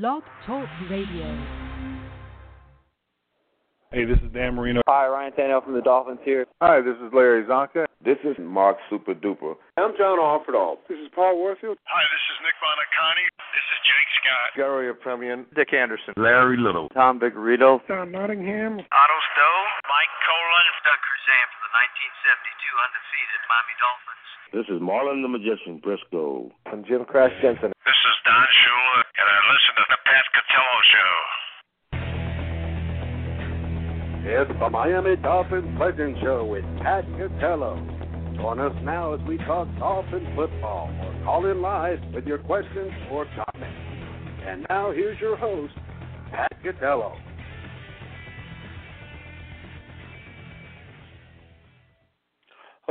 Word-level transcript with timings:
Blog 0.00 0.24
Talk 0.48 0.64
Radio. 0.88 1.28
Hey, 3.92 4.08
this 4.08 4.16
is 4.24 4.32
Dan 4.32 4.56
Marino. 4.56 4.80
Hi, 4.88 5.04
Ryan 5.04 5.36
Tannehill 5.36 5.60
from 5.60 5.76
the 5.76 5.84
Dolphins 5.84 6.24
here. 6.24 6.48
Hi, 6.64 6.80
this 6.80 6.96
is 7.04 7.12
Larry 7.12 7.44
Csonka. 7.44 7.84
This 8.00 8.16
is 8.24 8.32
Mark 8.40 8.80
Super 8.88 9.12
Duper. 9.12 9.60
I'm 9.76 9.92
John 10.00 10.16
Offerdahl. 10.16 10.80
This 10.88 10.96
is 10.96 11.12
Paul 11.12 11.36
Warfield. 11.36 11.76
Hi, 11.84 12.04
this 12.08 12.24
is 12.32 12.36
Nick 12.40 12.56
Buoniconti. 12.64 13.28
This 13.52 13.66
is 13.76 13.78
Jake 13.84 14.10
Scott. 14.24 14.48
Garo 14.56 14.80
Yepremian. 14.88 15.44
Dick 15.52 15.76
Anderson. 15.76 16.16
Larry 16.16 16.56
Little. 16.56 16.88
Tom 16.96 17.20
Vigorito. 17.20 17.84
Don 17.84 18.08
Nottingham. 18.08 18.80
Otto 18.80 19.18
Stowe. 19.36 19.64
Mike 19.84 20.14
Kolen. 20.24 20.64
Doug 20.80 21.00
Crusan 21.04 21.44
from 21.52 21.60
the 21.60 21.72
1972 21.76 22.72
undefeated 22.88 23.40
Miami 23.52 23.76
Dolphins. 23.76 24.19
This 24.52 24.66
is 24.66 24.82
Marlon 24.82 25.22
the 25.22 25.28
Magician 25.28 25.78
Briscoe. 25.80 26.50
I'm 26.66 26.84
Jim 26.84 27.04
Crash 27.04 27.30
Jensen. 27.40 27.70
This 27.70 27.94
is 27.94 28.16
Don 28.26 28.46
Shula, 28.50 29.04
and 29.14 29.28
I 29.30 29.38
listen 29.46 29.74
to 29.78 29.84
the 29.90 29.98
Pat 30.10 30.26
Catello 30.34 30.78
Show. 30.90 31.14
It's 34.42 34.50
the 34.58 34.70
Miami 34.70 35.14
Dolphins 35.22 35.78
Legend 35.78 36.16
Show 36.20 36.46
with 36.46 36.64
Pat 36.82 37.06
Catello. 37.14 37.78
Join 38.38 38.58
us 38.58 38.74
now 38.82 39.14
as 39.14 39.20
we 39.28 39.38
talk 39.38 39.68
Dolphin 39.78 40.26
football 40.34 40.90
or 41.00 41.24
call 41.24 41.46
in 41.48 41.62
live 41.62 42.00
with 42.12 42.26
your 42.26 42.38
questions 42.38 42.90
or 43.12 43.26
comments. 43.26 43.78
And 44.48 44.66
now 44.68 44.90
here's 44.90 45.20
your 45.20 45.36
host, 45.36 45.74
Pat 46.32 46.52
Catello. 46.64 47.14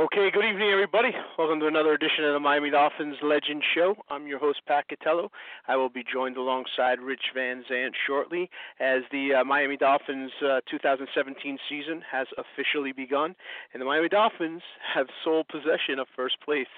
Okay, 0.00 0.30
good 0.32 0.46
evening, 0.46 0.70
everybody. 0.70 1.10
Welcome 1.36 1.60
to 1.60 1.66
another 1.66 1.92
edition 1.92 2.24
of 2.24 2.32
the 2.32 2.40
Miami 2.40 2.70
Dolphins 2.70 3.16
Legend 3.22 3.62
Show. 3.74 3.96
I'm 4.08 4.26
your 4.26 4.38
host, 4.38 4.62
Pat 4.66 4.86
Catello. 4.88 5.28
I 5.68 5.76
will 5.76 5.90
be 5.90 6.02
joined 6.10 6.38
alongside 6.38 7.00
Rich 7.00 7.20
Van 7.34 7.62
Zant 7.70 7.90
shortly 8.06 8.48
as 8.80 9.02
the 9.12 9.34
uh, 9.34 9.44
Miami 9.44 9.76
Dolphins 9.76 10.30
uh, 10.42 10.60
2017 10.70 11.58
season 11.68 12.02
has 12.10 12.26
officially 12.38 12.92
begun, 12.92 13.36
and 13.74 13.82
the 13.82 13.84
Miami 13.84 14.08
Dolphins 14.08 14.62
have 14.94 15.06
sole 15.22 15.44
possession 15.44 15.98
of 15.98 16.06
first 16.16 16.40
place. 16.42 16.72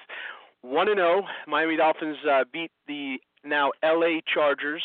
1 0.62 0.88
0, 0.88 1.22
Miami 1.46 1.76
Dolphins 1.76 2.16
uh, 2.28 2.42
beat 2.52 2.72
the 2.88 3.18
now 3.44 3.70
LA 3.84 4.18
Chargers 4.26 4.82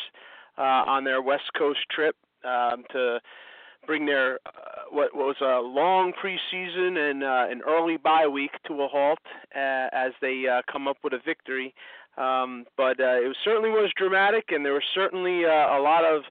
uh, 0.60 0.86
on 0.86 1.06
their 1.06 1.24
West 1.24 1.50
Coast 1.58 1.80
trip 1.90 2.16
um, 2.46 2.84
to 2.92 3.20
bring 3.88 4.06
their 4.06 4.40
uh, 4.46 4.50
what, 4.92 5.16
was 5.16 5.38
a 5.42 5.62
long 5.62 6.14
preseason 6.14 6.98
and 7.10 7.24
uh, 7.24 7.48
an 7.50 7.62
early 7.68 7.98
bye 7.98 8.28
week 8.28 8.52
to 8.68 8.74
a 8.84 8.88
halt 8.88 9.20
uh, 9.56 9.88
as 9.94 10.12
they 10.22 10.46
uh, 10.48 10.62
come 10.72 10.88
up 10.88 10.98
with 11.04 11.14
a 11.14 11.20
victory. 11.26 11.74
Um, 12.18 12.66
but 12.76 13.00
uh, 13.00 13.22
it 13.22 13.28
was, 13.28 13.38
certainly 13.44 13.70
was 13.70 13.92
dramatic, 13.96 14.46
and 14.50 14.66
there 14.66 14.74
were 14.74 14.84
certainly 14.94 15.46
uh, 15.46 15.78
a 15.78 15.80
lot 15.80 16.04
of 16.04 16.24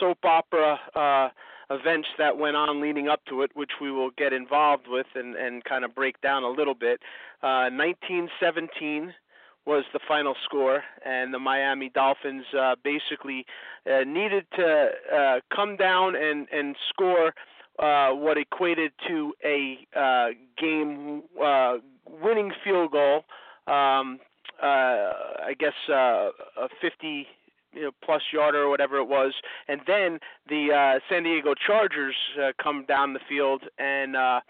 soap 0.00 0.18
opera 0.24 0.78
uh, 0.94 1.28
events 1.70 2.08
that 2.18 2.38
went 2.38 2.56
on 2.56 2.80
leading 2.80 3.08
up 3.08 3.20
to 3.28 3.42
it, 3.42 3.50
which 3.54 3.72
we 3.80 3.90
will 3.90 4.10
get 4.16 4.32
involved 4.32 4.86
with 4.88 5.06
and, 5.14 5.36
and 5.36 5.64
kind 5.64 5.84
of 5.84 5.94
break 5.94 6.20
down 6.20 6.44
a 6.44 6.48
little 6.48 6.74
bit. 6.74 7.00
Uh, 7.42 7.68
1917 7.70 9.12
was 9.66 9.84
the 9.92 10.00
final 10.06 10.34
score, 10.44 10.82
and 11.04 11.32
the 11.32 11.38
Miami 11.38 11.88
Dolphins 11.88 12.44
uh, 12.58 12.74
basically 12.82 13.46
uh, 13.90 14.04
needed 14.04 14.46
to 14.56 14.90
uh, 15.12 15.40
come 15.54 15.76
down 15.76 16.16
and 16.16 16.46
and 16.52 16.76
score 16.90 17.34
uh, 17.78 18.10
what 18.10 18.38
equated 18.38 18.92
to 19.08 19.32
a 19.44 19.78
uh, 19.96 20.28
game 20.58 21.22
uh, 21.42 21.76
winning 22.22 22.52
field 22.62 22.92
goal. 22.92 23.24
Um, 23.66 24.20
uh, 24.62 24.66
I 25.46 25.54
guess 25.58 25.72
uh, 25.88 26.30
a 26.56 26.68
50 26.80 27.26
you 27.72 27.82
know, 27.82 27.90
plus 28.04 28.22
yarder 28.32 28.62
or 28.62 28.68
whatever 28.68 28.98
it 28.98 29.08
was, 29.08 29.32
and 29.66 29.80
then 29.86 30.20
the 30.48 30.72
uh, 30.72 31.00
San 31.08 31.24
Diego 31.24 31.54
Chargers 31.54 32.14
uh, 32.40 32.52
come 32.62 32.84
down 32.86 33.12
the 33.12 33.20
field 33.28 33.64
and. 33.78 34.16
Uh, 34.16 34.40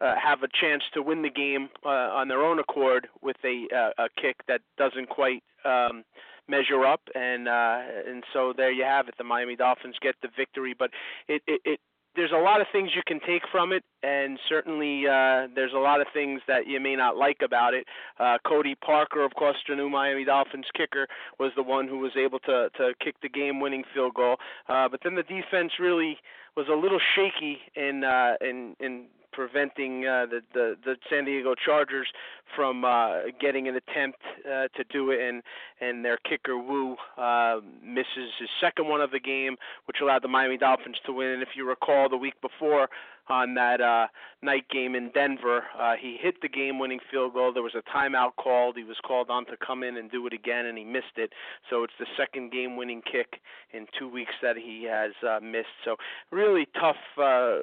uh, 0.00 0.14
have 0.22 0.42
a 0.42 0.48
chance 0.60 0.82
to 0.94 1.02
win 1.02 1.22
the 1.22 1.30
game 1.30 1.68
uh, 1.84 1.88
on 1.88 2.28
their 2.28 2.42
own 2.42 2.58
accord 2.58 3.08
with 3.22 3.36
a 3.44 3.66
uh, 3.74 4.04
a 4.04 4.08
kick 4.20 4.36
that 4.48 4.60
doesn't 4.78 5.08
quite 5.08 5.42
um, 5.64 6.04
measure 6.48 6.84
up, 6.84 7.00
and 7.14 7.48
uh, 7.48 7.78
and 8.06 8.24
so 8.32 8.52
there 8.56 8.72
you 8.72 8.84
have 8.84 9.08
it. 9.08 9.14
The 9.18 9.24
Miami 9.24 9.56
Dolphins 9.56 9.96
get 10.00 10.14
the 10.22 10.28
victory, 10.36 10.74
but 10.78 10.90
it 11.28 11.42
it. 11.46 11.60
it 11.64 11.80
there's 12.16 12.32
a 12.32 12.42
lot 12.42 12.60
of 12.60 12.66
things 12.72 12.90
you 12.92 13.02
can 13.06 13.20
take 13.24 13.42
from 13.52 13.72
it, 13.72 13.84
and 14.02 14.36
certainly 14.48 15.06
uh, 15.06 15.46
there's 15.54 15.72
a 15.72 15.78
lot 15.78 16.00
of 16.00 16.08
things 16.12 16.40
that 16.48 16.66
you 16.66 16.80
may 16.80 16.96
not 16.96 17.16
like 17.16 17.36
about 17.40 17.72
it. 17.72 17.86
Uh, 18.18 18.36
Cody 18.44 18.74
Parkey, 18.74 19.24
of 19.24 19.32
course, 19.34 19.56
the 19.68 19.76
new 19.76 19.88
Miami 19.88 20.24
Dolphins 20.24 20.66
kicker, 20.76 21.06
was 21.38 21.52
the 21.54 21.62
one 21.62 21.86
who 21.86 21.98
was 21.98 22.10
able 22.16 22.40
to 22.40 22.68
to 22.76 22.94
kick 23.02 23.14
the 23.22 23.28
game-winning 23.28 23.84
field 23.94 24.14
goal. 24.14 24.38
Uh, 24.68 24.88
but 24.88 25.00
then 25.04 25.14
the 25.14 25.22
defense 25.22 25.72
really 25.78 26.18
was 26.60 26.68
a 26.68 26.78
little 26.78 27.00
shaky 27.16 27.58
in 27.74 28.04
uh, 28.04 28.34
in 28.42 28.76
in 28.80 29.06
preventing 29.32 30.04
uh, 30.06 30.26
the, 30.26 30.40
the 30.52 30.76
the 30.84 30.96
San 31.08 31.24
Diego 31.24 31.54
Chargers 31.54 32.08
from 32.54 32.84
uh, 32.84 33.30
getting 33.40 33.66
an 33.66 33.76
attempt 33.76 34.18
uh, 34.44 34.68
to 34.76 34.84
do 34.92 35.10
it, 35.10 35.20
and 35.20 35.42
and 35.80 36.04
their 36.04 36.18
kicker 36.18 36.58
Wu 36.58 36.96
uh, 37.16 37.60
misses 37.82 38.28
his 38.38 38.50
second 38.60 38.88
one 38.88 39.00
of 39.00 39.10
the 39.10 39.20
game, 39.20 39.56
which 39.86 39.98
allowed 40.02 40.22
the 40.22 40.28
Miami 40.28 40.58
Dolphins 40.58 40.96
to 41.06 41.12
win. 41.12 41.28
And 41.28 41.42
if 41.42 41.50
you 41.56 41.66
recall, 41.66 42.10
the 42.10 42.18
week 42.18 42.34
before 42.42 42.88
on 43.30 43.54
that 43.54 43.80
uh, 43.80 44.08
night 44.42 44.68
game 44.70 44.94
in 44.94 45.10
Denver, 45.12 45.64
uh, 45.78 45.94
he 46.00 46.16
hit 46.20 46.42
the 46.42 46.48
game-winning 46.48 47.00
field 47.10 47.34
goal. 47.34 47.52
There 47.52 47.62
was 47.62 47.74
a 47.74 47.82
timeout 47.96 48.36
called. 48.36 48.76
He 48.76 48.84
was 48.84 48.96
called 49.06 49.30
on 49.30 49.46
to 49.46 49.56
come 49.64 49.82
in 49.82 49.96
and 49.96 50.10
do 50.10 50.26
it 50.26 50.32
again, 50.32 50.66
and 50.66 50.76
he 50.76 50.84
missed 50.84 51.16
it. 51.16 51.32
So 51.68 51.84
it's 51.84 51.92
the 51.98 52.06
second 52.16 52.52
game-winning 52.52 53.02
kick 53.10 53.40
in 53.72 53.86
two 53.98 54.08
weeks 54.08 54.32
that 54.42 54.56
he 54.56 54.84
has 54.90 55.12
uh, 55.26 55.40
missed. 55.40 55.68
So 55.84 55.96
really 56.30 56.66
tough 56.78 56.96
uh, 57.18 57.58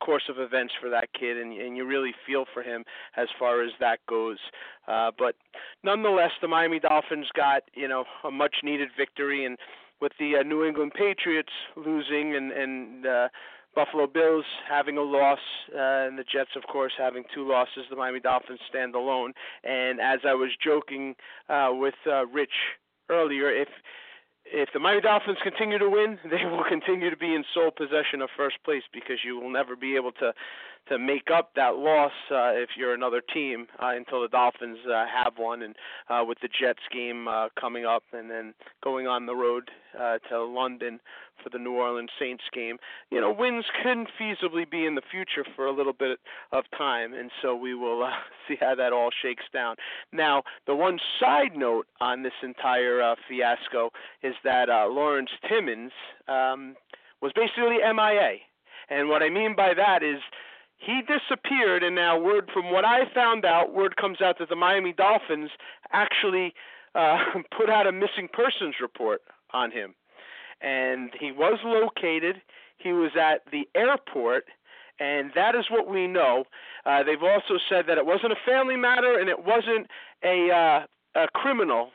course 0.00 0.24
of 0.28 0.38
events 0.38 0.74
for 0.80 0.90
that 0.90 1.12
kid, 1.18 1.36
and, 1.36 1.52
and 1.52 1.76
you 1.76 1.86
really 1.86 2.12
feel 2.26 2.44
for 2.52 2.62
him 2.62 2.84
as 3.16 3.28
far 3.38 3.62
as 3.62 3.70
that 3.80 4.00
goes. 4.08 4.38
Uh, 4.88 5.10
but 5.16 5.36
nonetheless, 5.84 6.32
the 6.40 6.48
Miami 6.48 6.80
Dolphins 6.80 7.28
got 7.34 7.62
you 7.74 7.88
know 7.88 8.04
a 8.24 8.30
much-needed 8.30 8.88
victory, 8.96 9.44
and 9.44 9.56
with 10.02 10.12
the 10.18 10.36
uh, 10.36 10.42
New 10.42 10.64
England 10.64 10.92
Patriots 10.94 11.52
losing 11.76 12.34
and 12.34 12.52
and 12.52 13.06
uh, 13.06 13.28
Buffalo 13.74 14.06
Bills 14.06 14.44
having 14.68 14.98
a 14.98 15.02
loss, 15.02 15.38
uh, 15.74 16.08
and 16.08 16.18
the 16.18 16.24
Jets, 16.24 16.50
of 16.56 16.64
course, 16.64 16.92
having 16.98 17.24
two 17.34 17.48
losses. 17.48 17.84
The 17.88 17.96
Miami 17.96 18.20
Dolphins 18.20 18.60
stand 18.68 18.94
alone. 18.94 19.32
And 19.64 19.98
as 19.98 20.20
I 20.26 20.34
was 20.34 20.50
joking 20.62 21.14
uh, 21.48 21.70
with 21.72 21.94
uh, 22.06 22.26
Rich 22.26 22.52
earlier, 23.08 23.50
if 23.50 23.68
if 24.44 24.68
the 24.74 24.80
Miami 24.80 25.00
Dolphins 25.00 25.38
continue 25.42 25.78
to 25.78 25.88
win, 25.88 26.18
they 26.30 26.44
will 26.44 26.64
continue 26.68 27.08
to 27.08 27.16
be 27.16 27.34
in 27.34 27.44
sole 27.54 27.70
possession 27.70 28.20
of 28.20 28.28
first 28.36 28.56
place 28.64 28.82
because 28.92 29.18
you 29.24 29.38
will 29.40 29.50
never 29.50 29.76
be 29.76 29.96
able 29.96 30.12
to 30.12 30.34
to 30.88 30.98
make 30.98 31.28
up 31.32 31.50
that 31.56 31.76
loss 31.76 32.12
uh, 32.30 32.52
if 32.52 32.70
you're 32.76 32.94
another 32.94 33.22
team 33.32 33.66
uh, 33.82 33.90
until 33.94 34.22
the 34.22 34.28
Dolphins 34.28 34.78
uh, 34.86 35.04
have 35.06 35.34
one, 35.36 35.62
and 35.62 35.76
uh, 36.08 36.24
with 36.26 36.38
the 36.40 36.48
Jets 36.48 36.82
game 36.92 37.28
uh, 37.28 37.48
coming 37.58 37.84
up, 37.84 38.02
and 38.12 38.30
then 38.30 38.54
going 38.82 39.06
on 39.06 39.26
the 39.26 39.34
road 39.34 39.70
uh, 39.98 40.18
to 40.28 40.44
London 40.44 41.00
for 41.42 41.50
the 41.50 41.58
New 41.58 41.72
Orleans 41.72 42.10
Saints 42.18 42.44
game. 42.52 42.76
You 43.10 43.20
know, 43.20 43.32
wins 43.32 43.64
can 43.82 44.06
feasibly 44.20 44.68
be 44.68 44.86
in 44.86 44.94
the 44.94 45.02
future 45.10 45.44
for 45.56 45.66
a 45.66 45.72
little 45.72 45.92
bit 45.92 46.18
of 46.52 46.64
time, 46.76 47.14
and 47.14 47.30
so 47.40 47.54
we 47.54 47.74
will 47.74 48.02
uh, 48.02 48.10
see 48.48 48.56
how 48.60 48.74
that 48.74 48.92
all 48.92 49.10
shakes 49.22 49.44
down. 49.52 49.76
Now, 50.12 50.42
the 50.66 50.74
one 50.74 50.98
side 51.20 51.56
note 51.56 51.86
on 52.00 52.22
this 52.22 52.32
entire 52.42 53.02
uh, 53.02 53.14
fiasco 53.28 53.90
is 54.22 54.34
that 54.44 54.68
uh, 54.68 54.86
Lawrence 54.88 55.30
Timmons 55.48 55.92
um, 56.28 56.76
was 57.20 57.32
basically 57.34 57.78
MIA. 57.78 58.38
And 58.90 59.08
what 59.08 59.22
I 59.22 59.30
mean 59.30 59.54
by 59.56 59.74
that 59.74 60.02
is 60.02 60.20
he 60.84 61.00
disappeared, 61.02 61.82
and 61.84 61.94
now 61.94 62.18
word 62.18 62.50
from 62.52 62.72
what 62.72 62.84
I 62.84 63.02
found 63.14 63.44
out, 63.44 63.72
word 63.72 63.96
comes 63.96 64.20
out 64.20 64.38
that 64.40 64.48
the 64.48 64.56
Miami 64.56 64.92
Dolphins 64.92 65.50
actually 65.92 66.54
uh, 66.94 67.18
put 67.56 67.70
out 67.70 67.86
a 67.86 67.92
missing 67.92 68.28
persons 68.32 68.76
report 68.80 69.22
on 69.52 69.70
him, 69.70 69.94
and 70.60 71.10
he 71.18 71.30
was 71.30 71.58
located. 71.64 72.42
He 72.78 72.92
was 72.92 73.12
at 73.18 73.42
the 73.52 73.68
airport, 73.76 74.46
and 74.98 75.30
that 75.36 75.54
is 75.54 75.66
what 75.70 75.88
we 75.88 76.08
know. 76.08 76.44
Uh, 76.84 77.04
they've 77.04 77.22
also 77.22 77.58
said 77.68 77.84
that 77.86 77.96
it 77.96 78.06
wasn't 78.06 78.32
a 78.32 78.50
family 78.50 78.76
matter 78.76 79.18
and 79.18 79.28
it 79.28 79.44
wasn't 79.44 79.86
a 80.24 80.50
uh, 80.50 80.86
a 81.14 81.28
criminal 81.32 81.90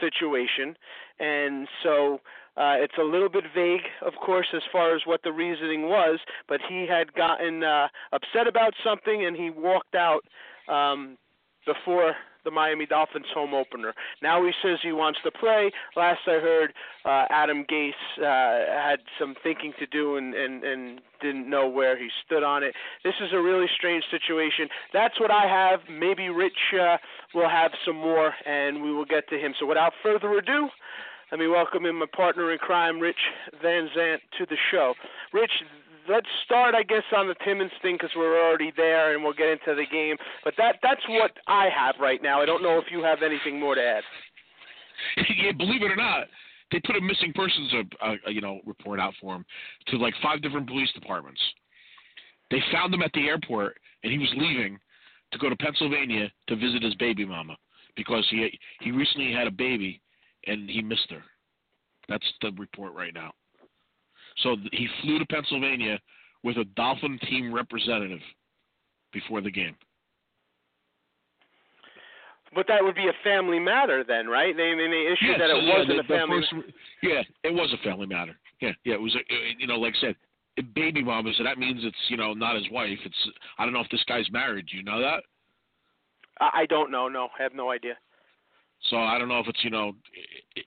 situation, 0.00 0.76
and 1.18 1.68
so 1.82 2.20
Uh, 2.56 2.76
it's 2.78 2.98
a 2.98 3.04
little 3.04 3.28
bit 3.28 3.44
vague, 3.54 3.86
of 4.02 4.14
course, 4.24 4.48
as 4.54 4.62
far 4.70 4.94
as 4.94 5.02
what 5.04 5.22
the 5.22 5.32
reasoning 5.32 5.88
was, 5.88 6.18
but 6.48 6.60
he 6.68 6.86
had 6.86 7.12
gotten 7.14 7.62
uh, 7.62 7.88
upset 8.12 8.46
about 8.46 8.74
something 8.84 9.24
and 9.24 9.36
he 9.36 9.50
walked 9.50 9.94
out 9.94 10.24
um, 10.68 11.16
before 11.66 12.14
the 12.44 12.50
Miami 12.50 12.86
Dolphins 12.86 13.26
home 13.34 13.54
opener. 13.54 13.92
Now 14.22 14.44
he 14.44 14.52
says 14.62 14.78
he 14.82 14.92
wants 14.92 15.18
to 15.24 15.30
play. 15.30 15.70
Last 15.96 16.20
I 16.26 16.40
heard, 16.40 16.72
uh, 17.04 17.26
Adam 17.30 17.64
Gase 17.70 17.92
uh, 18.18 18.82
had 18.82 19.00
some 19.18 19.34
thinking 19.42 19.72
to 19.78 19.86
do 19.86 20.16
and, 20.16 20.34
and, 20.34 20.64
and 20.64 21.00
didn't 21.20 21.48
know 21.48 21.68
where 21.68 21.98
he 21.98 22.08
stood 22.24 22.42
on 22.42 22.62
it. 22.62 22.74
This 23.04 23.14
is 23.20 23.32
a 23.32 23.40
really 23.40 23.66
strange 23.76 24.04
situation. 24.10 24.68
That's 24.92 25.20
what 25.20 25.30
I 25.30 25.46
have. 25.46 25.80
Maybe 25.90 26.28
Rich 26.28 26.74
uh, 26.80 26.96
will 27.34 27.48
have 27.48 27.72
some 27.84 27.96
more, 27.96 28.32
and 28.46 28.82
we 28.82 28.92
will 28.92 29.04
get 29.04 29.28
to 29.28 29.38
him. 29.38 29.54
So 29.58 29.66
without 29.66 29.92
further 30.02 30.32
ado, 30.38 30.68
let 31.30 31.38
me 31.38 31.46
welcome 31.46 31.86
in 31.86 31.96
my 31.96 32.06
partner 32.14 32.52
in 32.52 32.58
crime, 32.58 32.98
Rich 32.98 33.16
Van 33.62 33.88
Zant, 33.96 34.18
to 34.38 34.46
the 34.46 34.56
show. 34.70 34.94
Rich, 35.32 35.52
let's 36.08 36.26
start, 36.44 36.74
I 36.74 36.82
guess, 36.82 37.04
on 37.16 37.28
the 37.28 37.36
Timmons 37.44 37.70
thing 37.82 37.94
because 37.94 38.10
we're 38.16 38.44
already 38.44 38.72
there, 38.76 39.14
and 39.14 39.22
we'll 39.22 39.32
get 39.32 39.48
into 39.48 39.74
the 39.74 39.86
game. 39.90 40.16
But 40.44 40.54
that 40.58 40.76
that's 40.82 41.02
what 41.08 41.32
I 41.46 41.68
have 41.76 41.94
right 42.00 42.22
now. 42.22 42.42
I 42.42 42.46
don't 42.46 42.62
know 42.62 42.78
if 42.78 42.84
you 42.90 43.02
have 43.02 43.22
anything 43.22 43.60
more 43.60 43.74
to 43.74 43.82
add. 43.82 44.02
yeah, 45.16 45.52
believe 45.52 45.82
it 45.82 45.90
or 45.90 45.96
not, 45.96 46.26
they 46.72 46.80
put 46.80 46.96
a 46.96 47.00
missing 47.00 47.32
persons 47.32 47.72
uh, 48.02 48.06
uh, 48.06 48.30
you 48.30 48.40
know 48.40 48.60
report 48.66 48.98
out 48.98 49.14
for 49.20 49.36
him 49.36 49.44
to 49.88 49.96
like 49.98 50.14
five 50.22 50.42
different 50.42 50.68
police 50.68 50.90
departments. 50.92 51.40
They 52.50 52.60
found 52.72 52.92
him 52.92 53.02
at 53.02 53.12
the 53.12 53.28
airport, 53.28 53.78
and 54.02 54.12
he 54.12 54.18
was 54.18 54.32
leaving 54.36 54.78
to 55.32 55.38
go 55.38 55.48
to 55.48 55.56
Pennsylvania 55.56 56.30
to 56.48 56.56
visit 56.56 56.82
his 56.82 56.94
baby 56.96 57.24
mama 57.24 57.56
because 57.96 58.26
he 58.30 58.58
he 58.80 58.90
recently 58.90 59.32
had 59.32 59.46
a 59.46 59.52
baby 59.52 60.00
and 60.46 60.68
he 60.68 60.82
missed 60.82 61.10
her. 61.10 61.22
That's 62.08 62.26
the 62.42 62.52
report 62.58 62.94
right 62.94 63.14
now. 63.14 63.32
So 64.42 64.56
he 64.72 64.88
flew 65.02 65.18
to 65.18 65.26
Pennsylvania 65.26 65.98
with 66.42 66.56
a 66.56 66.64
Dolphin 66.76 67.18
team 67.28 67.52
representative 67.52 68.20
before 69.12 69.40
the 69.40 69.50
game. 69.50 69.76
But 72.54 72.66
that 72.66 72.82
would 72.82 72.96
be 72.96 73.06
a 73.06 73.12
family 73.22 73.60
matter 73.60 74.02
then, 74.06 74.26
right? 74.26 74.56
They, 74.56 74.72
they, 74.74 74.88
they 74.88 75.06
issued 75.12 75.28
Yes, 75.30 75.38
that 75.38 75.50
it 75.50 75.62
yeah, 75.64 75.78
wasn't 75.78 75.96
the- 76.08 76.14
a 76.14 76.18
family. 76.18 76.40
first- 76.50 76.72
yeah, 77.02 77.22
it 77.44 77.54
was 77.54 77.72
a 77.72 77.78
family 77.84 78.06
matter. 78.06 78.36
Yeah, 78.60 78.72
yeah, 78.84 78.94
it 78.94 79.00
was. 79.00 79.14
A, 79.14 79.20
you 79.58 79.66
know, 79.66 79.76
like 79.78 79.94
I 79.98 80.00
said, 80.00 80.16
baby 80.74 81.02
mama. 81.02 81.32
So 81.38 81.44
that 81.44 81.58
means 81.58 81.80
it's 81.84 81.96
you 82.08 82.16
know 82.16 82.34
not 82.34 82.56
his 82.56 82.68
wife. 82.70 82.98
It's 83.04 83.28
I 83.58 83.64
don't 83.64 83.72
know 83.72 83.80
if 83.80 83.88
this 83.90 84.04
guy's 84.08 84.30
married. 84.32 84.66
Do 84.70 84.76
you 84.76 84.82
know 84.82 85.00
that? 85.00 85.22
I 86.40 86.62
I 86.62 86.66
don't 86.66 86.90
know. 86.90 87.08
No, 87.08 87.28
I 87.38 87.42
have 87.42 87.54
no 87.54 87.70
idea. 87.70 87.94
So 88.88 88.96
I 88.96 89.18
don't 89.18 89.28
know 89.28 89.40
if 89.40 89.48
it's 89.48 89.62
you 89.62 89.70
know, 89.70 89.92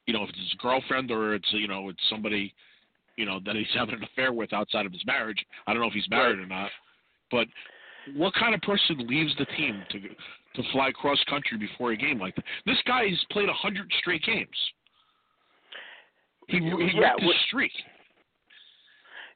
you 0.06 0.13
know 0.13 0.24
if 0.24 0.30
it's 0.30 0.39
his 0.39 0.54
girlfriend 0.60 1.10
or 1.12 1.33
it's 1.33 1.48
you 1.51 1.68
know 1.68 1.89
it's 1.89 2.04
somebody, 2.10 2.54
you 3.15 3.25
know 3.25 3.39
that 3.45 3.56
he's 3.56 3.68
having 3.75 3.95
an 3.95 4.04
affair 4.04 4.31
with 4.33 4.54
outside 4.54 4.86
of 4.86 4.92
his 4.92 5.06
marriage. 5.06 5.44
I 5.65 5.74
don't 5.74 5.81
know 5.81 5.88
if 5.88 5.94
he's 5.94 6.10
married 6.10 6.39
or 6.39 6.45
not. 6.45 6.69
But 7.31 7.48
what 8.15 8.33
kind 8.36 8.54
of 8.54 8.62
person 8.62 9.07
leaves 9.07 9.33
the 9.38 9.45
team 9.57 9.81
to 9.92 10.00
to 10.00 10.69
fly 10.71 10.92
cross 10.92 11.18
country 11.27 11.57
before 11.57 11.92
a 11.92 11.98
game 11.98 12.19
like 12.19 12.36
that? 12.36 12.45
This 12.65 12.77
guy's 12.86 13.19
played 13.31 13.50
a 13.50 13.54
hundred 13.54 13.92
straight 14.00 14.24
games. 14.24 14.48
He, 16.48 16.59
he 16.59 16.92
Yeah, 16.94 17.13
his 17.18 17.31
streak. 17.48 17.71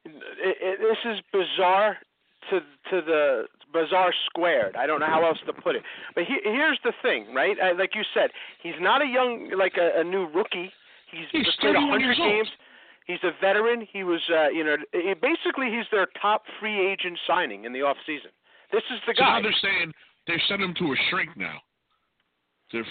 It, 0.04 0.56
it, 0.60 0.78
this 0.80 1.12
is 1.12 1.20
bizarre 1.32 1.96
to 2.50 2.60
to 2.60 3.04
the 3.04 3.44
bizarre 3.72 4.12
squared. 4.26 4.76
I 4.76 4.86
don't 4.86 5.00
know 5.00 5.06
how 5.06 5.24
else 5.26 5.38
to 5.46 5.52
put 5.52 5.76
it. 5.76 5.82
But 6.14 6.24
he, 6.24 6.36
here's 6.44 6.78
the 6.84 6.92
thing, 7.02 7.34
right? 7.34 7.56
I, 7.62 7.72
like 7.72 7.94
you 7.94 8.02
said, 8.14 8.30
he's 8.62 8.78
not 8.80 9.02
a 9.02 9.06
young 9.06 9.50
like 9.56 9.74
a, 9.78 10.00
a 10.00 10.04
new 10.04 10.26
rookie. 10.28 10.72
He's, 11.10 11.26
He's 11.32 11.44
played 11.60 11.74
31 11.74 11.88
100 11.88 12.04
years 12.04 12.18
old. 12.20 12.28
games. 12.30 12.48
He's 13.06 13.22
a 13.24 13.30
veteran. 13.40 13.86
He 13.90 14.04
was, 14.04 14.20
uh, 14.30 14.48
you 14.50 14.62
know, 14.64 14.76
he, 14.92 15.14
basically 15.14 15.70
he's 15.74 15.86
their 15.90 16.06
top 16.20 16.42
free 16.60 16.78
agent 16.92 17.18
signing 17.26 17.64
in 17.64 17.72
the 17.72 17.80
off 17.82 17.96
season. 18.04 18.30
This 18.70 18.82
is 18.92 19.00
the 19.06 19.14
So 19.16 19.22
guy. 19.22 19.40
now 19.40 19.42
they're 19.42 19.56
saying 19.62 19.92
they're 20.26 20.42
sending 20.48 20.68
him 20.68 20.74
to 20.76 20.92
a 20.92 20.96
shrink 21.10 21.36
now. 21.36 21.56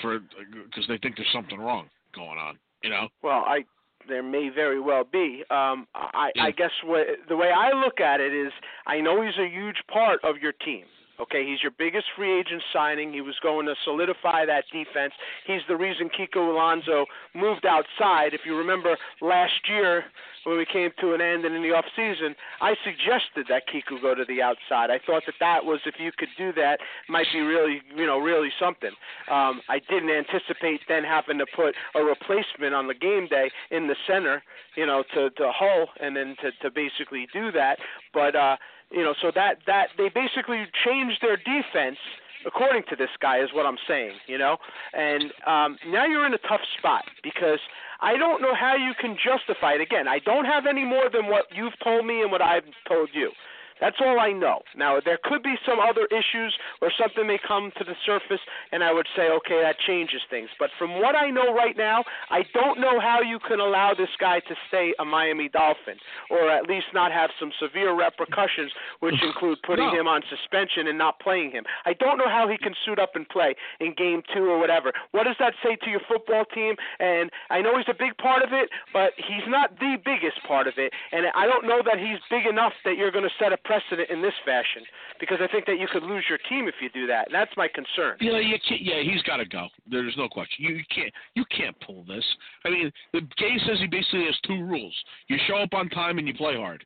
For 0.01 0.19
because 0.19 0.85
they 0.87 0.97
think 0.97 1.17
there's 1.17 1.29
something 1.31 1.59
wrong 1.59 1.87
going 2.15 2.39
on. 2.39 2.57
You 2.83 2.89
know. 2.89 3.09
Well, 3.21 3.43
I 3.45 3.63
there 4.07 4.23
may 4.23 4.49
very 4.49 4.79
well 4.79 5.03
be. 5.03 5.43
Um, 5.49 5.87
I, 5.95 6.31
I 6.39 6.51
guess 6.51 6.71
what, 6.83 7.07
the 7.29 7.35
way 7.35 7.51
I 7.55 7.71
look 7.77 7.99
at 7.99 8.19
it 8.19 8.33
is, 8.33 8.51
I 8.85 8.99
know 9.01 9.21
he's 9.21 9.37
a 9.39 9.47
huge 9.47 9.77
part 9.91 10.19
of 10.23 10.37
your 10.37 10.53
team. 10.53 10.85
Okay, 11.19 11.45
he's 11.45 11.63
your 11.63 11.71
biggest 11.71 12.05
free 12.15 12.39
agent 12.39 12.61
signing. 12.71 13.11
He 13.11 13.21
was 13.21 13.35
going 13.41 13.65
to 13.65 13.73
solidify 13.83 14.45
that 14.45 14.65
defense. 14.71 15.13
He's 15.47 15.61
the 15.67 15.75
reason 15.75 16.09
Kiko 16.09 16.51
Alonso 16.53 17.05
moved 17.33 17.65
outside. 17.65 18.33
If 18.33 18.41
you 18.45 18.55
remember 18.55 18.97
last 19.21 19.67
year 19.67 20.05
when 20.43 20.57
we 20.57 20.65
came 20.65 20.91
to 21.01 21.13
an 21.13 21.21
end 21.21 21.43
and 21.43 21.55
in 21.55 21.63
the 21.63 21.73
off 21.73 21.85
season, 21.95 22.35
I 22.61 22.75
suggested 22.85 23.47
that 23.49 23.63
Kiko 23.67 23.99
go 23.99 24.13
to 24.13 24.25
the 24.27 24.43
outside. 24.43 24.91
I 24.91 24.99
thought 25.03 25.23
that 25.25 25.35
that 25.39 25.65
was 25.65 25.79
if 25.85 25.95
you 25.97 26.11
could 26.15 26.29
do 26.37 26.53
that, 26.53 26.79
might 27.09 27.27
be 27.33 27.41
really, 27.41 27.81
you 27.95 28.05
know, 28.05 28.19
really 28.19 28.49
something. 28.59 28.91
Um, 29.29 29.61
I 29.67 29.79
didn't 29.89 30.11
anticipate 30.11 30.81
then 30.87 31.03
having 31.03 31.39
to 31.39 31.47
put 31.55 31.73
a 31.95 32.03
replacement 32.03 32.75
on 32.75 32.87
the 32.87 32.93
game 32.93 33.27
day 33.27 33.49
in 33.71 33.87
the 33.87 33.95
center, 34.05 34.43
you 34.75 34.85
know, 34.85 35.03
to 35.15 35.31
to 35.31 35.51
Hull 35.51 35.87
and 35.99 36.15
then 36.15 36.35
to 36.41 36.51
to 36.61 36.69
basically 36.69 37.27
do 37.33 37.51
that. 37.51 37.79
But 38.13 38.35
uh 38.35 38.57
you 38.91 39.03
know, 39.03 39.13
so 39.21 39.31
that 39.33 39.59
that 39.67 39.89
they 39.97 40.09
basically 40.09 40.65
changed 40.85 41.19
their 41.21 41.37
defense 41.37 41.97
according 42.45 42.83
to 42.89 42.95
this 42.95 43.09
guy 43.19 43.39
is 43.39 43.49
what 43.53 43.65
I'm 43.65 43.77
saying, 43.87 44.13
you 44.27 44.37
know. 44.37 44.57
And 44.93 45.33
um, 45.45 45.77
now 45.87 46.05
you're 46.05 46.25
in 46.25 46.33
a 46.33 46.39
tough 46.39 46.61
spot 46.77 47.03
because 47.23 47.59
I 47.99 48.17
don't 48.17 48.41
know 48.41 48.53
how 48.53 48.75
you 48.75 48.93
can 48.99 49.17
justify 49.17 49.73
it. 49.73 49.81
Again, 49.81 50.07
I 50.07 50.19
don't 50.19 50.45
have 50.45 50.65
any 50.65 50.85
more 50.85 51.09
than 51.11 51.27
what 51.27 51.45
you've 51.53 51.77
told 51.83 52.05
me 52.05 52.21
and 52.21 52.31
what 52.31 52.41
I've 52.41 52.63
told 52.87 53.09
you. 53.13 53.31
That's 53.79 53.97
all 53.99 54.19
I 54.19 54.31
know. 54.31 54.61
Now 54.75 54.99
there 55.03 55.19
could 55.23 55.43
be 55.43 55.55
some 55.65 55.79
other 55.79 56.07
issues 56.11 56.55
or 56.81 56.91
something 56.97 57.27
may 57.27 57.39
come 57.45 57.71
to 57.77 57.83
the 57.83 57.95
surface, 58.05 58.41
and 58.71 58.83
I 58.83 58.91
would 58.93 59.07
say, 59.15 59.29
okay, 59.29 59.61
that 59.61 59.77
changes 59.79 60.21
things. 60.29 60.49
But 60.59 60.69
from 60.77 60.99
what 60.99 61.15
I 61.15 61.29
know 61.29 61.53
right 61.53 61.77
now, 61.77 62.03
I 62.29 62.43
don't 62.53 62.79
know 62.79 62.99
how 62.99 63.21
you 63.21 63.39
can 63.39 63.59
allow 63.59 63.93
this 63.93 64.09
guy 64.19 64.39
to 64.41 64.55
stay 64.67 64.93
a 64.99 65.05
Miami 65.05 65.49
Dolphin, 65.49 65.97
or 66.29 66.49
at 66.49 66.67
least 66.67 66.87
not 66.93 67.11
have 67.11 67.29
some 67.39 67.51
severe 67.59 67.93
repercussions, 67.93 68.71
which 68.99 69.21
include 69.21 69.59
putting 69.63 69.87
No. 69.87 69.99
him 70.01 70.07
on 70.07 70.23
suspension 70.29 70.87
and 70.87 70.97
not 70.97 71.19
playing 71.19 71.51
him. 71.51 71.65
I 71.85 71.93
don't 71.93 72.17
know 72.17 72.29
how 72.29 72.47
he 72.47 72.57
can 72.57 72.73
suit 72.85 72.99
up 72.99 73.15
and 73.15 73.27
play 73.29 73.55
in 73.79 73.93
game 73.93 74.23
two 74.33 74.45
or 74.49 74.57
whatever. 74.57 74.93
What 75.11 75.23
does 75.23 75.37
that 75.39 75.53
say 75.63 75.75
to 75.75 75.89
your 75.89 76.01
football 76.07 76.45
team? 76.45 76.75
And 76.99 77.31
I 77.49 77.61
know 77.61 77.77
he's 77.77 77.89
a 77.89 77.93
big 77.97 78.17
part 78.17 78.43
of 78.43 78.53
it, 78.53 78.69
but 78.93 79.13
he's 79.17 79.47
not 79.47 79.77
the 79.79 79.97
biggest 80.03 80.41
part 80.47 80.67
of 80.67 80.77
it. 80.77 80.93
And 81.11 81.27
I 81.35 81.45
don't 81.45 81.65
know 81.67 81.81
that 81.85 81.99
he's 81.99 82.19
big 82.29 82.45
enough 82.45 82.73
that 82.85 82.97
you're 82.97 83.11
going 83.11 83.27
to 83.27 83.35
set 83.39 83.53
a 83.53 83.57
precedent 83.67 84.09
in 84.09 84.21
this 84.21 84.33
fashion 84.45 84.83
because 85.19 85.39
I 85.41 85.47
think 85.51 85.65
that 85.67 85.77
you 85.77 85.87
could 85.91 86.03
lose 86.03 86.23
your 86.29 86.39
team 86.49 86.67
if 86.67 86.75
you 86.81 86.89
do 86.89 87.05
that. 87.07 87.27
And 87.27 87.35
that's 87.35 87.51
my 87.57 87.67
concern. 87.67 88.17
Yeah, 88.19 88.39
you 88.39 88.55
can't, 88.67 88.81
yeah, 88.81 89.03
he's 89.03 89.21
got 89.23 89.37
to 89.37 89.45
go. 89.45 89.67
There's 89.89 90.15
no 90.17 90.29
question. 90.29 90.63
You 90.65 90.79
can't, 90.93 91.11
you 91.35 91.43
can't 91.55 91.75
pull 91.85 92.03
this. 92.07 92.23
I 92.65 92.69
mean, 92.69 92.91
the 93.13 93.21
Gay 93.37 93.59
says 93.67 93.77
he 93.79 93.87
basically 93.87 94.25
has 94.25 94.35
two 94.47 94.63
rules: 94.63 94.95
you 95.27 95.37
show 95.47 95.57
up 95.57 95.73
on 95.73 95.89
time 95.89 96.17
and 96.17 96.27
you 96.27 96.33
play 96.33 96.55
hard. 96.55 96.85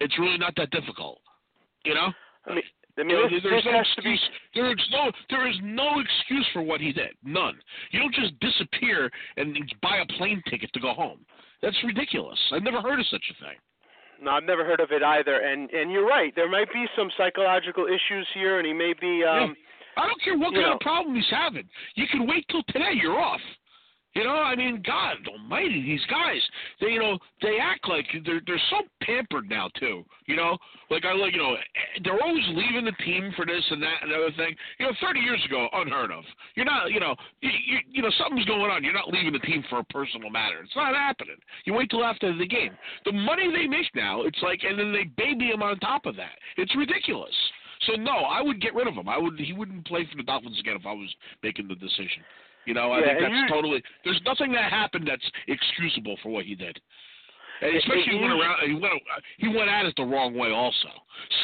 It's 0.00 0.18
really 0.18 0.38
not 0.38 0.54
that 0.56 0.70
difficult, 0.70 1.18
you 1.84 1.94
know. 1.94 2.08
I 2.46 2.54
mean, 2.54 2.62
I 2.98 3.02
mean, 3.02 3.16
You 3.16 3.28
this, 3.28 3.42
there's 3.42 3.64
this 3.64 3.72
no 3.72 3.82
to 3.96 4.02
be. 4.02 4.12
excuse. 4.14 4.30
There 4.54 4.70
is 4.72 4.88
no, 4.92 5.10
there 5.28 5.48
is 5.48 5.56
no 5.62 6.00
excuse 6.00 6.46
for 6.52 6.62
what 6.62 6.80
he 6.80 6.92
did. 6.92 7.10
None. 7.24 7.58
You 7.90 8.00
don't 8.00 8.14
just 8.14 8.38
disappear 8.40 9.10
and 9.36 9.56
buy 9.82 9.98
a 9.98 10.06
plane 10.18 10.42
ticket 10.48 10.72
to 10.72 10.80
go 10.80 10.92
home. 10.94 11.20
That's 11.62 11.76
ridiculous. 11.84 12.38
I've 12.52 12.62
never 12.62 12.80
heard 12.80 12.98
of 13.00 13.06
such 13.08 13.24
a 13.30 13.44
thing. 13.44 13.56
No, 14.20 14.32
I've 14.32 14.44
never 14.44 14.64
heard 14.64 14.80
of 14.80 14.90
it 14.92 15.02
either. 15.02 15.40
And 15.40 15.70
and 15.70 15.90
you're 15.90 16.06
right. 16.06 16.34
There 16.36 16.48
might 16.48 16.72
be 16.72 16.86
some 16.96 17.10
psychological 17.16 17.86
issues 17.86 18.26
here, 18.34 18.58
and 18.58 18.66
he 18.66 18.72
may 18.72 18.92
be. 19.00 19.24
um 19.24 19.56
I 19.96 20.06
don't 20.06 20.22
care 20.22 20.38
what 20.38 20.52
kind 20.54 20.66
know- 20.66 20.74
of 20.74 20.80
problem 20.80 21.14
he's 21.14 21.28
having. 21.30 21.68
You 21.94 22.06
can 22.08 22.26
wait 22.26 22.46
till 22.50 22.62
today. 22.68 22.92
You're 22.94 23.20
off. 23.20 23.40
You 24.14 24.24
know, 24.24 24.34
I 24.34 24.56
mean, 24.56 24.82
God 24.84 25.16
Almighty, 25.28 25.82
these 25.82 26.04
guys. 26.10 26.40
They, 26.80 26.88
you 26.88 26.98
know, 26.98 27.18
they 27.42 27.58
act 27.62 27.88
like 27.88 28.06
they're 28.24 28.40
they're 28.44 28.60
so 28.70 28.78
pampered 29.02 29.48
now 29.48 29.70
too. 29.78 30.04
You 30.26 30.34
know, 30.36 30.58
like 30.90 31.04
I 31.04 31.12
like, 31.12 31.32
you 31.32 31.38
know, 31.38 31.54
they're 32.02 32.20
always 32.20 32.44
leaving 32.48 32.84
the 32.84 33.04
team 33.04 33.32
for 33.36 33.46
this 33.46 33.62
and 33.70 33.80
that 33.82 34.02
and 34.02 34.12
other 34.12 34.32
thing. 34.36 34.56
You 34.78 34.86
know, 34.86 34.92
30 35.00 35.20
years 35.20 35.40
ago, 35.46 35.68
unheard 35.72 36.10
of. 36.10 36.24
You're 36.56 36.66
not, 36.66 36.90
you 36.90 36.98
know, 36.98 37.14
you, 37.40 37.50
you, 37.50 37.78
you 37.90 38.02
know, 38.02 38.10
something's 38.18 38.46
going 38.46 38.70
on. 38.70 38.82
You're 38.82 38.94
not 38.94 39.08
leaving 39.08 39.32
the 39.32 39.40
team 39.40 39.62
for 39.70 39.78
a 39.78 39.84
personal 39.84 40.30
matter. 40.30 40.60
It's 40.62 40.74
not 40.74 40.94
happening. 40.94 41.36
You 41.64 41.74
wait 41.74 41.90
till 41.90 42.04
after 42.04 42.36
the 42.36 42.46
game. 42.46 42.72
The 43.04 43.12
money 43.12 43.50
they 43.52 43.66
make 43.66 43.94
now, 43.94 44.22
it's 44.22 44.38
like, 44.42 44.60
and 44.68 44.78
then 44.78 44.92
they 44.92 45.04
baby 45.16 45.46
him 45.46 45.62
on 45.62 45.78
top 45.78 46.06
of 46.06 46.16
that. 46.16 46.34
It's 46.56 46.74
ridiculous. 46.76 47.34
So 47.90 47.96
no, 48.00 48.12
I 48.30 48.40
would 48.42 48.60
get 48.60 48.74
rid 48.74 48.86
of 48.86 48.94
him. 48.94 49.08
I 49.08 49.18
would. 49.18 49.38
He 49.38 49.52
wouldn't 49.52 49.86
play 49.86 50.06
for 50.10 50.16
the 50.16 50.22
Dolphins 50.22 50.58
again 50.60 50.76
if 50.76 50.86
I 50.86 50.92
was 50.92 51.08
making 51.42 51.68
the 51.68 51.74
decision. 51.74 52.22
You 52.66 52.74
know, 52.74 52.92
I 52.92 53.00
Yeah, 53.00 53.06
think 53.06 53.20
that's 53.20 53.50
totally. 53.52 53.82
There's 54.04 54.20
nothing 54.24 54.52
that 54.52 54.70
happened 54.70 55.08
that's 55.08 55.24
excusable 55.48 56.16
for 56.22 56.28
what 56.30 56.44
he 56.44 56.54
did. 56.54 56.78
And 57.62 57.76
especially 57.76 58.16
he 58.16 58.20
went 58.20 58.32
around. 58.32 58.56
He 58.66 58.72
went. 58.74 58.92
He 59.38 59.48
went 59.48 59.68
at 59.70 59.84
it 59.86 59.94
the 59.96 60.04
wrong 60.04 60.34
way. 60.34 60.50
Also, 60.50 60.88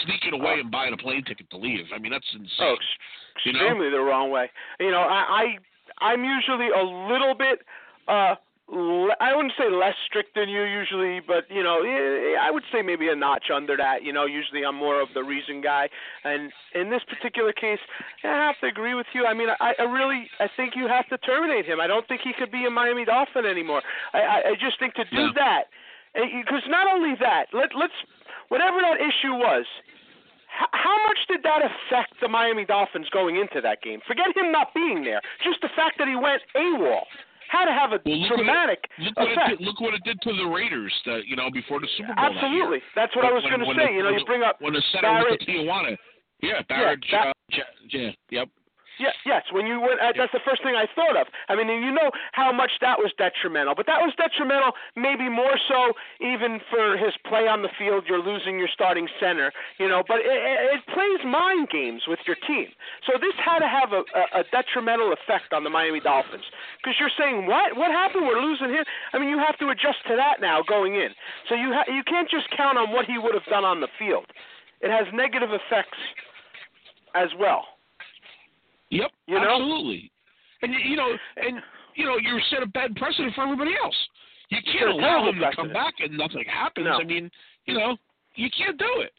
sneaking 0.05 0.33
away 0.41 0.55
Oh. 0.57 0.61
and 0.61 0.71
buying 0.71 0.93
a 0.95 0.97
plane 0.97 1.25
ticket 1.25 1.49
to 1.50 1.57
leave. 1.59 1.85
I 1.95 1.99
mean, 1.99 2.12
that's 2.12 2.26
insane. 2.33 2.49
Oh, 2.61 2.73
ex- 2.75 3.45
You 3.45 3.53
know? 3.53 3.61
extremely 3.61 3.91
the 3.91 4.00
wrong 4.00 4.31
way. 4.31 4.50
You 4.81 4.91
know, 4.91 5.00
I, 5.00 5.59
I 6.00 6.12
I'm 6.12 6.25
usually 6.25 6.69
a 6.69 6.83
little 7.12 7.35
bit 7.35 7.61
uh 8.09 8.37
I 8.68 9.30
wouldn't 9.35 9.54
say 9.56 9.70
less 9.70 9.94
strict 10.06 10.35
than 10.35 10.49
you 10.49 10.62
usually, 10.62 11.20
but 11.20 11.46
you 11.49 11.62
know, 11.62 11.78
eh, 11.82 12.35
I 12.40 12.50
would 12.50 12.64
say 12.73 12.82
maybe 12.82 13.08
a 13.08 13.14
notch 13.14 13.46
under 13.54 13.76
that. 13.76 14.02
You 14.02 14.12
know, 14.12 14.25
usually 14.26 14.64
I'm 14.64 14.75
more 14.75 15.00
of 15.00 15.08
the 15.14 15.23
reason 15.23 15.61
guy, 15.61 15.88
and 16.25 16.50
in 16.75 16.90
this 16.90 17.02
particular 17.08 17.52
case, 17.52 17.78
I 18.25 18.28
have 18.28 18.58
to 18.62 18.66
agree 18.66 18.94
with 18.94 19.06
you. 19.14 19.25
I 19.25 19.35
mean, 19.35 19.49
I, 19.61 19.75
I 19.78 19.82
really, 19.85 20.28
I 20.40 20.49
think 20.56 20.75
you 20.75 20.88
have 20.88 21.08
to 21.11 21.18
terminate 21.18 21.64
him. 21.64 21.80
I 21.80 21.87
don't 21.87 22.08
think 22.08 22.23
he 22.23 22.32
could 22.37 22.50
be 22.50 22.66
a 22.66 22.70
Miami 22.70 23.04
Dolphin 23.04 23.46
anymore. 23.46 23.82
I, 24.12 24.18
I, 24.18 24.37
I 24.50 24.54
just 24.61 24.78
think 24.80 24.94
to 24.94 25.04
do 25.04 25.30
Yeah. 25.30 25.30
that, 25.37 25.62
because 26.14 26.62
not 26.68 26.92
only 26.92 27.14
that, 27.20 27.46
let 27.52 27.70
let's 27.78 27.94
whatever 28.49 28.80
that 28.80 28.99
issue 29.00 29.32
was. 29.35 29.64
How 30.73 30.96
much 31.06 31.18
did 31.28 31.42
that 31.42 31.61
affect 31.61 32.14
the 32.23 32.28
Miami 32.28 32.64
Dolphins 32.64 33.08
going 33.11 33.37
into 33.37 33.61
that 33.61 33.82
game? 33.82 34.00
Forget 34.06 34.35
him 34.35 34.50
not 34.50 34.73
being 34.73 35.04
there. 35.04 35.20
Just 35.44 35.61
the 35.61 35.68
fact 35.76 35.99
that 35.99 36.08
he 36.08 36.16
went 36.16 36.40
AWOL 36.56 37.02
had 37.49 37.67
to 37.67 37.73
have 37.73 37.93
a 37.93 38.00
Well, 38.05 38.29
dramatic 38.29 38.85
what 38.99 38.99
it, 38.99 39.05
look 39.05 39.17
what 39.17 39.29
it 39.29 39.33
effect. 39.33 39.49
did, 39.59 39.61
look 39.67 39.81
what 39.81 39.95
it 39.95 40.05
did 40.05 40.21
to 40.23 40.33
the 40.35 40.47
Raiders. 40.47 40.93
That 41.07 41.26
you 41.26 41.37
know 41.37 41.50
before 41.50 41.81
the 41.81 41.88
Super 41.97 42.15
Bowl. 42.15 42.25
Absolutely. 42.25 42.79
year. 42.79 42.93
That's 42.95 43.15
what 43.17 43.25
I 43.25 43.33
was 43.33 43.43
going 43.45 43.61
to 43.61 43.67
say. 43.75 43.87
the- 43.87 43.93
you 43.93 44.03
know, 44.03 44.11
you 44.11 44.25
bring 44.25 44.43
up 44.43 44.61
when 44.61 44.73
the 44.75 44.83
center 44.93 45.09
Barret. 45.09 45.31
went 45.31 45.41
to 45.41 45.47
Tijuana. 45.47 45.97
Yeah, 46.43 46.62
Barret. 46.69 47.00
that- 47.12 47.29
uh, 47.29 47.33
yeah, 47.88 48.11
yep. 48.31 48.49
Yeah, 48.99 49.12
yes. 49.29 49.45
When 49.53 49.67
you 49.67 49.76
went, 49.81 50.00
uh, 50.00 50.17
that's 50.17 50.33
the 50.33 50.41
first 50.41 50.65
thing 50.65 50.73
I 50.73 50.88
thought 50.88 51.21
of. 51.21 51.29
I 51.49 51.55
mean, 51.55 51.69
you 51.69 51.93
know 51.93 52.11
how 52.33 52.49
much 52.50 52.81
that 52.81 52.97
was 52.97 53.12
detrimental, 53.21 53.75
but 53.76 53.85
that 53.87 54.00
was 54.00 54.17
detrimental 54.17 54.73
maybe 54.97 55.29
more 55.29 55.61
so 55.69 55.93
even 56.21 56.61
for 56.73 56.97
his 56.97 57.12
play 57.29 57.45
on 57.45 57.61
the 57.61 57.69
field. 57.76 58.05
You're 58.09 58.25
losing 58.25 58.59
your 58.59 58.73
starting 58.73 59.09
center, 59.21 59.53
you 59.76 59.88
know, 59.88 60.03
but 60.09 60.25
it, 60.25 60.33
it, 60.33 60.81
it 60.81 60.83
plays 60.97 61.21
mind 61.29 61.69
games 61.69 62.09
with 62.09 62.21
your 62.26 62.41
team. 62.49 62.73
So 63.05 63.21
this 63.21 63.37
had 63.37 63.61
to 63.61 63.69
have 63.69 63.93
a, 63.93 64.00
a, 64.17 64.41
a 64.41 64.43
detrimental 64.49 65.12
effect 65.12 65.53
on 65.53 65.65
the 65.65 65.71
Miami 65.71 66.00
Dolphins 66.00 66.49
because 66.81 66.97
you're 66.97 67.12
saying 67.21 67.45
what? 67.47 67.76
What 67.76 67.93
happened? 67.93 68.25
We're 68.25 68.41
losing 68.41 68.73
him. 68.73 68.85
I 69.12 69.21
mean, 69.21 69.29
you 69.29 69.38
have 69.38 69.61
to 69.61 69.69
adjust 69.69 70.00
to 70.09 70.17
that 70.17 70.41
now 70.41 70.65
going 70.65 70.97
in. 70.97 71.12
So 71.49 71.55
you 71.55 71.76
ha- 71.76 71.88
you 71.93 72.00
can't 72.09 72.31
just 72.31 72.49
count 72.57 72.79
on 72.81 72.93
what 72.97 73.05
he 73.05 73.21
would 73.21 73.35
have 73.37 73.45
done 73.53 73.65
on 73.65 73.85
the 73.85 73.93
field. 74.00 74.25
It 74.81 74.88
has 74.88 75.05
negative 75.12 75.53
effects 75.53 76.00
as 77.15 77.29
well. 77.38 77.75
Yep, 78.90 79.11
You 79.26 79.35
know? 79.35 79.50
absolutely. 79.50 80.11
And 80.62 80.73
you- 80.73 80.97
know, 80.97 81.16
and 81.37 81.62
you 81.95 82.05
know, 82.05 82.16
you 82.19 82.38
set 82.50 82.62
a 82.62 82.66
bad 82.66 82.95
precedent 82.97 83.35
for 83.35 83.43
everybody 83.43 83.75
else. 83.83 83.97
You 84.50 84.59
can't 84.62 84.90
allow 84.90 85.28
him 85.28 85.40
to 85.40 85.50
come 85.57 85.73
back 85.73 85.95
and 85.99 86.16
nothing 86.16 86.45
happens. 86.45 86.85
No. 86.87 87.00
I 87.00 87.05
mean, 87.05 87.31
you 87.64 87.75
know, 87.75 87.97
you 88.35 88.49
can't 88.50 88.78
do 88.78 89.00
it. 89.00 89.12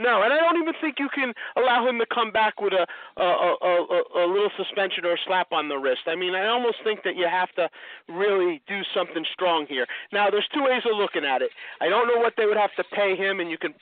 No, 0.00 0.22
and 0.22 0.32
I 0.32 0.38
don't 0.38 0.62
even 0.62 0.74
think 0.80 1.00
you 1.00 1.08
can 1.12 1.34
allow 1.56 1.86
him 1.86 1.98
to 1.98 2.06
come 2.14 2.30
back 2.30 2.60
with 2.60 2.72
a 2.72 2.86
a, 3.20 3.24
a, 3.24 3.52
a, 3.66 4.24
a 4.24 4.26
little 4.26 4.50
suspension 4.56 5.04
or 5.04 5.14
a 5.14 5.18
slap 5.26 5.50
on 5.52 5.68
the 5.68 5.76
wrist. 5.76 6.02
I 6.06 6.14
mean, 6.14 6.34
I 6.36 6.46
almost 6.46 6.78
think 6.84 7.02
that 7.02 7.16
you 7.16 7.26
have 7.28 7.50
to 7.56 7.68
really 8.08 8.62
do 8.68 8.80
something 8.94 9.24
strong 9.32 9.66
here. 9.68 9.86
Now, 10.12 10.30
there's 10.30 10.46
two 10.54 10.62
ways 10.62 10.82
of 10.86 10.96
looking 10.96 11.24
at 11.24 11.42
it. 11.42 11.50
I 11.80 11.88
don't 11.88 12.06
know 12.06 12.18
what 12.20 12.34
they 12.36 12.46
would 12.46 12.56
have 12.56 12.74
to 12.76 12.84
pay 12.94 13.16
him, 13.16 13.40
and 13.40 13.50
you 13.50 13.58
can 13.58 13.74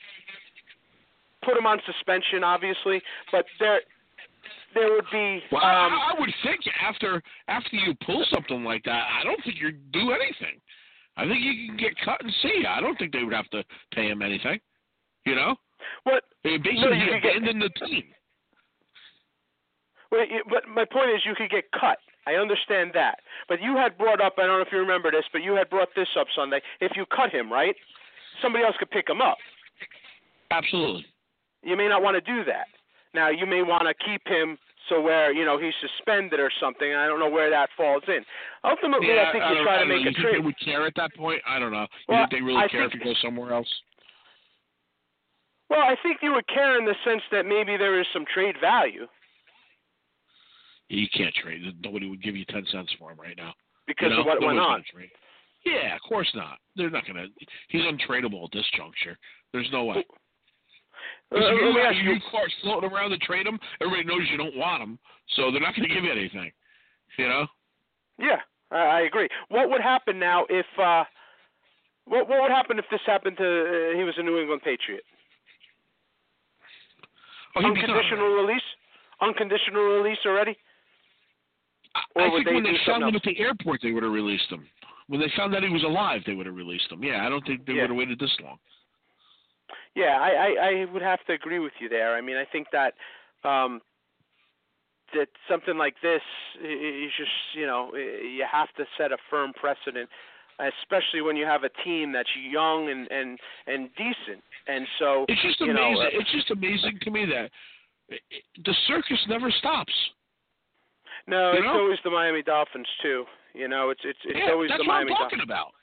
put 1.43 1.55
him 1.55 1.67
on 1.67 1.79
suspension, 1.85 2.43
obviously, 2.43 3.01
but 3.31 3.45
there 3.59 3.81
there 4.73 4.91
would 4.91 5.05
be. 5.11 5.41
Well, 5.51 5.63
um, 5.63 5.93
I, 5.93 6.13
I 6.15 6.19
would 6.19 6.29
think 6.43 6.61
after 6.81 7.21
after 7.47 7.75
you 7.75 7.93
pull 8.05 8.25
something 8.31 8.63
like 8.63 8.83
that, 8.83 9.03
I 9.19 9.23
don't 9.23 9.41
think 9.43 9.57
you 9.59 9.71
do 9.71 10.11
anything. 10.11 10.59
I 11.17 11.25
think 11.25 11.41
you 11.41 11.67
can 11.67 11.77
get 11.77 11.93
cut 12.05 12.21
and 12.21 12.31
see. 12.41 12.63
I 12.67 12.79
don't 12.79 12.97
think 12.97 13.11
they 13.11 13.23
would 13.23 13.33
have 13.33 13.49
to 13.49 13.63
pay 13.93 14.07
him 14.07 14.21
anything. 14.21 14.59
You 15.25 15.35
know, 15.35 15.55
what? 16.03 16.23
they 16.43 16.57
basically 16.57 16.99
you 16.99 17.13
could 17.13 17.23
get- 17.23 17.37
abandoned 17.37 17.61
the 17.61 17.85
team. 17.85 18.03
Well, 20.09 20.23
but 20.49 20.67
my 20.69 20.85
point 20.85 21.09
is, 21.09 21.21
you 21.25 21.35
could 21.35 21.49
get 21.49 21.65
cut. 21.77 21.97
I 22.25 22.35
understand 22.35 22.91
that, 22.93 23.19
but 23.49 23.61
you 23.61 23.75
had 23.75 23.97
brought 23.97 24.21
up. 24.21 24.35
I 24.37 24.45
don't 24.45 24.59
know 24.59 24.61
if 24.61 24.71
you 24.71 24.79
remember 24.79 25.11
this, 25.11 25.25
but 25.31 25.43
you 25.43 25.55
had 25.55 25.69
brought 25.69 25.89
this 25.95 26.07
up 26.19 26.27
Sunday. 26.35 26.61
If 26.79 26.93
you 26.95 27.05
cut 27.13 27.31
him, 27.31 27.51
right, 27.51 27.75
somebody 28.41 28.63
else 28.63 28.75
could 28.79 28.91
pick 28.91 29.09
him 29.09 29.21
up. 29.21 29.37
Absolutely. 30.51 31.05
You 31.63 31.75
may 31.75 31.87
not 31.87 32.01
want 32.01 32.15
to 32.15 32.21
do 32.21 32.43
that. 32.45 32.67
Now, 33.17 33.29
you 33.33 33.47
may 33.47 33.63
want 33.63 33.81
to 33.89 33.95
keep 34.05 34.21
him 34.27 34.59
so 34.89 35.01
where 35.01 35.33
you 35.33 35.43
know 35.43 35.57
he's 35.57 35.73
suspended 35.81 36.39
or 36.39 36.51
something. 36.61 36.93
I 36.93 37.07
don't 37.07 37.19
know 37.19 37.29
where 37.29 37.49
that 37.49 37.69
falls 37.75 38.03
in. 38.07 38.21
Ultimately, 38.63 39.07
yeah, 39.09 39.25
I 39.27 39.31
think 39.31 39.43
I 39.43 39.53
you 39.57 39.63
try 39.65 39.79
to 39.79 39.85
make 39.89 40.03
you 40.05 40.11
a 40.11 40.13
trade. 40.13 40.35
They 40.35 40.45
would 40.45 40.59
care 40.63 40.85
at 40.85 40.93
that 40.97 41.15
point. 41.15 41.41
I 41.49 41.57
don't 41.57 41.71
know. 41.73 41.81
You 42.07 42.13
Well, 42.13 42.19
think 42.29 42.31
they 42.31 42.41
really 42.45 42.61
I 42.63 42.67
care 42.67 42.81
think- 42.87 42.93
if 42.93 42.99
you 43.01 43.13
go 43.13 43.17
somewhere 43.19 43.53
else? 43.53 43.67
Well, 45.69 45.81
I 45.81 45.95
think 46.03 46.19
you 46.21 46.31
would 46.31 46.47
care 46.47 46.77
in 46.77 46.85
the 46.85 46.95
sense 47.03 47.23
that 47.31 47.45
maybe 47.45 47.75
there 47.75 47.99
is 47.99 48.05
some 48.13 48.23
trade 48.33 48.55
value 48.61 49.07
You 50.89 51.07
can't 51.09 51.33
trade. 51.35 51.59
Nobody 51.83 52.07
would 52.09 52.21
give 52.23 52.37
you 52.37 52.45
ten 52.45 52.65
cents 52.71 52.93
for 52.99 53.11
him 53.11 53.19
right 53.19 53.35
now. 53.35 53.53
because 53.87 54.11
you 54.11 54.15
know? 54.15 54.19
of 54.21 54.25
what 54.27 54.41
went 54.41 54.59
on. 54.59 54.83
Yeah, 55.65 55.95
of 55.95 56.01
course 56.07 56.29
not. 56.35 56.59
They're 56.75 56.89
not 56.91 57.05
gonna. 57.05 57.25
He's 57.67 57.81
untradeable 57.81 58.45
at 58.45 58.51
this 58.53 58.69
juncture. 58.77 59.17
There's 59.51 59.69
no 59.73 59.85
way. 59.85 60.05
Uh, 61.33 61.39
you 61.39 61.73
me 61.73 61.81
have 61.81 61.93
ask 61.93 62.03
your 62.03 62.17
cards 62.31 62.53
floating 62.61 62.89
around 62.91 63.11
to 63.11 63.17
trade 63.17 63.45
them. 63.45 63.59
everybody 63.81 64.03
knows 64.05 64.27
you 64.31 64.37
don't 64.37 64.55
want 64.55 64.81
them, 64.81 64.97
so 65.35 65.51
they're 65.51 65.61
not 65.61 65.75
going 65.75 65.87
to 65.87 65.93
give 65.93 66.03
you 66.03 66.11
anything. 66.11 66.51
You 67.17 67.27
know? 67.27 67.47
Yeah, 68.17 68.39
I, 68.71 68.77
I 68.77 69.01
agree. 69.01 69.27
What 69.49 69.69
would 69.69 69.81
happen 69.81 70.19
now 70.19 70.45
if 70.49 70.65
uh 70.79 71.03
what 72.05 72.29
what 72.29 72.41
would 72.41 72.51
happen 72.51 72.79
if 72.79 72.85
this 72.89 73.01
happened 73.05 73.37
to 73.37 73.43
uh, 73.43 73.97
he 73.97 74.03
was 74.03 74.15
a 74.17 74.23
New 74.23 74.39
England 74.39 74.61
Patriot? 74.63 75.03
Oh, 77.55 77.61
he'd 77.61 77.73
be 77.73 77.81
done 77.81 77.91
Unconditional 77.91 78.33
release? 78.33 78.67
Unconditional 79.21 79.83
release 79.83 80.19
already? 80.25 80.55
Or 82.15 82.21
I 82.23 82.29
think 82.29 82.45
they 82.45 82.53
when 82.53 82.63
they 82.63 82.77
found 82.85 83.03
him 83.03 83.15
at 83.15 83.23
the 83.23 83.37
airport, 83.39 83.81
they 83.81 83.91
would 83.91 84.03
have 84.03 84.11
released 84.11 84.49
him. 84.51 84.65
When 85.07 85.19
they 85.19 85.31
found 85.35 85.55
out 85.55 85.63
he 85.63 85.69
was 85.69 85.83
alive, 85.83 86.21
they 86.25 86.33
would 86.33 86.45
have 86.45 86.55
released 86.55 86.91
him. 86.91 87.03
Yeah, 87.03 87.25
I 87.25 87.29
don't 87.29 87.45
think 87.45 87.65
they 87.65 87.73
Yeah. 87.73 87.83
would 87.83 87.89
have 87.91 87.97
waited 87.97 88.19
this 88.19 88.35
long. 88.43 88.59
Yeah, 89.95 90.17
I, 90.19 90.29
I 90.29 90.69
I 90.69 90.85
would 90.93 91.01
have 91.01 91.23
to 91.25 91.33
agree 91.33 91.59
with 91.59 91.73
you 91.79 91.89
there. 91.89 92.15
I 92.15 92.21
mean, 92.21 92.37
I 92.37 92.45
think 92.45 92.67
that 92.71 92.93
um 93.43 93.81
that 95.13 95.27
something 95.49 95.77
like 95.77 95.95
this 96.01 96.21
is 96.63 97.11
just 97.17 97.31
you 97.53 97.65
know 97.65 97.91
you 97.95 98.45
have 98.49 98.69
to 98.77 98.85
set 98.97 99.11
a 99.11 99.17
firm 99.29 99.53
precedent, 99.53 100.09
especially 100.59 101.21
when 101.21 101.35
you 101.35 101.45
have 101.45 101.63
a 101.63 101.69
team 101.83 102.11
that's 102.11 102.29
young 102.51 102.89
and 102.89 103.09
and 103.11 103.39
and 103.67 103.89
decent. 103.95 104.43
And 104.67 104.85
so 104.99 105.25
It's 105.29 105.41
just 105.41 105.61
amazing. 105.61 105.75
know, 105.75 106.01
uh, 106.01 106.09
it's 106.11 106.31
just 106.31 106.51
amazing 106.51 106.99
to 107.03 107.11
me 107.11 107.25
that 107.25 107.51
the 108.65 108.75
circus 108.87 109.19
never 109.27 109.49
stops. 109.51 109.93
no, 111.27 111.51
you 111.53 111.59
it's 111.59 111.65
know? 111.65 111.79
always 111.79 111.99
the 112.03 112.09
Miami 112.11 112.43
Dolphins 112.43 112.87
too. 113.01 113.25
You 113.53 113.67
know, 113.67 113.89
it's 113.89 114.01
it's 114.03 114.19
it's 114.25 114.39
yeah, 114.45 114.51
always 114.51 114.69
the 114.77 114.83
Miami 114.83 115.11
Dolphins. 115.11 115.17
that's 115.19 115.19
what 115.19 115.23
I'm 115.23 115.29
talking 115.29 115.39
Dolphins. 115.39 115.49
about. 115.49 115.76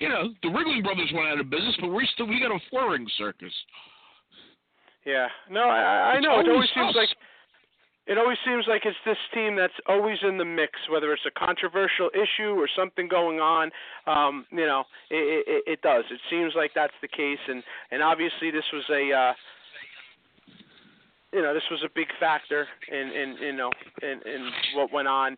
You 0.00 0.08
know, 0.08 0.32
the 0.42 0.48
Wrigley 0.48 0.80
brothers 0.82 1.12
went 1.14 1.28
out 1.28 1.40
of 1.40 1.50
business, 1.50 1.76
but 1.80 1.88
we 1.88 2.08
still 2.14 2.26
we 2.26 2.40
got 2.40 2.50
a 2.50 2.58
four 2.70 2.92
ring 2.92 3.06
circus. 3.16 3.52
Yeah, 5.04 5.28
no, 5.50 5.68
I 5.68 6.16
I 6.16 6.20
know. 6.20 6.40
It 6.40 6.48
always 6.48 6.48
always 6.48 6.70
seems 6.74 6.96
like 6.96 7.08
it 8.06 8.18
always 8.18 8.38
seems 8.44 8.64
like 8.66 8.82
it's 8.86 8.96
this 9.04 9.20
team 9.32 9.56
that's 9.56 9.76
always 9.86 10.18
in 10.26 10.38
the 10.38 10.44
mix, 10.44 10.72
whether 10.90 11.12
it's 11.12 11.26
a 11.26 11.38
controversial 11.38 12.10
issue 12.14 12.58
or 12.58 12.68
something 12.74 13.08
going 13.08 13.40
on. 13.40 13.70
Um, 14.06 14.46
you 14.50 14.66
know, 14.66 14.84
it, 15.10 15.44
it, 15.46 15.72
it 15.72 15.82
does. 15.82 16.04
It 16.10 16.20
seems 16.28 16.54
like 16.56 16.72
that's 16.74 16.96
the 17.02 17.08
case, 17.08 17.38
and 17.46 17.62
and 17.90 18.02
obviously 18.02 18.50
this 18.50 18.64
was 18.72 18.84
a. 18.90 19.12
Uh, 19.12 19.32
you 21.32 21.42
know, 21.42 21.54
this 21.54 21.62
was 21.70 21.80
a 21.84 21.88
big 21.94 22.08
factor 22.18 22.66
in, 22.90 23.12
in 23.12 23.36
you 23.40 23.52
know, 23.52 23.70
in, 24.02 24.20
in 24.26 24.50
what 24.74 24.92
went 24.92 25.06
on. 25.06 25.36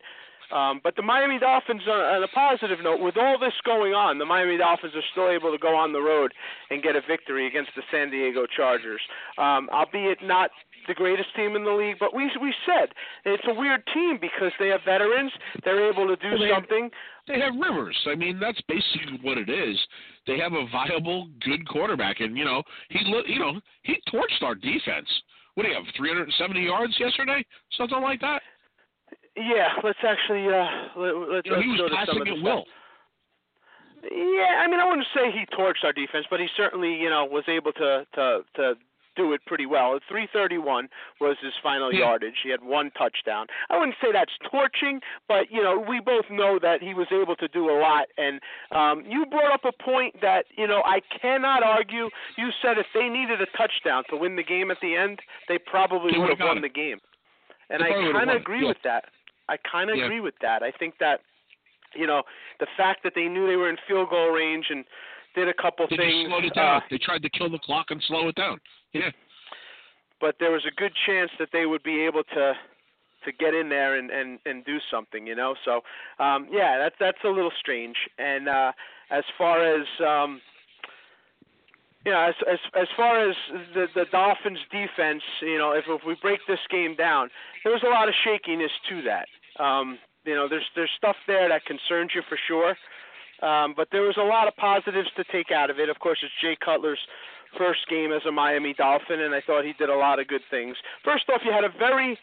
Um, 0.51 0.81
but 0.83 0.95
the 0.95 1.01
Miami 1.01 1.39
Dolphins, 1.39 1.81
on, 1.87 1.99
on 1.99 2.23
a 2.23 2.27
positive 2.27 2.79
note, 2.83 2.99
with 2.99 3.17
all 3.17 3.37
this 3.39 3.53
going 3.65 3.93
on, 3.93 4.19
the 4.19 4.25
Miami 4.25 4.57
Dolphins 4.57 4.93
are 4.95 5.07
still 5.11 5.29
able 5.29 5.51
to 5.51 5.57
go 5.57 5.75
on 5.75 5.93
the 5.93 6.01
road 6.01 6.33
and 6.69 6.83
get 6.83 6.95
a 6.95 7.01
victory 7.07 7.47
against 7.47 7.71
the 7.75 7.83
San 7.91 8.09
Diego 8.11 8.45
Chargers. 8.55 9.01
Um, 9.37 9.69
albeit 9.71 10.19
not 10.23 10.51
the 10.87 10.93
greatest 10.93 11.29
team 11.35 11.55
in 11.55 11.63
the 11.63 11.71
league, 11.71 11.95
but 11.99 12.13
we 12.13 12.29
we 12.41 12.53
said 12.65 12.89
it's 13.25 13.43
a 13.47 13.53
weird 13.53 13.81
team 13.93 14.17
because 14.19 14.51
they 14.59 14.67
have 14.67 14.81
veterans. 14.83 15.31
They're 15.63 15.89
able 15.89 16.07
to 16.07 16.15
do 16.17 16.37
they 16.37 16.47
have- 16.47 16.63
something. 16.63 16.89
They 17.25 17.39
have 17.39 17.53
Rivers. 17.55 17.95
I 18.11 18.15
mean, 18.15 18.37
that's 18.37 18.59
basically 18.67 19.17
what 19.21 19.37
it 19.37 19.49
is. 19.49 19.79
They 20.27 20.37
have 20.39 20.51
a 20.51 20.67
viable, 20.73 21.29
good 21.39 21.65
quarterback, 21.69 22.19
and 22.19 22.37
you 22.37 22.43
know 22.43 22.63
he, 22.89 22.99
you 23.27 23.39
know, 23.39 23.61
he 23.83 23.95
torched 24.13 24.43
our 24.43 24.55
defense. 24.55 25.07
What 25.55 25.63
do 25.63 25.69
you 25.69 25.75
have? 25.75 25.85
370 25.95 26.61
yards 26.65 26.93
yesterday, 26.99 27.45
something 27.77 28.01
like 28.01 28.19
that. 28.21 28.41
Yeah, 29.35 29.69
let's 29.83 29.99
actually 30.03 30.47
uh, 30.47 30.67
let, 30.95 31.15
let's, 31.15 31.45
You 31.45 31.51
know, 31.51 31.57
let's 31.57 31.63
he 31.63 31.71
was 31.71 31.79
go 31.79 31.89
to 31.89 31.95
some 31.95 32.05
passing 32.05 32.21
of 32.21 32.27
the 32.27 32.33
at 32.33 32.43
will. 32.43 32.65
Yeah, 34.03 34.59
I 34.59 34.67
mean, 34.67 34.79
I 34.79 34.85
wouldn't 34.85 35.07
say 35.15 35.31
he 35.31 35.45
torched 35.55 35.83
our 35.83 35.93
defense, 35.93 36.25
but 36.29 36.39
he 36.39 36.47
certainly, 36.55 36.93
you 36.93 37.09
know, 37.09 37.25
was 37.25 37.45
able 37.47 37.71
to 37.73 38.05
to 38.15 38.41
to 38.55 38.73
do 39.15 39.31
it 39.33 39.45
pretty 39.45 39.65
well. 39.65 39.99
331 40.09 40.89
was 41.21 41.37
his 41.41 41.53
final 41.61 41.93
Yeah. 41.93 41.99
yardage. 41.99 42.39
He 42.41 42.49
had 42.49 42.63
one 42.63 42.89
touchdown. 42.91 43.47
I 43.69 43.77
wouldn't 43.77 43.97
say 44.01 44.11
that's 44.11 44.33
torching, 44.49 45.01
but 45.27 45.51
you 45.51 45.61
know, 45.61 45.77
we 45.77 45.99
both 45.99 46.29
know 46.29 46.57
that 46.59 46.81
he 46.81 46.93
was 46.93 47.07
able 47.11 47.35
to 47.37 47.47
do 47.47 47.69
a 47.69 47.77
lot. 47.77 48.07
And 48.17 48.41
um, 48.71 49.05
you 49.05 49.25
brought 49.25 49.51
up 49.53 49.65
a 49.65 49.71
point 49.71 50.19
that 50.21 50.45
you 50.57 50.67
know 50.67 50.81
I 50.85 51.01
cannot 51.21 51.63
argue. 51.63 52.09
You 52.37 52.49
said 52.61 52.77
if 52.77 52.87
they 52.93 53.09
needed 53.09 53.41
a 53.41 53.47
touchdown 53.57 54.03
to 54.09 54.17
win 54.17 54.35
the 54.35 54.43
game 54.43 54.71
at 54.71 54.77
the 54.81 54.95
end, 54.95 55.21
they 55.47 55.57
probably 55.57 56.11
would 56.17 56.21
would've 56.21 56.39
won 56.39 56.55
got 56.55 56.61
the 56.61 56.69
game. 56.69 56.99
And 57.69 57.83
I 57.83 57.89
kind 57.89 58.29
of 58.29 58.35
agree 58.35 58.61
yeah. 58.61 58.67
with 58.67 58.81
that. 58.83 59.05
I 59.49 59.57
kind 59.57 59.89
of 59.89 59.97
Yeah. 59.97 60.05
agree 60.05 60.19
with 60.21 60.35
that. 60.41 60.63
I 60.63 60.71
think 60.71 60.97
that 60.99 61.21
you 61.95 62.07
know, 62.07 62.23
the 62.59 62.65
fact 62.75 63.03
that 63.03 63.13
they 63.13 63.27
knew 63.27 63.45
they 63.45 63.55
were 63.55 63.69
in 63.69 63.77
field 63.87 64.09
goal 64.09 64.29
range 64.29 64.65
and 64.71 64.83
did 65.35 65.47
a 65.47 65.53
couple 65.53 65.85
They 65.87 65.97
things. 65.97 66.27
slowed 66.27 66.43
it 66.45 66.55
down. 66.55 66.77
uh, 66.77 66.85
they 66.89 66.97
tried 66.97 67.21
to 67.21 67.29
kill 67.29 67.49
the 67.51 67.59
clock 67.59 67.91
and 67.91 68.01
slow 68.07 68.27
it 68.29 68.35
down. 68.35 68.59
Yeah. 68.93 69.11
but 70.19 70.35
there 70.39 70.51
was 70.51 70.65
a 70.65 70.71
good 70.71 70.93
chance 71.05 71.29
that 71.37 71.49
they 71.51 71.65
would 71.65 71.83
be 71.83 72.01
able 72.01 72.23
to 72.23 72.53
to 73.25 73.31
get 73.31 73.53
in 73.53 73.69
there 73.69 73.95
and 73.95 74.09
and 74.09 74.39
and 74.45 74.65
do 74.65 74.79
something, 74.89 75.27
you 75.27 75.35
know. 75.35 75.55
So, 75.65 75.81
um 76.19 76.47
yeah, 76.51 76.77
that's 76.79 76.95
that's 76.99 77.23
a 77.23 77.29
little 77.29 77.51
strange. 77.59 77.95
And 78.17 78.47
uh 78.49 78.71
as 79.11 79.23
far 79.37 79.63
as 79.63 79.85
um 79.99 80.41
know, 82.11 82.19
as 82.19 82.35
as 82.51 82.59
as 82.75 82.87
far 82.97 83.29
as 83.29 83.35
the 83.73 83.87
the 83.95 84.05
Dolphins 84.11 84.59
defense, 84.71 85.23
you 85.41 85.57
know, 85.57 85.71
if 85.71 85.85
if 85.87 86.01
we 86.05 86.15
break 86.21 86.39
this 86.47 86.59
game 86.69 86.95
down, 86.95 87.29
there 87.63 87.71
was 87.71 87.83
a 87.83 87.89
lot 87.89 88.09
of 88.09 88.15
shakiness 88.23 88.71
to 88.89 89.01
that. 89.03 89.27
Um, 89.63 89.99
you 90.25 90.35
know, 90.35 90.47
there's 90.49 90.65
there's 90.75 90.91
stuff 90.97 91.15
there 91.27 91.47
that 91.49 91.65
concerns 91.65 92.11
you 92.13 92.21
for 92.27 92.37
sure. 92.47 92.75
Um, 93.41 93.73
but 93.75 93.89
there 93.91 94.03
was 94.03 94.15
a 94.17 94.23
lot 94.23 94.47
of 94.47 94.55
positives 94.55 95.09
to 95.17 95.23
take 95.31 95.51
out 95.51 95.69
of 95.69 95.79
it. 95.79 95.89
Of 95.89 95.99
course, 95.99 96.19
it's 96.23 96.31
Jay 96.41 96.55
Cutler's 96.63 96.99
first 97.57 97.87
game 97.89 98.11
as 98.11 98.21
a 98.25 98.31
Miami 98.31 98.73
Dolphin, 98.73 99.19
and 99.19 99.35
I 99.35 99.41
thought 99.41 99.65
he 99.65 99.73
did 99.73 99.89
a 99.89 99.95
lot 99.95 100.19
of 100.19 100.27
good 100.27 100.43
things. 100.49 100.77
First 101.03 101.25
off, 101.29 101.41
you 101.43 101.51
had 101.51 101.63
a 101.63 101.77
very 101.77 102.17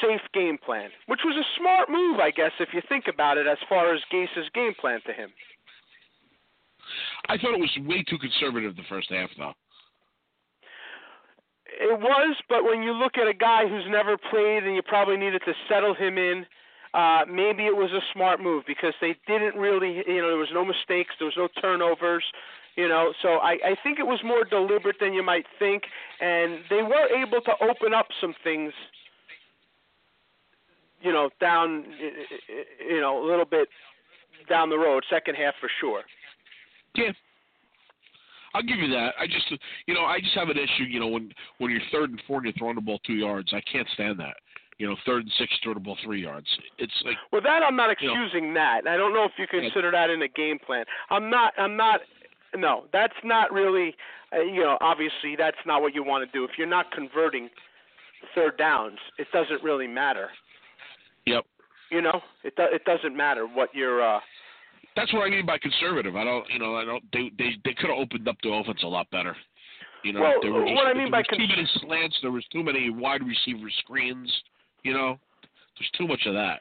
safe 0.00 0.22
game 0.34 0.58
plan, 0.58 0.90
which 1.06 1.20
was 1.24 1.36
a 1.36 1.46
smart 1.58 1.88
move, 1.88 2.18
I 2.18 2.30
guess, 2.30 2.52
if 2.58 2.70
you 2.72 2.82
think 2.88 3.04
about 3.08 3.38
it, 3.38 3.46
as 3.46 3.58
far 3.68 3.94
as 3.94 4.00
Gase's 4.10 4.50
game 4.54 4.74
plan 4.78 5.00
to 5.06 5.12
him. 5.12 5.30
I 7.28 7.38
thought 7.38 7.54
it 7.54 7.60
was 7.60 7.70
way 7.86 8.02
too 8.02 8.18
conservative 8.18 8.76
the 8.76 8.82
first 8.88 9.10
half, 9.10 9.30
though. 9.38 9.52
It 11.80 11.98
was, 11.98 12.36
but 12.48 12.64
when 12.64 12.82
you 12.82 12.92
look 12.92 13.16
at 13.16 13.26
a 13.26 13.34
guy 13.34 13.66
who's 13.66 13.86
never 13.88 14.16
played 14.18 14.64
and 14.64 14.74
you 14.74 14.82
probably 14.82 15.16
needed 15.16 15.42
to 15.46 15.52
settle 15.68 15.94
him 15.94 16.18
in, 16.18 16.44
uh, 16.94 17.22
maybe 17.26 17.64
it 17.64 17.74
was 17.74 17.90
a 17.92 18.00
smart 18.12 18.40
move 18.40 18.64
because 18.66 18.92
they 19.00 19.16
didn't 19.26 19.56
really, 19.56 20.02
you 20.06 20.20
know, 20.20 20.28
there 20.28 20.36
was 20.36 20.52
no 20.52 20.64
mistakes, 20.64 21.14
there 21.18 21.26
was 21.26 21.36
no 21.36 21.48
turnovers, 21.60 22.24
you 22.76 22.86
know. 22.88 23.14
So 23.22 23.36
I, 23.36 23.52
I 23.64 23.76
think 23.82 23.98
it 23.98 24.06
was 24.06 24.20
more 24.22 24.44
deliberate 24.44 24.96
than 25.00 25.14
you 25.14 25.22
might 25.22 25.46
think, 25.58 25.84
and 26.20 26.58
they 26.68 26.82
were 26.82 27.08
able 27.08 27.40
to 27.40 27.52
open 27.62 27.94
up 27.94 28.08
some 28.20 28.34
things, 28.44 28.74
you 31.00 31.12
know, 31.12 31.30
down, 31.40 31.86
you 32.86 33.00
know, 33.00 33.24
a 33.24 33.26
little 33.26 33.46
bit 33.46 33.68
down 34.48 34.68
the 34.68 34.78
road, 34.78 35.04
second 35.08 35.36
half 35.36 35.54
for 35.58 35.70
sure. 35.80 36.02
Yeah. 36.94 37.12
I'll 38.54 38.62
give 38.62 38.78
you 38.78 38.88
that. 38.88 39.14
I 39.18 39.26
just, 39.26 39.50
you 39.86 39.94
know, 39.94 40.04
I 40.04 40.20
just 40.20 40.34
have 40.34 40.48
an 40.48 40.58
issue. 40.58 40.84
You 40.84 41.00
know, 41.00 41.08
when 41.08 41.32
when 41.58 41.70
you're 41.70 41.80
third 41.90 42.10
and 42.10 42.20
four 42.26 42.38
and 42.38 42.46
you're 42.46 42.54
throwing 42.58 42.74
the 42.74 42.82
ball 42.82 43.00
two 43.06 43.14
yards, 43.14 43.52
I 43.52 43.62
can't 43.70 43.88
stand 43.94 44.18
that. 44.20 44.36
You 44.78 44.88
know, 44.88 44.96
third 45.06 45.22
and 45.22 45.32
six, 45.38 45.52
throwing 45.62 45.78
the 45.78 45.84
ball 45.84 45.96
three 46.04 46.22
yards. 46.22 46.46
It's 46.78 46.92
like 47.04 47.16
Well, 47.30 47.40
that 47.42 47.62
I'm 47.62 47.76
not 47.76 47.96
you 48.00 48.08
know. 48.08 48.24
excusing 48.24 48.52
that. 48.54 48.86
I 48.86 48.96
don't 48.96 49.14
know 49.14 49.24
if 49.24 49.32
you 49.38 49.46
consider 49.46 49.90
that 49.92 50.10
in 50.10 50.20
a 50.22 50.28
game 50.28 50.58
plan. 50.58 50.84
I'm 51.10 51.30
not. 51.30 51.54
I'm 51.56 51.76
not. 51.76 52.00
No, 52.54 52.84
that's 52.92 53.14
not 53.24 53.52
really. 53.52 53.94
Uh, 54.34 54.40
you 54.42 54.62
know, 54.62 54.76
obviously, 54.80 55.34
that's 55.36 55.56
not 55.64 55.80
what 55.80 55.94
you 55.94 56.04
want 56.04 56.30
to 56.30 56.38
do. 56.38 56.44
If 56.44 56.52
you're 56.58 56.66
not 56.66 56.90
converting 56.90 57.48
third 58.34 58.58
downs, 58.58 58.98
it 59.18 59.28
doesn't 59.32 59.62
really 59.62 59.86
matter. 59.86 60.28
Yep. 61.26 61.44
You 61.90 62.02
know, 62.02 62.20
it 62.44 62.56
do, 62.56 62.64
it 62.70 62.84
doesn't 62.84 63.16
matter 63.16 63.46
what 63.46 63.70
you're. 63.74 64.02
Uh, 64.02 64.20
That's 64.94 65.12
what 65.12 65.22
I 65.26 65.30
mean 65.30 65.46
by 65.46 65.58
conservative. 65.58 66.16
I 66.16 66.24
don't, 66.24 66.44
you 66.50 66.58
know, 66.58 66.76
I 66.76 66.84
don't. 66.84 67.02
They 67.12 67.30
they 67.38 67.52
they 67.64 67.74
could 67.74 67.90
have 67.90 67.98
opened 67.98 68.28
up 68.28 68.36
the 68.42 68.50
offense 68.50 68.80
a 68.82 68.86
lot 68.86 69.10
better. 69.10 69.34
You 70.04 70.12
know, 70.12 70.20
Well, 70.20 70.34
there 70.42 70.52
were 70.52 70.64
just, 70.64 70.74
what 70.74 70.88
I 70.88 70.94
mean 70.94 71.10
by 71.10 71.22
too 71.22 71.38
many 71.38 71.68
slants. 71.80 72.16
There 72.22 72.32
was 72.32 72.44
too 72.52 72.62
many 72.62 72.90
wide 72.90 73.22
receiver 73.22 73.70
screens. 73.78 74.30
You 74.82 74.92
know, 74.92 75.18
there's 75.78 75.90
too 75.96 76.08
much 76.08 76.22
of 76.26 76.34
that. 76.34 76.60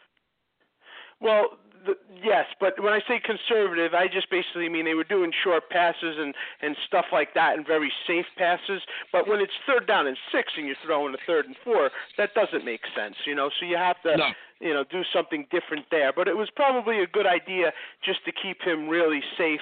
Well, 1.20 1.58
the, 1.86 1.96
yes, 2.24 2.46
but 2.60 2.82
when 2.82 2.94
I 2.94 3.00
say 3.08 3.20
conservative, 3.20 3.94
I 3.94 4.08
just 4.08 4.30
basically 4.30 4.70
mean 4.70 4.86
they 4.86 4.94
were 4.94 5.04
doing 5.04 5.32
short 5.44 5.70
passes 5.70 6.18
and 6.18 6.34
and 6.62 6.76
stuff 6.86 7.06
like 7.12 7.34
that, 7.34 7.58
and 7.58 7.66
very 7.66 7.92
safe 8.08 8.26
passes. 8.38 8.82
But 9.12 9.28
when 9.28 9.40
it's 9.42 9.54
third 9.66 9.88
down 9.88 10.08
and 10.08 10.18
six, 10.32 10.53
and 10.58 10.68
you're 10.68 10.75
throwing 10.86 11.14
a 11.14 11.18
third 11.25 11.46
and 11.46 11.55
four, 11.64 11.92
that 12.18 12.34
doesn't 12.34 12.66
make 12.66 12.82
sense, 12.96 13.16
you 13.25 13.36
know. 13.36 13.50
So 13.60 13.66
you 13.66 13.77
have 13.77 14.01
to, 14.03 14.18
No. 14.18 14.29
you 14.60 14.74
know, 14.74 14.84
do 14.84 15.03
something 15.14 15.48
different 15.51 15.86
there. 15.92 16.14
But 16.14 16.27
it 16.27 16.38
was 16.38 16.50
probably 16.55 17.01
a 17.01 17.08
good 17.08 17.25
idea 17.25 17.74
just 18.03 18.24
to 18.25 18.32
keep 18.32 18.62
him 18.62 18.88
really 18.88 19.24
safe 19.38 19.62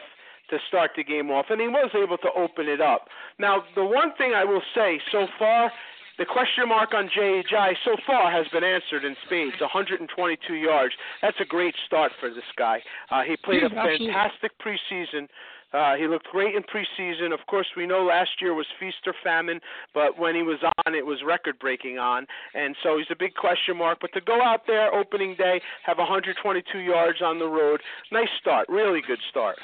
to 0.50 0.58
start 0.67 0.91
the 0.96 1.04
game 1.04 1.30
off, 1.30 1.46
and 1.50 1.62
he 1.62 1.67
was 1.67 1.91
able 1.93 2.17
to 2.17 2.32
open 2.36 2.67
it 2.67 2.82
up. 2.82 3.08
Now, 3.38 3.63
the 3.76 3.86
one 3.86 4.13
thing 4.17 4.34
I 4.34 4.43
will 4.43 4.63
say 4.74 5.00
so 5.12 5.28
far, 5.38 5.72
the 6.19 6.25
question 6.25 6.67
mark 6.67 6.93
on 6.93 7.10
Ajayi 7.10 7.73
so 7.86 7.95
far 8.05 8.29
has 8.29 8.45
been 8.51 8.63
answered 8.63 9.05
in 9.05 9.15
spades, 9.25 9.55
122 9.62 10.53
yards. 10.53 10.93
That's 11.21 11.38
a 11.39 11.45
great 11.45 11.73
start 11.88 12.12
for 12.19 12.29
this 12.29 12.43
guy. 12.58 12.82
Uh, 13.10 13.23
he 13.23 13.38
played 13.38 13.63
a 13.63 13.69
fantastic 13.69 14.51
preseason. 14.60 15.27
Uh, 15.71 15.95
he 15.95 16.08
looked 16.08 16.25
great 16.27 16.55
in 16.55 16.63
preseason. 16.63 17.34
Of 17.34 17.45
course, 17.47 17.67
we 17.77 17.86
know 17.86 18.03
last 18.03 18.32
year 18.41 18.53
was 18.53 18.65
feast 18.79 18.97
or 19.05 19.13
famine, 19.23 19.62
but 19.93 20.19
when 20.19 20.36
he 20.36 20.41
was 20.41 20.58
on, 20.86 20.93
it 20.93 21.05
was 21.05 21.19
record 21.25 21.58
breaking 21.60 21.99
on. 21.99 22.25
And 22.53 22.75
so 22.84 22.97
he's 22.97 23.08
a 23.12 23.15
big 23.17 23.36
question 23.36 23.77
mark. 23.77 23.99
But 24.01 24.12
to 24.13 24.21
go 24.21 24.41
out 24.43 24.62
there 24.67 24.93
opening 24.93 25.36
day, 25.36 25.62
have 25.86 25.99
122 25.99 26.79
yards 26.79 27.21
on 27.21 27.39
the 27.39 27.47
road, 27.47 27.82
nice 28.12 28.27
start, 28.41 28.67
really 28.67 29.01
good 29.08 29.19
start. 29.29 29.58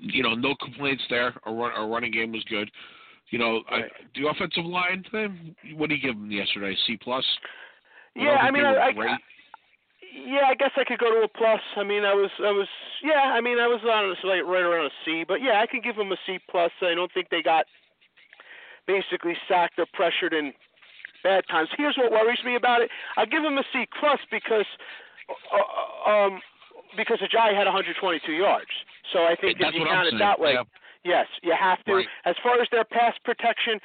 You 0.00 0.22
know, 0.22 0.34
no 0.34 0.54
complaints 0.54 1.02
there. 1.10 1.34
Our, 1.44 1.54
run, 1.54 1.72
our 1.72 1.88
running 1.88 2.12
game 2.12 2.32
was 2.32 2.44
good. 2.48 2.70
You 3.30 3.38
know, 3.38 3.62
I, 3.68 3.82
the 4.14 4.28
offensive 4.28 4.64
line. 4.64 5.04
eh, 5.12 5.74
What 5.74 5.90
did 5.90 6.02
you 6.02 6.12
give 6.12 6.20
them 6.20 6.30
yesterday? 6.30 6.76
C 6.86 6.96
plus. 6.96 7.24
Yeah, 8.14 8.36
I 8.40 8.50
mean, 8.50 8.64
I, 8.64 8.72
I, 8.72 9.18
yeah, 10.24 10.46
I 10.48 10.54
guess 10.54 10.70
I 10.76 10.84
could 10.84 10.98
go 10.98 11.12
to 11.12 11.20
a 11.24 11.28
plus. 11.28 11.60
I 11.76 11.84
mean, 11.84 12.04
I 12.04 12.14
was, 12.14 12.30
I 12.38 12.50
was, 12.50 12.68
yeah, 13.02 13.34
I 13.34 13.40
mean, 13.40 13.58
I 13.58 13.66
was 13.66 13.80
on 13.84 14.04
a, 14.04 14.26
like 14.26 14.44
right 14.46 14.62
around 14.62 14.86
a 14.86 14.94
C, 15.04 15.24
but 15.26 15.42
yeah, 15.42 15.60
I 15.60 15.66
could 15.66 15.82
give 15.82 15.96
them 15.96 16.12
a 16.12 16.16
C 16.26 16.38
plus. 16.50 16.70
I 16.80 16.94
don't 16.94 17.12
think 17.12 17.28
they 17.30 17.42
got 17.42 17.66
basically 18.86 19.34
sacked 19.48 19.78
or 19.78 19.86
pressured 19.92 20.32
in 20.32 20.52
bad 21.22 21.44
times. 21.50 21.68
Here's 21.76 21.96
what 21.96 22.12
worries 22.12 22.38
me 22.44 22.56
about 22.56 22.82
it. 22.82 22.90
I 23.16 23.26
give 23.26 23.42
them 23.42 23.58
a 23.58 23.64
C 23.72 23.86
plus 23.98 24.20
because, 24.30 24.66
uh, 25.28 26.10
um, 26.10 26.40
because 26.96 27.18
Ajayi 27.18 27.54
had 27.54 27.66
122 27.66 28.32
yards. 28.32 28.70
So 29.12 29.24
I 29.24 29.36
think 29.36 29.58
That's 29.58 29.74
if 29.74 29.80
you 29.80 29.86
count 29.86 30.08
it 30.08 30.18
that 30.18 30.38
way. 30.38 30.56
Yes, 31.06 31.26
you 31.42 31.54
have 31.58 31.82
to. 31.84 31.94
Right. 31.94 32.06
As 32.24 32.34
far 32.42 32.60
as 32.60 32.68
their 32.70 32.84
pass 32.84 33.14
protection, 33.24 33.78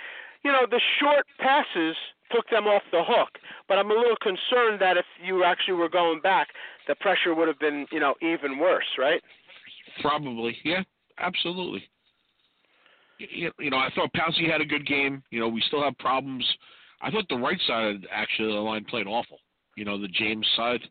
you 0.43 0.51
know, 0.51 0.65
the 0.69 0.81
short 0.99 1.25
passes 1.39 1.95
took 2.35 2.49
them 2.49 2.65
off 2.65 2.81
the 2.91 3.03
hook. 3.05 3.29
But 3.67 3.77
I'm 3.77 3.91
a 3.91 3.93
little 3.93 4.15
concerned 4.21 4.79
that 4.79 4.97
if 4.97 5.05
you 5.23 5.43
actually 5.43 5.75
were 5.75 5.89
going 5.89 6.21
back, 6.21 6.47
the 6.87 6.95
pressure 6.95 7.35
would 7.35 7.47
have 7.47 7.59
been, 7.59 7.85
you 7.91 7.99
know, 7.99 8.15
even 8.21 8.57
worse, 8.57 8.85
right? 8.97 9.21
Probably, 10.01 10.57
yeah, 10.63 10.81
absolutely. 11.19 11.83
You, 13.19 13.51
you 13.59 13.69
know, 13.69 13.77
I 13.77 13.89
thought 13.93 14.09
Pouncey 14.13 14.49
had 14.49 14.61
a 14.61 14.65
good 14.65 14.87
game. 14.87 15.21
You 15.29 15.41
know, 15.41 15.47
we 15.47 15.61
still 15.67 15.83
have 15.83 15.97
problems. 15.99 16.45
I 17.01 17.11
thought 17.11 17.25
the 17.29 17.35
right 17.35 17.59
side 17.67 18.07
actually 18.11 18.49
of 18.49 18.55
the 18.55 18.61
line 18.61 18.85
played 18.85 19.07
awful. 19.07 19.37
You 19.75 19.85
know, 19.85 19.99
the 19.99 20.07
James 20.07 20.47
side. 20.55 20.81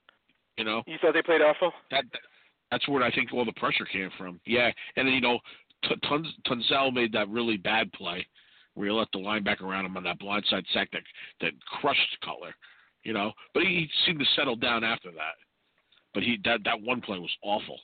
You 0.57 0.65
know, 0.65 0.83
You 0.87 0.97
thought 1.01 1.15
they 1.15 1.23
played 1.23 1.41
awful? 1.41 1.73
that 1.91 2.05
that's 2.71 2.87
where 2.89 3.03
I 3.03 3.11
think 3.13 3.33
all 3.33 3.45
the 3.45 3.53
pressure 3.53 3.87
came 3.91 4.11
from. 4.19 4.41
Yeah, 4.45 4.71
and 4.97 5.07
then 5.07 5.15
you 5.15 5.21
know, 5.21 5.39
Tun- 5.89 6.33
Tunsil 6.47 6.93
made 6.93 7.13
that 7.13 7.29
really 7.29 7.57
bad 7.57 7.93
play 7.93 8.27
where 8.75 8.89
he 8.89 8.93
let 8.93 9.09
the 9.13 9.19
linebacker 9.19 9.63
around 9.63 9.87
him 9.87 9.97
on 9.97 10.05
that 10.05 10.21
blindside 10.21 10.65
sack 10.73 10.91
that 10.93 11.03
that 11.41 11.53
crushed 11.81 12.19
Cutler. 12.25 12.55
You 13.03 13.13
know, 13.15 13.33
but 13.55 13.63
he 13.63 13.89
seemed 14.07 14.19
to 14.21 14.27
settle 14.37 14.57
down 14.57 14.85
after 14.85 15.11
that. 15.13 15.35
But 16.13 16.23
he 16.23 16.39
that 16.45 16.61
that 16.65 16.81
one 16.81 17.01
play 17.01 17.19
was 17.19 17.35
awful. 17.43 17.79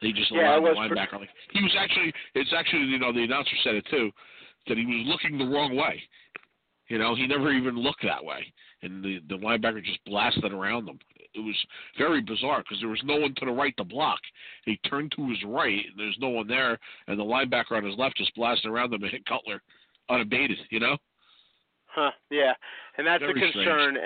He 0.00 0.12
just 0.12 0.32
Yeah, 0.32 0.58
allowed 0.58 0.74
the 0.74 0.94
linebacker. 0.94 1.20
like 1.20 1.28
he 1.52 1.62
was 1.62 1.74
actually 1.78 2.12
it's 2.34 2.52
actually 2.56 2.84
you 2.84 2.98
know 2.98 3.12
the 3.12 3.22
announcer 3.22 3.56
said 3.62 3.74
it 3.74 3.86
too 3.90 4.10
that 4.68 4.78
he 4.78 4.86
was 4.86 5.04
looking 5.06 5.38
the 5.38 5.46
wrong 5.46 5.76
way. 5.76 6.02
You 6.88 6.98
know, 6.98 7.14
he 7.14 7.26
never 7.26 7.52
even 7.52 7.76
looked 7.76 8.02
that 8.02 8.22
way, 8.24 8.52
and 8.82 9.04
the 9.04 9.20
the 9.28 9.36
linebacker 9.36 9.84
just 9.84 10.04
blasted 10.04 10.52
around 10.52 10.86
them. 10.86 10.98
It 11.34 11.40
was 11.40 11.56
very 11.96 12.20
bizarre 12.20 12.58
because 12.58 12.78
there 12.80 12.90
was 12.90 13.02
no 13.04 13.16
one 13.16 13.34
to 13.38 13.46
the 13.46 13.52
right 13.52 13.74
to 13.78 13.84
block. 13.84 14.20
He 14.64 14.78
turned 14.88 15.12
to 15.16 15.28
his 15.30 15.38
right, 15.46 15.86
and 15.86 15.98
there's 15.98 16.18
no 16.20 16.28
one 16.28 16.46
there, 16.46 16.78
and 17.06 17.18
the 17.18 17.24
linebacker 17.24 17.72
on 17.72 17.84
his 17.84 17.96
left 17.96 18.18
just 18.18 18.34
blasted 18.34 18.70
around 18.70 18.92
him 18.92 19.02
and 19.02 19.10
hit 19.10 19.24
Cutler 19.24 19.62
unabated. 20.10 20.58
You 20.70 20.80
know, 20.80 20.96
Huh? 21.94 22.10
Yeah, 22.30 22.54
and 22.96 23.06
that's 23.06 23.20
Very 23.22 23.48
a 23.48 23.52
concern. 23.52 23.98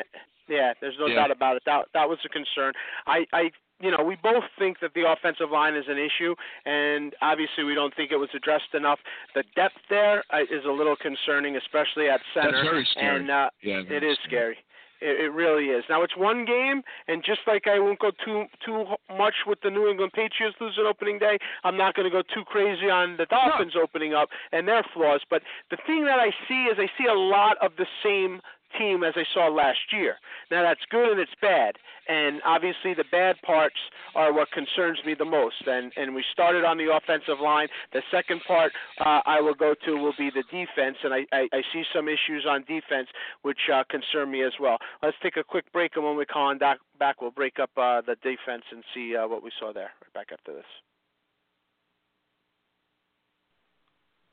Yeah, 0.49 0.75
there's 0.81 0.99
no 0.99 1.07
Yeah. 1.07 1.17
doubt 1.17 1.31
about 1.31 1.57
it. 1.57 1.63
That 1.67 1.87
that 1.95 2.09
was 2.09 2.19
a 2.25 2.29
concern. 2.29 2.73
I 3.07 3.27
I 3.33 3.51
you 3.81 3.91
know 3.91 4.03
we 4.05 4.17
both 4.17 4.45
think 4.59 4.81
that 4.81 4.93
the 4.95 5.11
offensive 5.11 5.51
line 5.51 5.75
is 5.75 5.87
an 5.89 5.99
issue, 5.99 6.35
and 6.65 7.15
obviously 7.23 7.65
we 7.65 7.75
don't 7.75 7.95
think 7.95 8.11
it 8.11 8.17
was 8.17 8.31
addressed 8.35 8.75
enough. 8.75 8.99
The 9.35 9.45
depth 9.55 9.79
there 9.89 10.25
uh, 10.31 10.43
a 10.43 10.71
little 10.71 10.97
concerning, 10.97 11.57
especially 11.57 12.09
at 12.09 12.21
center. 12.35 12.53
That's 12.53 12.65
very 12.65 12.85
scary. 12.91 13.17
And 13.21 13.31
uh, 13.31 13.51
yeah, 13.63 13.83
it 13.89 14.03
is 14.03 14.19
scary. 14.25 14.59
It, 15.01 15.21
it 15.21 15.33
really 15.33 15.67
is. 15.67 15.85
Now 15.89 16.03
it's 16.03 16.17
one 16.17 16.45
game, 16.45 16.83
and 17.09 17.23
just 17.25 17.41
like 17.47 17.67
I 17.67 17.79
won't 17.79 17.99
go 17.99 18.11
too 18.25 18.45
too 18.65 18.85
much 19.17 19.35
with 19.47 19.61
the 19.63 19.71
New 19.71 19.89
England 19.89 20.13
Patriots 20.13 20.57
losing 20.61 20.85
opening 20.89 21.19
day, 21.19 21.39
I'm 21.65 21.77
not 21.77 21.95
going 21.95 22.09
to 22.09 22.11
go 22.11 22.23
too 22.23 22.45
crazy 22.45 22.89
on 22.89 23.17
the 23.17 23.27
Dolphins 23.27 23.75
opening 23.81 24.15
up 24.15 24.29
and 24.53 24.67
their 24.69 24.85
flaws. 24.95 25.21
But 25.29 25.43
the 25.71 25.77
thing 25.87 26.05
that 26.07 26.19
I 26.19 26.31
see 26.49 26.65
is 26.65 26.79
I 26.79 26.89
see 26.99 27.07
a 27.07 27.15
lot 27.15 27.57
of 27.63 27.73
the 27.77 27.87
same 28.03 28.41
team 28.79 29.05
as 29.05 29.15
I 29.17 29.25
saw 29.35 29.49
last 29.49 29.93
year. 29.93 30.17
Now 30.51 30.63
that's 30.63 30.81
good 30.91 31.13
and 31.13 31.21
it's 31.21 31.35
bad, 31.41 31.77
and 32.09 32.41
obviously 32.45 32.95
the 32.95 33.05
bad 33.11 33.37
parts 33.43 33.77
are 34.15 34.33
what 34.33 34.51
concerns 34.51 34.99
me 35.05 35.15
the 35.15 35.25
most. 35.25 35.67
And 35.67 35.93
and 35.97 36.15
we 36.15 36.25
started 36.33 36.65
on 36.65 36.79
the 36.79 36.93
offensive 36.93 37.41
line. 37.43 37.69
The 37.93 38.03
second 38.11 38.43
part 38.47 38.73
uh, 39.01 39.21
I 39.27 39.41
will 39.41 39.55
go 39.55 39.75
to 39.85 39.93
will 39.97 40.15
be 40.19 40.31
the 40.31 40.45
defense, 40.51 40.97
and 41.03 41.13
I, 41.13 41.27
I, 41.33 41.49
I 41.53 41.63
see 41.73 41.83
some 41.95 42.09
issues 42.09 42.47
on 42.49 42.63
defense 42.63 43.09
which 43.43 43.71
uh, 43.73 43.85
concern 43.91 44.31
me 44.31 44.43
as 44.43 44.53
well. 44.61 44.79
Let's 45.03 45.17
take 45.23 45.37
a 45.37 45.45
quick 45.45 45.71
break, 45.73 45.97
and 45.97 46.05
when 46.05 46.17
we 46.17 46.27
call 46.27 46.47
on 46.47 46.59
back, 46.59 46.79
back 46.99 47.21
we'll 47.21 47.31
break 47.31 47.59
up 47.59 47.71
uh, 47.77 48.01
the 48.01 48.17
defense 48.23 48.63
and 48.71 48.83
see 48.95 49.17
uh, 49.17 49.27
what 49.27 49.43
we 49.43 49.51
saw 49.59 49.73
there. 49.73 49.91
Right 50.03 50.15
back 50.15 50.29
after 50.33 50.53
this. 50.53 50.65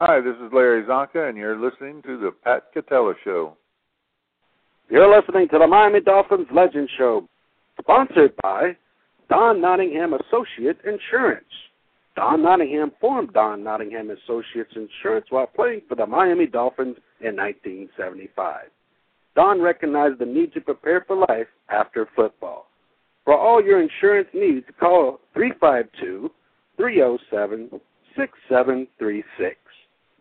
Hi, 0.02 0.20
this 0.20 0.36
is 0.36 0.52
Larry 0.52 0.84
Csonka, 0.84 1.30
and 1.30 1.38
you're 1.38 1.58
listening 1.58 2.02
to 2.02 2.18
the 2.20 2.32
Pat 2.32 2.74
Catello 2.76 3.14
Show. 3.24 3.56
You're 4.94 5.10
listening 5.10 5.48
to 5.50 5.58
the 5.58 5.66
Miami 5.66 6.02
Dolphins 6.02 6.46
Legend 6.54 6.88
Show, 7.00 7.28
sponsored 7.82 8.36
by 8.44 8.78
Don 9.28 9.60
Nottingham 9.60 10.14
Associate 10.14 10.78
Insurance. 10.86 11.50
Don 12.16 12.44
Nottingham 12.44 12.92
formed 13.02 13.34
Don 13.34 13.64
Nottingham 13.64 14.12
Associates 14.12 14.76
Insurance 14.76 15.26
while 15.32 15.48
playing 15.48 15.82
for 15.90 15.96
the 15.96 16.06
Miami 16.06 16.46
Dolphins 16.46 16.98
in 17.22 17.36
1975. 17.36 18.66
Don 19.36 19.60
recognized 19.60 20.20
the 20.20 20.28
need 20.28 20.54
to 20.54 20.62
prepare 20.62 21.04
for 21.08 21.26
life 21.28 21.48
after 21.70 22.08
football. 22.16 22.68
For 23.26 23.36
all 23.36 23.64
your 23.64 23.82
insurance 23.82 24.30
needs, 24.32 24.68
call 24.80 25.22
352 25.34 26.30
307 26.78 27.82
6736 28.16 29.58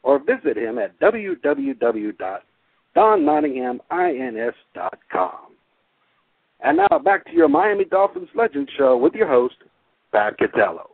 or 0.03 0.19
visit 0.19 0.57
him 0.57 0.79
at 0.79 0.99
www.donnottinghamins.com. 2.97 5.37
And 6.65 6.77
now 6.77 6.99
back 6.99 7.25
to 7.27 7.33
your 7.33 7.49
Miami 7.49 7.85
Dolphins 7.85 8.29
Legend 8.35 8.71
Show 8.77 8.97
with 8.97 9.15
your 9.15 9.27
host, 9.27 9.57
Pat 10.13 10.39
Catello. 10.39 10.92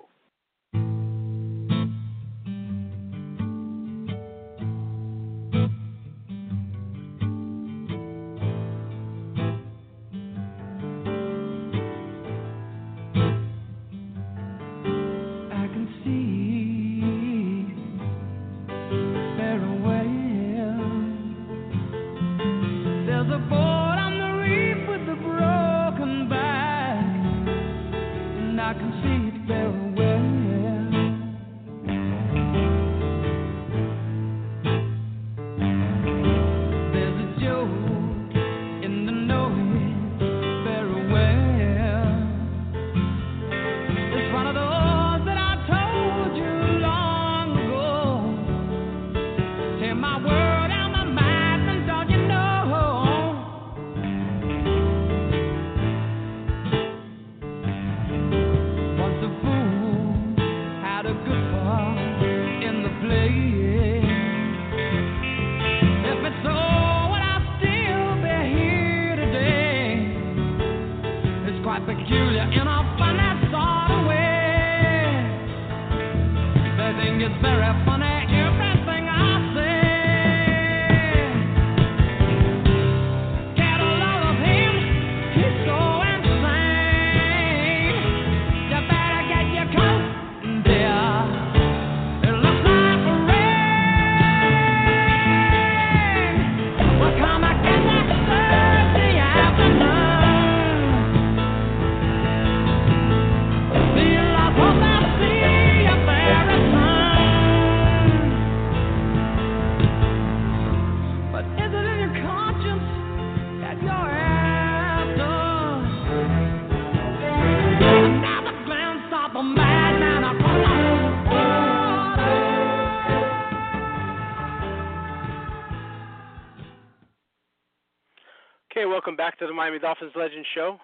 To 129.38 129.46
the 129.46 129.52
Miami 129.52 129.78
Dolphins 129.78 130.12
Legend 130.16 130.44
Show. 130.54 130.78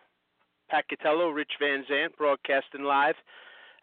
Pat 0.71 0.85
Catello, 0.89 1.35
Rich 1.35 1.53
Van 1.61 1.85
Zant, 1.91 2.17
broadcasting 2.17 2.85
live 2.85 3.17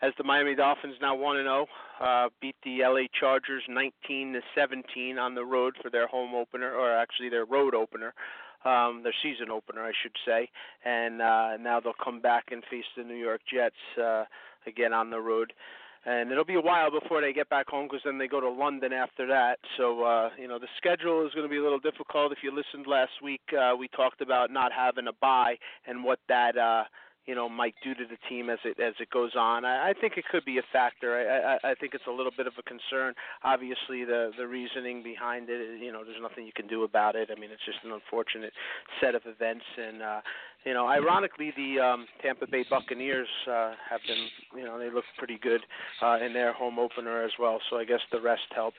as 0.02 0.14
the 0.18 0.24
Miami 0.24 0.56
Dolphins 0.56 0.96
now 1.02 1.14
1 1.14 1.38
and 1.38 1.46
0 1.46 1.68
uh, 2.02 2.30
beat 2.42 2.56
the 2.64 2.80
LA 2.82 3.02
Chargers 3.20 3.64
19 3.70 4.34
to 4.34 4.42
17 4.56 5.20
on 5.20 5.36
the 5.36 5.46
road 5.46 5.76
for 5.82 5.90
their 5.90 6.08
home 6.08 6.34
opener, 6.34 6.74
or 6.74 6.92
actually 6.92 7.30
their 7.30 7.46
road 7.46 7.76
opener, 7.76 8.14
um, 8.66 9.02
their 9.04 9.14
season 9.22 9.52
opener, 9.52 9.84
I 9.84 9.92
should 10.02 10.16
say. 10.26 10.50
And 10.86 11.22
uh, 11.22 11.58
now 11.58 11.80
they'll 11.80 11.94
come 12.04 12.22
back 12.22 12.46
and 12.52 12.64
face 12.72 12.86
the 12.96 13.04
New 13.04 13.16
York 13.16 13.42
Jets 13.52 13.76
uh, 14.02 14.24
again 14.66 14.94
on 14.94 15.10
the 15.10 15.20
road 15.20 15.54
and 16.06 16.32
it'll 16.32 16.46
be 16.46 16.56
a 16.56 16.62
while 16.62 16.90
before 16.90 17.22
they 17.22 17.34
get 17.34 17.50
back 17.50 17.68
home 17.68 17.88
because 17.88 18.02
then 18.04 18.18
they 18.18 18.28
go 18.28 18.40
to 18.40 18.50
London 18.50 18.92
after 18.94 19.28
that. 19.28 19.60
So 19.78 20.04
uh, 20.04 20.30
you 20.38 20.48
know 20.48 20.60
the 20.60 20.68
schedule 20.78 21.26
is 21.26 21.34
going 21.34 21.46
to 21.46 21.52
be 21.52 21.58
a 21.58 21.64
little 21.64 21.80
difficult. 21.80 22.32
If 22.32 22.40
you 22.44 22.52
listened 22.52 22.88
last 22.88 23.12
week, 23.24 23.42
uh, 23.58 23.76
we 23.78 23.88
talked 23.90 24.22
about 24.22 24.52
not 24.52 24.72
having 24.72 25.08
a 25.08 25.14
bye 25.22 25.56
and 25.86 26.04
what 26.04 26.20
that 26.28 26.58
uh, 26.58 26.84
you 27.26 27.36
know 27.36 27.48
might 27.48 27.76
do 27.84 27.94
to 27.94 28.04
the 28.10 28.18
team 28.28 28.50
as 28.50 28.58
it 28.66 28.80
as 28.80 28.94
it 29.00 29.10
goes 29.12 29.32
on. 29.38 29.64
I, 29.64 29.92
I 29.92 29.94
think 29.94 30.18
it 30.18 30.26
could 30.32 30.44
be 30.44 30.58
a 30.58 30.66
factor. 30.74 31.16
I, 31.16 31.70
I, 31.70 31.72
I 31.72 31.76
think 31.76 31.94
it's 31.94 32.08
a 32.08 32.12
little 32.12 32.32
bit 32.36 32.48
of 32.48 32.54
a 32.58 32.64
concern. 32.64 33.14
Obviously, 33.44 34.04
the 34.06 34.32
the 34.38 34.48
reasoning 34.48 35.04
behind 35.04 35.50
it, 35.50 35.80
you 35.80 35.92
know, 35.92 36.04
there's 36.04 36.22
nothing 36.22 36.46
you 36.46 36.54
can 36.56 36.68
do 36.68 36.84
about 36.84 37.16
it. 37.16 37.30
I 37.32 37.40
mean, 37.40 37.52
it's 37.52 37.66
just 37.66 37.80
an 37.84 37.92
unfortunate 37.92 38.54
set 39.00 39.14
of 39.14 39.22
events, 39.26 39.66
and 39.78 40.02
uh, 40.02 40.22
you 40.66 40.74
know, 40.74 40.88
ironically, 40.88 41.52
the 41.58 41.80
um, 41.80 42.06
Tampa 42.22 42.46
Bay 42.46 42.64
Buccaneers 42.70 43.28
uh, 43.48 43.74
have 43.90 44.02
been, 44.08 44.28
you 44.56 44.64
know, 44.64 44.78
they 44.78 44.92
look 44.92 45.06
pretty 45.18 45.40
good 45.42 45.62
uh, 46.04 46.18
in 46.24 46.34
their 46.34 46.54
home 46.54 46.78
opener 46.78 47.24
as 47.24 47.32
well. 47.40 47.60
So 47.70 47.78
I 47.78 47.86
guess 47.86 48.00
the 48.12 48.22
rest 48.22 48.44
helped. 48.54 48.78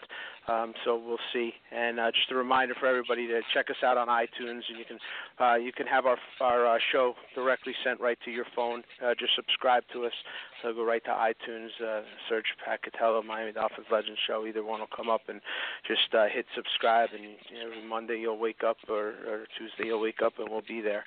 Um, 0.49 0.75
so 0.85 0.97
we'll 0.97 1.23
see. 1.33 1.53
And 1.71 1.99
uh, 1.99 2.11
just 2.11 2.31
a 2.31 2.35
reminder 2.35 2.75
for 2.79 2.87
everybody 2.87 3.27
to 3.29 3.40
check 3.55 3.71
us 3.71 3.77
out 3.85 3.97
on 3.97 4.09
iTunes, 4.09 4.62
and 4.68 4.79
you 4.79 4.85
can 4.87 4.99
uh, 5.45 5.55
you 5.55 5.73
can 5.73 5.87
have 5.87 6.07
our 6.07 6.18
our 6.40 6.66
uh, 6.66 6.79
show 6.90 7.14
directly 7.35 7.73
sent 7.85 8.01
right 8.01 8.18
to 8.25 8.31
your 8.31 8.47
phone. 8.55 8.83
Uh, 9.05 9.14
just 9.18 9.35
subscribe 9.37 9.85
to 9.92 10.05
us. 10.05 10.12
So 10.62 10.73
go 10.73 10.85
right 10.85 11.03
to 11.05 11.11
iTunes, 11.11 11.68
uh, 11.85 12.03
search 12.29 12.47
Pat 12.64 12.81
Catello, 12.83 13.25
Miami 13.25 13.53
Dolphins 13.53 13.87
Legend 13.90 14.16
Show. 14.27 14.47
Either 14.47 14.64
one 14.64 14.81
will 14.81 14.88
come 14.95 15.11
up, 15.11 15.23
and 15.29 15.40
just 15.87 16.12
uh, 16.14 16.27
hit 16.33 16.47
subscribe. 16.55 17.11
And 17.14 17.23
you 17.23 17.59
know, 17.59 17.66
every 17.66 17.88
Monday 17.88 18.18
you'll 18.21 18.38
wake 18.38 18.62
up, 18.66 18.77
or, 18.88 19.14
or 19.27 19.47
Tuesday 19.59 19.87
you'll 19.87 20.01
wake 20.01 20.23
up, 20.25 20.35
and 20.38 20.49
we'll 20.49 20.62
be 20.66 20.81
there. 20.81 21.05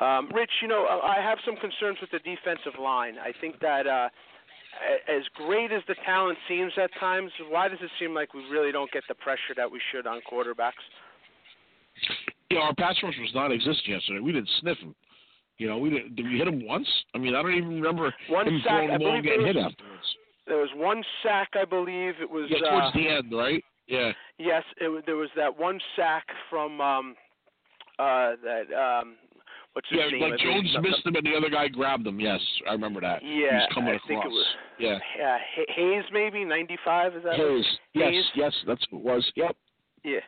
Um, 0.00 0.30
Rich, 0.34 0.50
you 0.62 0.68
know, 0.68 0.86
I 0.86 1.20
have 1.20 1.38
some 1.44 1.56
concerns 1.56 1.98
with 2.00 2.10
the 2.10 2.20
defensive 2.20 2.80
line. 2.80 3.16
I 3.18 3.32
think 3.40 3.60
that 3.60 3.86
uh, 3.86 4.08
as 5.08 5.22
great 5.34 5.72
as 5.72 5.82
the 5.88 5.94
talent 6.06 6.38
seems 6.48 6.72
at 6.82 6.90
times, 6.98 7.30
why 7.48 7.68
does 7.68 7.78
it 7.82 7.90
seem 7.98 8.14
like 8.14 8.32
we 8.32 8.44
really 8.50 8.72
don't 8.72 8.90
get 8.92 9.02
the 9.08 9.14
pressure 9.14 9.54
that 9.56 9.70
we 9.70 9.80
should 9.92 10.06
on 10.06 10.20
quarterbacks? 10.30 10.80
Yeah, 12.50 12.60
our 12.60 12.74
pass 12.74 12.96
rush 13.02 13.14
was 13.20 13.30
non-existent 13.34 13.86
yesterday. 13.86 14.20
We 14.20 14.32
didn't 14.32 14.48
sniff 14.60 14.78
him. 14.78 14.94
You 15.58 15.68
know, 15.68 15.76
we 15.76 15.90
didn't, 15.90 16.16
Did 16.16 16.26
we 16.26 16.38
hit 16.38 16.48
him 16.48 16.66
once? 16.66 16.88
I 17.14 17.18
mean, 17.18 17.34
I 17.34 17.42
don't 17.42 17.52
even 17.52 17.68
remember 17.68 18.14
one 18.30 18.48
him 18.48 18.60
sack, 18.64 18.70
throwing 18.70 18.92
the 18.92 18.98
ball 18.98 19.14
and 19.16 19.24
getting 19.24 19.46
hit 19.46 19.56
afterwards. 19.56 20.16
There 20.46 20.56
was 20.56 20.70
one 20.74 21.02
sack, 21.22 21.50
I 21.54 21.66
believe. 21.66 22.14
It 22.20 22.30
was 22.30 22.48
yeah, 22.50 22.70
towards 22.70 22.86
uh, 22.86 22.90
the 22.94 23.08
end, 23.08 23.32
right? 23.32 23.62
Yeah. 23.86 24.12
Yes, 24.38 24.62
it, 24.80 25.04
there 25.04 25.16
was 25.16 25.28
that 25.36 25.58
one 25.58 25.78
sack 25.94 26.24
from 26.48 26.80
um, 26.80 27.14
uh, 27.98 28.32
that 28.42 28.72
um, 28.72 29.16
what's 29.72 29.88
his 29.88 29.98
Yeah, 29.98 30.10
name? 30.10 30.20
like 30.22 30.40
I 30.40 30.42
Jones 30.44 30.76
missed 30.82 31.06
him 31.06 31.14
and 31.16 31.26
the 31.26 31.34
other 31.36 31.50
guy 31.50 31.68
grabbed 31.68 32.06
him. 32.06 32.18
Yes, 32.20 32.40
I 32.68 32.72
remember 32.72 33.00
that. 33.00 33.22
Yeah, 33.22 33.60
he's 33.60 33.74
coming 33.74 33.90
I 33.90 33.96
across. 33.96 34.08
think 34.08 34.24
it 34.24 34.28
was. 34.28 34.46
Yeah. 34.78 34.98
Yeah, 35.18 35.38
Hay- 35.54 35.72
Hayes 35.74 36.04
maybe 36.12 36.44
ninety 36.44 36.76
five. 36.84 37.14
Is 37.16 37.22
that 37.24 37.36
Hayes. 37.36 37.64
Yes, 37.94 38.10
Hayes? 38.12 38.24
yes, 38.34 38.54
that's 38.66 38.84
what 38.90 38.98
it 39.00 39.04
was. 39.04 39.32
Yep. 39.36 39.56
Yeah. 40.02 40.20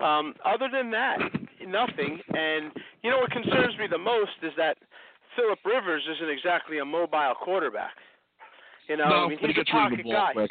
Um, 0.00 0.34
other 0.44 0.68
than 0.72 0.90
that, 0.90 1.18
nothing. 1.66 2.20
And 2.34 2.72
you 3.02 3.10
know 3.10 3.18
what 3.18 3.30
concerns 3.30 3.78
me 3.78 3.86
the 3.88 3.98
most 3.98 4.32
is 4.42 4.52
that 4.56 4.76
Philip 5.36 5.60
Rivers 5.64 6.02
isn't 6.16 6.28
exactly 6.28 6.78
a 6.78 6.84
mobile 6.84 7.34
quarterback. 7.40 7.94
You 8.88 8.96
know, 8.96 9.08
no, 9.08 9.14
I 9.26 9.28
mean 9.28 9.38
but 9.40 9.50
he 9.50 9.54
he's 9.54 9.62
a 9.62 9.64
gets 9.64 9.72
rid 9.72 9.92
the 9.98 10.02
pocket 10.02 10.04
ball 10.04 10.12
guy. 10.12 10.32
quick. 10.32 10.50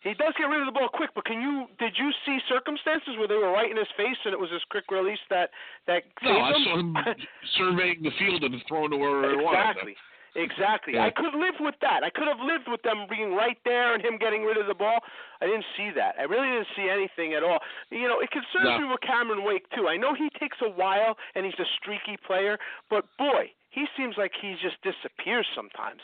He 0.00 0.14
does 0.14 0.32
get 0.38 0.44
rid 0.46 0.60
of 0.60 0.66
the 0.66 0.72
ball 0.72 0.88
quick, 0.88 1.10
but 1.14 1.24
can 1.24 1.42
you 1.42 1.66
did 1.78 1.94
you 1.98 2.10
see 2.24 2.38
circumstances 2.48 3.18
where 3.18 3.26
they 3.26 3.34
were 3.34 3.50
right 3.50 3.70
in 3.70 3.76
his 3.76 3.90
face 3.96 4.16
and 4.24 4.32
it 4.32 4.38
was 4.38 4.50
this 4.50 4.62
quick 4.70 4.84
release 4.90 5.18
that 5.30 5.50
that 5.86 6.04
No, 6.22 6.38
I 6.38 6.52
saw 6.64 6.78
him 6.78 6.94
surveying 7.58 8.02
the 8.02 8.12
field 8.18 8.44
and 8.44 8.54
throwing 8.68 8.90
to 8.90 8.96
wherever 8.96 9.30
he 9.36 9.42
wanted. 9.42 9.58
Exactly. 9.58 9.96
Exactly. 10.36 10.94
Yeah. 10.94 11.06
I 11.06 11.10
could 11.10 11.34
live 11.34 11.58
with 11.58 11.74
that. 11.80 12.04
I 12.04 12.10
could 12.10 12.28
have 12.28 12.38
lived 12.38 12.68
with 12.68 12.82
them 12.82 13.06
being 13.10 13.34
right 13.34 13.58
there 13.64 13.94
and 13.94 14.04
him 14.04 14.18
getting 14.18 14.44
rid 14.44 14.56
of 14.56 14.68
the 14.68 14.74
ball. 14.74 15.00
I 15.40 15.46
didn't 15.46 15.64
see 15.76 15.90
that. 15.96 16.14
I 16.18 16.24
really 16.30 16.46
didn't 16.46 16.68
see 16.76 16.86
anything 16.86 17.34
at 17.34 17.42
all. 17.42 17.58
You 17.90 18.06
know, 18.06 18.20
it 18.20 18.30
concerns 18.30 18.70
No. 18.70 18.78
me 18.78 18.86
with 18.92 19.00
Cameron 19.00 19.42
Wake 19.42 19.66
too. 19.74 19.88
I 19.88 19.96
know 19.96 20.14
he 20.14 20.30
takes 20.38 20.58
a 20.62 20.70
while 20.70 21.16
and 21.34 21.44
he's 21.44 21.58
a 21.58 21.66
streaky 21.80 22.16
player, 22.24 22.56
but 22.88 23.06
boy, 23.18 23.50
he 23.70 23.86
seems 23.96 24.14
like 24.16 24.30
he 24.40 24.54
just 24.62 24.76
disappears 24.86 25.46
sometimes, 25.56 26.00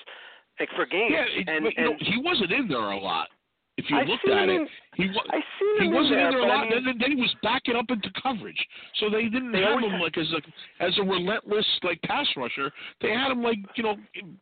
like 0.59 0.71
for 0.75 0.87
games. 0.87 1.15
Yeah, 1.15 1.27
it, 1.31 1.49
and 1.49 1.65
but, 1.65 1.77
you 1.77 1.85
know, 1.85 1.93
and 1.93 2.01
he 2.03 2.19
wasn't 2.21 2.51
in 2.51 2.67
there 2.67 2.91
a 2.91 2.99
lot. 2.99 3.29
If 3.77 3.91
you 3.91 3.97
I 3.99 4.05
looked 4.05 4.23
at 4.29 4.49
it, 4.49 4.55
in- 4.55 4.69
he 4.95 5.09
was. 5.11 5.27
I 5.35 5.41
see 5.59 5.83
He 5.83 5.89
wasn't 5.91 6.15
in 6.15 6.31
there 6.31 6.39
a 6.39 6.43
but 6.47 6.51
I 6.51 6.55
lot. 6.63 6.69
mean- 6.71 6.85
then, 6.85 6.95
then 7.01 7.11
he 7.11 7.21
was 7.21 7.35
backing 7.43 7.75
up 7.75 7.91
into 7.91 8.07
coverage, 8.23 8.57
so 9.03 9.11
they 9.11 9.25
didn't 9.27 9.51
They 9.51 9.63
have 9.67 9.83
him 9.83 9.91
ha- 9.91 9.99
like 10.07 10.17
as 10.17 10.31
a 10.31 10.41
as 10.79 10.97
a 10.99 11.03
relentless 11.03 11.67
like 11.83 12.01
pass 12.03 12.27
rusher. 12.37 12.71
They 13.03 13.11
had 13.11 13.33
him 13.33 13.43
like 13.43 13.59
you 13.75 13.83
know 13.83 13.97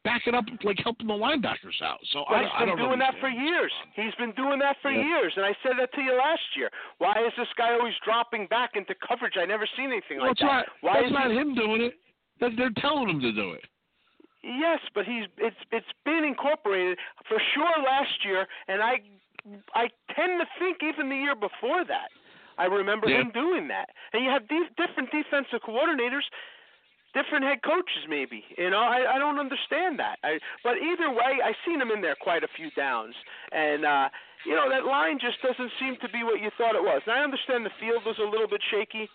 backing 0.04 0.34
up 0.34 0.44
like 0.64 0.76
helping 0.84 1.06
the 1.06 1.14
linebackers 1.16 1.80
out. 1.82 1.96
So 2.12 2.24
I, 2.28 2.42
He's 2.42 2.50
I 2.52 2.58
been 2.60 2.68
don't 2.76 2.84
doing 2.92 2.98
that 2.98 3.14
for 3.20 3.30
years. 3.30 3.72
He's 3.96 4.14
been 4.16 4.32
doing 4.32 4.58
that 4.58 4.76
for 4.82 4.90
Yeah. 4.92 5.00
years, 5.00 5.32
and 5.36 5.46
I 5.46 5.56
said 5.62 5.72
that 5.80 5.94
to 5.94 6.02
you 6.02 6.12
last 6.12 6.44
year. 6.54 6.68
Why 6.98 7.14
is 7.26 7.32
this 7.38 7.48
guy 7.56 7.72
always 7.72 7.94
dropping 8.04 8.48
back 8.48 8.72
into 8.76 8.94
coverage? 9.00 9.38
I 9.40 9.46
never 9.46 9.66
seen 9.78 9.86
anything 9.92 10.18
Well, 10.18 10.28
like 10.28 10.36
that. 10.44 10.44
not 10.44 10.66
Why 10.82 10.92
that's 11.00 11.06
is 11.06 11.12
not 11.12 11.30
he... 11.30 11.38
him 11.38 11.54
doing 11.54 11.80
it. 11.80 11.94
They're 12.38 12.70
telling 12.76 13.08
him 13.08 13.20
to 13.20 13.32
do 13.32 13.52
it. 13.52 13.64
Yes, 14.44 14.80
but 14.94 15.06
he's 15.06 15.24
it's 15.38 15.56
it's 15.70 15.86
been 16.04 16.24
incorporated 16.24 16.98
for 17.28 17.40
sure 17.54 17.72
last 17.82 18.24
year, 18.26 18.46
and 18.68 18.82
I 18.82 18.98
I 19.74 19.88
tend 20.14 20.40
to 20.40 20.46
think 20.58 20.82
even 20.82 21.08
the 21.08 21.16
year 21.16 21.34
before 21.34 21.84
that, 21.84 22.08
I 22.58 22.66
remember 22.66 23.08
Yeah. 23.08 23.22
him 23.22 23.30
doing 23.30 23.68
that. 23.68 23.90
And 24.12 24.24
you 24.24 24.30
have 24.30 24.46
these 24.48 24.68
different 24.76 25.10
defensive 25.10 25.62
coordinators, 25.62 26.22
different 27.14 27.44
head 27.44 27.62
coaches, 27.62 28.06
maybe. 28.08 28.44
You 28.56 28.70
know, 28.70 28.80
I 28.80 29.14
I 29.14 29.18
don't 29.18 29.38
understand 29.38 29.98
that. 29.98 30.18
I 30.22 30.38
but 30.62 30.78
either 30.78 31.10
way, 31.10 31.40
I 31.42 31.54
seen 31.64 31.80
him 31.80 31.90
in 31.90 32.00
there 32.00 32.14
quite 32.14 32.44
a 32.44 32.48
few 32.56 32.70
downs, 32.72 33.14
and 33.50 33.84
uh, 33.84 34.08
you 34.44 34.54
know 34.54 34.68
that 34.68 34.84
line 34.86 35.18
just 35.18 35.40
doesn't 35.42 35.72
seem 35.80 35.96
to 36.02 36.08
be 36.08 36.22
what 36.22 36.40
you 36.40 36.50
thought 36.56 36.74
it 36.76 36.82
was. 36.82 37.02
And 37.06 37.14
I 37.18 37.22
understand 37.24 37.66
the 37.66 37.70
field 37.80 38.04
was 38.04 38.18
a 38.18 38.24
little 38.28 38.48
bit 38.48 38.62
shaky 38.70 39.08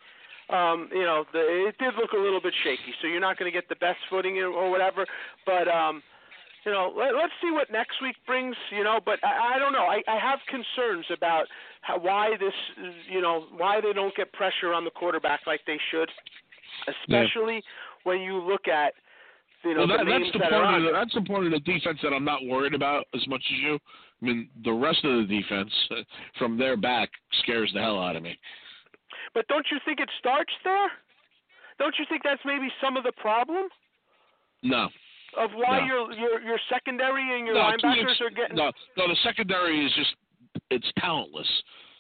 um, 0.50 0.88
you 0.94 1.04
know, 1.04 1.26
the, 1.34 1.68
it 1.68 1.78
did 1.78 1.96
look 1.96 2.13
a 2.13 2.18
little 2.18 2.40
bit 2.40 2.54
shaky. 2.63 2.94
So 3.02 3.08
you're 3.08 3.20
not 3.20 3.38
going 3.38 3.52
to 3.52 3.56
get 3.56 3.68
the 3.68 3.76
best 3.76 4.00
footing 4.10 4.38
or- 4.40 4.48
or 4.54 4.70
whatever. 4.72 5.06
But 5.46 5.68
um, 5.68 6.02
you 6.65 6.72
know, 6.72 6.93
let, 6.96 7.15
let's 7.15 7.34
see 7.41 7.52
what 7.52 7.72
next 7.72 8.02
week 8.02 8.15
brings. 8.26 8.56
You 8.72 8.84
know, 8.84 9.00
but 9.04 9.20
I, 9.24 9.56
I 9.56 9.60
don't 9.60 9.74
know. 9.74 9.86
I, 9.86 10.02
I 10.08 10.20
have 10.20 10.39
concerns 10.48 11.06
about 11.15 11.46
how, 11.82 12.00
why 12.00 12.32
this, 12.39 12.54
you 13.10 13.22
know, 13.22 13.46
why 13.56 13.82
they 13.82 13.93
don't 13.93 14.15
get 14.15 14.32
pressure 14.34 14.74
on 14.74 14.84
the 14.84 14.91
quarterback 14.91 15.41
like 15.48 15.62
they 15.65 15.80
should, 15.91 16.10
especially 16.88 17.63
when 18.04 18.22
you 18.22 18.38
look 18.38 18.67
at. 18.67 18.93
You 19.63 19.74
know, 19.74 19.80
well, 19.80 19.98
that, 19.98 20.06
the 20.06 20.12
that's 20.12 20.34
the 20.34 20.39
that 20.39 20.52
part 20.52 20.76
of 20.76 20.84
the, 20.84 20.91
that's 20.91 21.13
the 21.13 21.22
part 21.22 21.46
of 21.46 21.52
the 21.52 21.60
defense 21.60 22.00
that 22.04 22.13
I'm 22.13 22.24
not 22.24 22.46
worried 22.46 22.74
about 22.74 23.06
as 23.15 23.28
much 23.28 23.41
as 23.52 23.58
you. 23.60 23.80
I 24.22 24.26
mean, 24.26 24.50
the 24.63 24.72
rest 24.72 25.04
of 25.04 25.28
the 25.28 25.41
defense 25.41 25.72
from 26.38 26.58
their 26.58 26.78
back 26.78 27.10
scares 27.43 27.72
the 27.74 27.82
hell 27.82 28.02
out 28.02 28.15
of 28.15 28.24
me. 28.24 28.38
But 29.34 29.48
don't 29.48 29.65
you 29.72 29.78
think 29.84 30.00
it 30.00 30.10
starts 30.20 30.54
there? 30.63 30.89
Don't 31.80 31.96
you 32.00 32.06
think 32.10 32.24
that's 32.24 32.41
maybe 32.46 32.70
some 32.82 32.98
of 32.98 33.04
the 33.04 33.12
problem 33.13 33.67
No. 34.63 34.88
Of 35.36 35.52
why 35.54 35.80
No. 35.80 35.86
your 35.86 36.13
your 36.13 36.42
your 36.42 36.60
secondary 36.70 37.38
and 37.38 37.46
your 37.46 37.56
no, 37.56 37.62
linebackers 37.72 38.22
are 38.22 38.30
getting? 38.30 38.56
no, 38.56 38.72
no. 38.98 39.08
The 39.08 39.18
secondary 39.24 39.86
is 39.86 39.92
just 39.96 40.16
it's 40.72 40.88
talentless. 41.00 41.48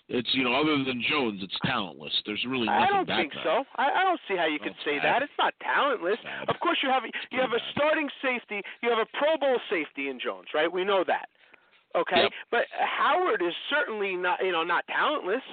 It's 0.09 0.29
you 0.33 0.43
know 0.45 0.53
other 0.55 0.81
than 0.85 1.03
Jones, 1.09 1.41
it's 1.43 1.57
talentless. 1.65 2.13
There's 2.25 2.43
really 2.47 2.65
nothing 2.65 2.81
I 2.83 2.87
don't 2.87 3.05
think 3.07 3.33
there. 3.33 3.43
so. 3.43 3.63
I, 3.75 3.91
I 3.91 4.03
don't 4.03 4.19
see 4.27 4.37
how 4.37 4.45
you 4.47 4.57
could 4.59 4.75
say 4.85 4.97
bad. 4.99 5.03
that. 5.03 5.21
It's 5.23 5.37
not 5.37 5.53
talentless. 5.61 6.17
Bad. 6.23 6.47
Of 6.47 6.59
course, 6.61 6.77
you 6.81 6.89
have 6.89 7.03
you 7.31 7.41
have 7.41 7.51
a 7.51 7.59
starting 7.75 8.07
safety. 8.21 8.61
You 8.81 8.89
have 8.89 8.99
a 8.99 9.17
Pro 9.17 9.37
Bowl 9.37 9.59
safety 9.69 10.07
in 10.09 10.17
Jones, 10.19 10.47
right? 10.53 10.71
We 10.71 10.85
know 10.85 11.03
that. 11.07 11.27
Okay, 11.95 12.23
Yep. 12.23 12.31
but 12.51 12.65
Howard 12.71 13.41
is 13.41 13.53
certainly 13.69 14.15
not 14.15 14.39
you 14.43 14.51
know 14.53 14.63
not 14.63 14.85
talentless. 14.87 15.43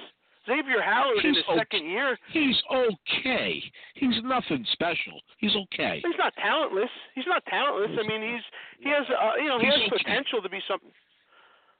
Xavier 0.45 0.81
Howard 0.81 1.17
in 1.23 1.33
He's 1.33 1.37
his 1.37 1.45
okay. 1.49 1.59
second 1.59 1.89
year, 1.89 2.17
He's 2.31 2.57
okay. 2.71 3.61
He's 3.95 4.15
nothing 4.23 4.65
special. 4.73 5.19
He's 5.37 5.55
okay. 5.55 6.01
he's 6.05 6.17
not 6.17 6.33
talentless. 6.37 6.89
He's 7.13 7.27
not 7.27 7.43
talentless. 7.49 7.97
I 7.97 8.07
mean, 8.07 8.21
he's 8.21 8.45
he 8.79 8.89
has 8.89 9.05
uh, 9.09 9.35
you 9.41 9.49
know 9.49 9.59
he 9.59 9.65
has 9.67 9.81
okay. 9.87 10.03
potential 10.03 10.41
to 10.41 10.49
be 10.49 10.61
something. 10.67 10.91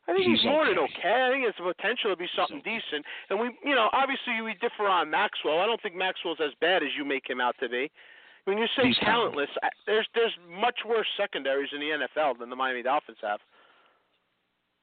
I 0.07 0.13
think 0.13 0.29
he's, 0.29 0.41
He's 0.41 0.45
more 0.45 0.65
than 0.65 0.77
okay. 0.77 1.01
okay. 1.01 1.17
I 1.25 1.29
think 1.33 1.49
it's 1.49 1.57
the 1.57 1.65
potential 1.65 2.13
to 2.13 2.17
be 2.17 2.29
something 2.37 2.61
okay. 2.61 2.77
decent. 2.77 3.05
And 3.29 3.39
we, 3.39 3.49
you 3.65 3.73
know, 3.73 3.89
obviously 3.89 4.37
we 4.45 4.53
differ 4.61 4.85
on 4.85 5.09
Maxwell. 5.09 5.59
I 5.59 5.65
don't 5.65 5.81
think 5.81 5.95
Maxwell's 5.95 6.37
as 6.37 6.53
bad 6.61 6.83
as 6.83 6.89
you 6.95 7.03
make 7.05 7.25
him 7.25 7.41
out 7.41 7.55
to 7.59 7.69
be. 7.69 7.89
When 8.45 8.59
you 8.59 8.67
say 8.77 8.85
He's 8.85 8.97
talentless, 9.01 9.49
I, 9.63 9.69
there's 9.87 10.07
there's 10.13 10.33
much 10.47 10.85
worse 10.85 11.07
secondaries 11.17 11.69
in 11.73 11.79
the 11.81 12.05
NFL 12.05 12.37
than 12.37 12.49
the 12.49 12.55
Miami 12.55 12.83
Dolphins 12.83 13.17
have. 13.21 13.39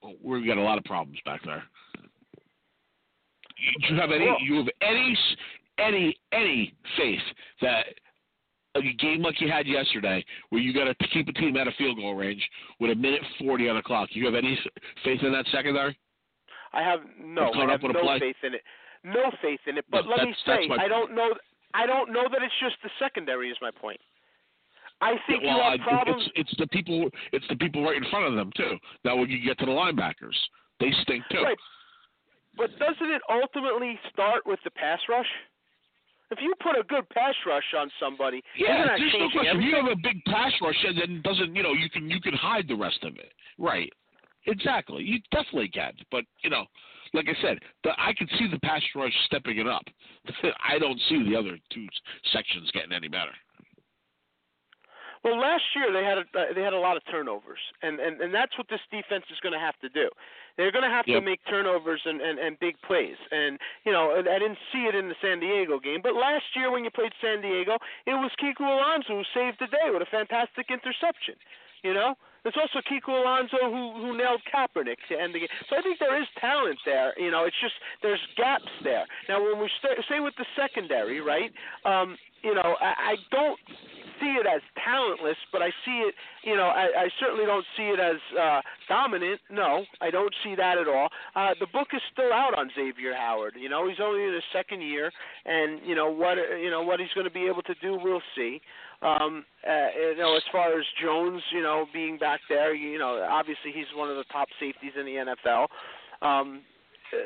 Well, 0.01 0.15
We've 0.21 0.45
got 0.45 0.57
a 0.57 0.61
lot 0.61 0.77
of 0.77 0.83
problems 0.83 1.19
back 1.23 1.41
there. 1.45 1.63
Do 3.87 3.93
you 3.93 3.99
have 3.99 4.11
any? 4.11 4.29
You 4.41 4.57
have 4.57 4.67
any 4.81 5.17
any 5.79 6.15
any 6.31 6.73
faith 6.97 7.21
that 7.61 7.85
a 8.75 8.81
game 8.81 9.21
like 9.21 9.39
you 9.39 9.51
had 9.51 9.67
yesterday, 9.67 10.23
where 10.49 10.61
you 10.61 10.73
got 10.73 10.85
to 10.85 11.07
keep 11.09 11.27
a 11.27 11.33
team 11.33 11.55
out 11.57 11.67
of 11.67 11.73
field 11.75 11.97
goal 11.97 12.15
range 12.15 12.47
with 12.79 12.91
a 12.91 12.95
minute 12.95 13.21
forty 13.39 13.69
on 13.69 13.75
the 13.75 13.81
clock, 13.81 14.09
you 14.13 14.25
have 14.25 14.35
any 14.35 14.57
faith 15.03 15.21
in 15.21 15.31
that 15.31 15.45
secondary? 15.51 15.97
I 16.73 16.81
have 16.81 17.01
no, 17.23 17.51
I 17.53 17.71
have 17.71 17.83
no 17.83 17.93
play? 17.93 18.19
faith 18.19 18.35
in 18.43 18.55
it. 18.55 18.61
No 19.03 19.31
faith 19.41 19.59
in 19.67 19.77
it. 19.77 19.85
But 19.91 20.05
No, 20.05 20.15
let 20.15 20.25
me 20.25 20.35
say, 20.45 20.67
I 20.79 20.87
don't 20.87 21.13
know. 21.13 21.33
I 21.73 21.85
don't 21.85 22.11
know 22.11 22.23
that 22.31 22.41
it's 22.41 22.53
just 22.61 22.75
the 22.83 22.89
secondary 22.99 23.49
is 23.49 23.57
my 23.61 23.71
point. 23.71 23.99
I 25.01 25.15
think 25.27 25.43
well, 25.43 25.57
you 25.57 25.63
have 25.63 25.79
problems. 25.81 26.23
it's 26.35 26.49
it's 26.49 26.59
the 26.59 26.67
people 26.67 27.09
it's 27.31 27.45
the 27.49 27.57
people 27.57 27.83
right 27.83 27.97
in 27.97 28.09
front 28.09 28.25
of 28.25 28.35
them 28.35 28.51
too. 28.55 28.77
Now 29.03 29.17
when 29.17 29.29
you 29.29 29.43
get 29.43 29.59
to 29.59 29.65
the 29.65 29.71
linebackers, 29.71 30.37
they 30.79 30.91
stink 31.01 31.23
too. 31.29 31.43
Right. 31.43 31.57
But 32.55 32.77
doesn't 32.77 33.11
it 33.11 33.21
ultimately 33.29 33.99
start 34.11 34.45
with 34.45 34.59
the 34.63 34.71
pass 34.71 34.99
rush? 35.09 35.27
If 36.31 36.39
you 36.41 36.53
put 36.61 36.77
a 36.77 36.83
good 36.83 37.07
pass 37.09 37.35
rush 37.45 37.73
on 37.77 37.91
somebody, 37.99 38.41
Yeah, 38.57 38.73
isn't 38.73 38.87
that 38.87 38.97
there's 38.97 39.13
no 39.19 39.29
question. 39.29 39.57
If 39.57 39.63
you 39.63 39.75
have 39.75 39.91
a 39.91 39.95
big 40.01 40.23
pass 40.25 40.51
rush, 40.61 40.83
and 40.85 40.97
then 40.97 41.21
doesn't 41.23 41.55
you 41.55 41.61
know 41.61 41.73
you 41.73 41.89
can 41.89 42.09
you 42.09 42.19
can 42.21 42.33
hide 42.33 42.67
the 42.67 42.75
rest 42.75 43.03
of 43.03 43.15
it. 43.17 43.31
Right. 43.57 43.91
Exactly. 44.47 45.03
You 45.03 45.19
definitely 45.31 45.69
can. 45.69 45.93
But 46.11 46.25
you 46.43 46.49
know, 46.49 46.65
like 47.13 47.27
I 47.29 47.41
said, 47.41 47.59
the, 47.83 47.91
I 47.97 48.13
can 48.17 48.27
see 48.39 48.47
the 48.49 48.59
pass 48.59 48.81
rush 48.95 49.13
stepping 49.25 49.59
it 49.59 49.67
up. 49.67 49.83
I 50.67 50.79
don't 50.79 50.99
see 51.09 51.23
the 51.29 51.37
other 51.37 51.57
two 51.71 51.87
sections 52.33 52.69
getting 52.71 52.93
any 52.93 53.07
better. 53.07 53.31
Well, 55.23 55.39
last 55.39 55.63
year 55.75 55.91
they 55.93 56.03
had 56.03 56.17
a, 56.19 56.25
uh, 56.37 56.53
they 56.53 56.61
had 56.61 56.73
a 56.73 56.79
lot 56.79 56.97
of 56.97 57.03
turnovers, 57.09 57.59
and 57.81 57.99
and 57.99 58.19
and 58.19 58.33
that's 58.33 58.57
what 58.57 58.67
this 58.69 58.81
defense 58.91 59.23
is 59.31 59.39
going 59.39 59.53
to 59.53 59.59
have 59.59 59.79
to 59.79 59.89
do. 59.89 60.09
They're 60.57 60.71
going 60.71 60.83
to 60.83 60.89
have 60.91 61.07
Yep. 61.07 61.21
to 61.21 61.25
make 61.25 61.39
turnovers 61.49 62.01
and, 62.05 62.19
and 62.21 62.37
and 62.39 62.59
big 62.59 62.75
plays. 62.81 63.15
And 63.31 63.57
you 63.85 63.91
know, 63.91 64.11
I 64.19 64.37
didn't 64.39 64.59
see 64.71 64.83
it 64.85 64.95
in 64.95 65.07
the 65.07 65.15
San 65.21 65.39
Diego 65.39 65.79
game, 65.79 66.01
but 66.03 66.13
last 66.13 66.43
year 66.55 66.71
when 66.71 66.83
you 66.83 66.91
played 66.91 67.13
San 67.21 67.41
Diego, 67.41 67.77
it 68.05 68.13
was 68.19 68.31
Kiko 68.41 68.67
Alonso 68.67 69.15
who 69.15 69.23
saved 69.33 69.57
the 69.59 69.67
day 69.67 69.89
with 69.91 70.01
a 70.01 70.05
fantastic 70.11 70.67
interception. 70.69 71.35
You 71.83 71.93
know, 71.93 72.15
there's 72.43 72.59
also 72.59 72.83
Kiko 72.83 73.23
Alonso 73.23 73.57
who 73.63 73.93
who 73.99 74.17
nailed 74.17 74.41
Kaepernick 74.51 74.99
to 75.09 75.19
end 75.19 75.33
the 75.33 75.39
game. 75.39 75.53
So 75.69 75.77
I 75.77 75.81
think 75.81 75.99
there 75.99 76.19
is 76.19 76.27
talent 76.39 76.79
there. 76.85 77.17
You 77.17 77.31
know, 77.31 77.45
it's 77.45 77.59
just 77.61 77.75
there's 78.01 78.21
gaps 78.37 78.71
there. 78.83 79.05
Now 79.27 79.43
when 79.43 79.59
we 79.59 79.69
start, 79.79 79.97
say 80.09 80.19
with 80.19 80.35
the 80.37 80.45
secondary, 80.55 81.21
right? 81.21 81.51
Um, 81.85 82.17
you 82.43 82.53
know, 82.53 82.75
I, 82.81 83.13
I 83.13 83.15
don't 83.31 83.59
see 84.19 84.35
it 84.39 84.45
as 84.45 84.61
talentless, 84.83 85.37
but 85.51 85.61
I 85.61 85.69
see 85.85 86.03
it. 86.07 86.13
You 86.43 86.55
know, 86.55 86.67
I, 86.67 87.07
I 87.07 87.09
certainly 87.19 87.45
don't 87.45 87.65
see 87.75 87.83
it 87.83 87.99
as 87.99 88.19
uh, 88.37 88.61
dominant. 88.87 89.39
No, 89.49 89.85
I 90.01 90.11
don't 90.11 90.33
see 90.43 90.55
that 90.55 90.77
at 90.77 90.87
all. 90.87 91.09
Uh, 91.35 91.55
the 91.59 91.67
book 91.71 91.87
is 91.93 92.01
still 92.11 92.31
out 92.33 92.57
on 92.57 92.69
Xavier 92.75 93.15
Howard. 93.15 93.53
You 93.57 93.69
know, 93.69 93.87
he's 93.87 93.99
only 94.01 94.23
in 94.23 94.33
his 94.33 94.43
second 94.51 94.81
year, 94.81 95.11
and 95.45 95.79
you 95.85 95.95
know 95.95 96.11
what 96.11 96.37
you 96.61 96.69
know 96.69 96.83
what 96.83 96.99
he's 96.99 97.13
going 97.15 97.27
to 97.27 97.33
be 97.33 97.47
able 97.47 97.63
to 97.63 97.75
do. 97.81 97.97
We'll 98.01 98.21
see. 98.35 98.61
Um, 99.03 99.45
uh, 99.67 99.87
you 99.97 100.17
know, 100.17 100.35
as 100.37 100.43
far 100.51 100.79
as 100.79 100.85
Jones, 101.01 101.41
you 101.51 101.61
know, 101.61 101.85
being 101.91 102.17
back 102.17 102.39
there, 102.47 102.73
you 102.73 102.97
know, 102.97 103.25
obviously 103.29 103.71
he's 103.73 103.85
one 103.95 104.09
of 104.09 104.15
the 104.15 104.23
top 104.31 104.47
safeties 104.59 104.93
in 104.97 105.05
the 105.05 105.35
NFL. 105.45 105.67
Um, 106.21 106.61
uh, 107.13 107.17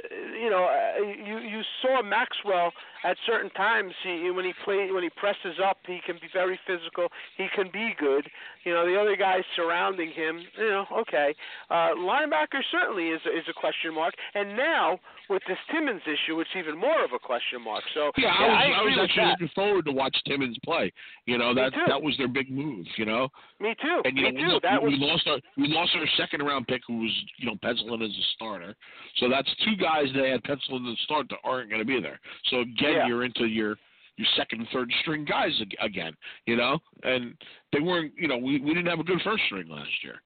you 0.42 0.50
know, 0.50 0.66
uh, 0.66 1.02
you 1.04 1.38
you 1.38 1.62
saw 1.82 2.02
Maxwell 2.02 2.72
at 3.04 3.18
certain 3.26 3.50
times. 3.52 3.94
He 4.04 4.32
when 4.32 4.46
he 4.46 4.54
play 4.64 4.92
when 4.92 5.04
he 5.04 5.10
presses 5.10 5.60
up, 5.64 5.78
he 5.86 6.00
can 6.06 6.16
be 6.16 6.28
very 6.34 6.60
physical. 6.68 7.08
He 7.38 7.48
can 7.56 7.70
be 7.72 7.94
good. 8.00 8.30
You 8.64 8.74
know, 8.74 8.86
the 8.86 9.00
other 9.00 9.16
guys 9.16 9.44
surrounding 9.56 10.12
him, 10.12 10.42
you 10.58 10.70
know, 10.70 10.86
okay. 11.00 11.34
Uh, 11.70 11.96
linebacker 11.98 12.62
certainly 12.72 13.10
is 13.10 13.22
is 13.26 13.46
a 13.50 13.54
question 13.54 13.94
mark, 13.94 14.14
and 14.36 14.56
now 14.58 15.00
with 15.30 15.42
this 15.48 15.58
Timmons 15.72 16.02
issue, 16.06 16.40
it's 16.40 16.50
even 16.58 16.78
more 16.78 17.04
of 17.04 17.12
a 17.14 17.20
question 17.20 17.62
mark. 17.64 17.84
So 17.94 18.12
yeah, 18.18 18.32
yeah 18.40 18.46
I 18.46 18.68
was, 18.68 18.76
I, 18.76 18.80
I 18.80 18.84
was 18.84 18.98
actually 19.04 19.24
that. 19.24 19.30
looking 19.32 19.52
forward 19.56 19.86
to 19.86 19.92
watch 19.92 20.16
Timmons 20.26 20.58
play. 20.64 20.92
You 21.26 21.38
know, 21.38 21.54
that 21.54 21.72
that 21.88 22.02
was 22.02 22.16
their 22.18 22.28
big 22.28 22.50
move. 22.50 22.86
You 22.98 23.06
know, 23.06 23.30
Me 23.60 23.76
too. 23.82 24.02
and 24.06 24.18
you 24.18 24.24
Me 24.24 24.32
know, 24.32 24.40
too. 24.40 24.54
look, 24.54 24.64
that 24.64 24.82
we, 24.82 24.90
was 24.90 25.00
we 25.00 25.06
lost 25.06 25.28
our 25.28 25.40
we 25.58 25.68
lost 25.68 25.92
our 25.96 26.08
second 26.18 26.42
round 26.46 26.68
pick, 26.68 26.82
who 26.88 27.00
was 27.00 27.12
you 27.38 27.48
know 27.48 27.56
penciling 27.62 28.02
as 28.02 28.10
a 28.12 28.26
starter. 28.36 28.76
So 29.18 29.30
that's 29.30 29.50
two 29.66 29.76
guys 29.76 30.06
they 30.16 30.30
had 30.30 30.44
penciled 30.44 30.82
in 30.82 30.88
the 30.88 30.98
start 31.04 31.28
that 31.30 31.40
aren't 31.44 31.70
going 31.70 31.82
to 31.82 31.86
be 31.88 32.02
there. 32.02 32.20
So 32.50 32.62
again, 32.62 32.97
Yeah. 32.98 33.08
you're 33.08 33.24
into 33.26 33.46
your 33.46 33.78
your 34.18 34.28
second 34.36 34.62
and 34.62 34.70
third 34.74 34.92
string 35.02 35.26
guys 35.26 35.52
again. 35.80 36.14
You 36.46 36.56
know, 36.56 36.80
and 37.04 37.36
they 37.72 37.80
weren't. 37.80 38.14
You 38.18 38.28
know, 38.28 38.38
we 38.38 38.60
we 38.60 38.74
didn't 38.74 38.88
have 38.88 39.00
a 39.00 39.04
good 39.04 39.22
first 39.24 39.44
string 39.46 39.68
last 39.70 39.90
year. 40.04 40.22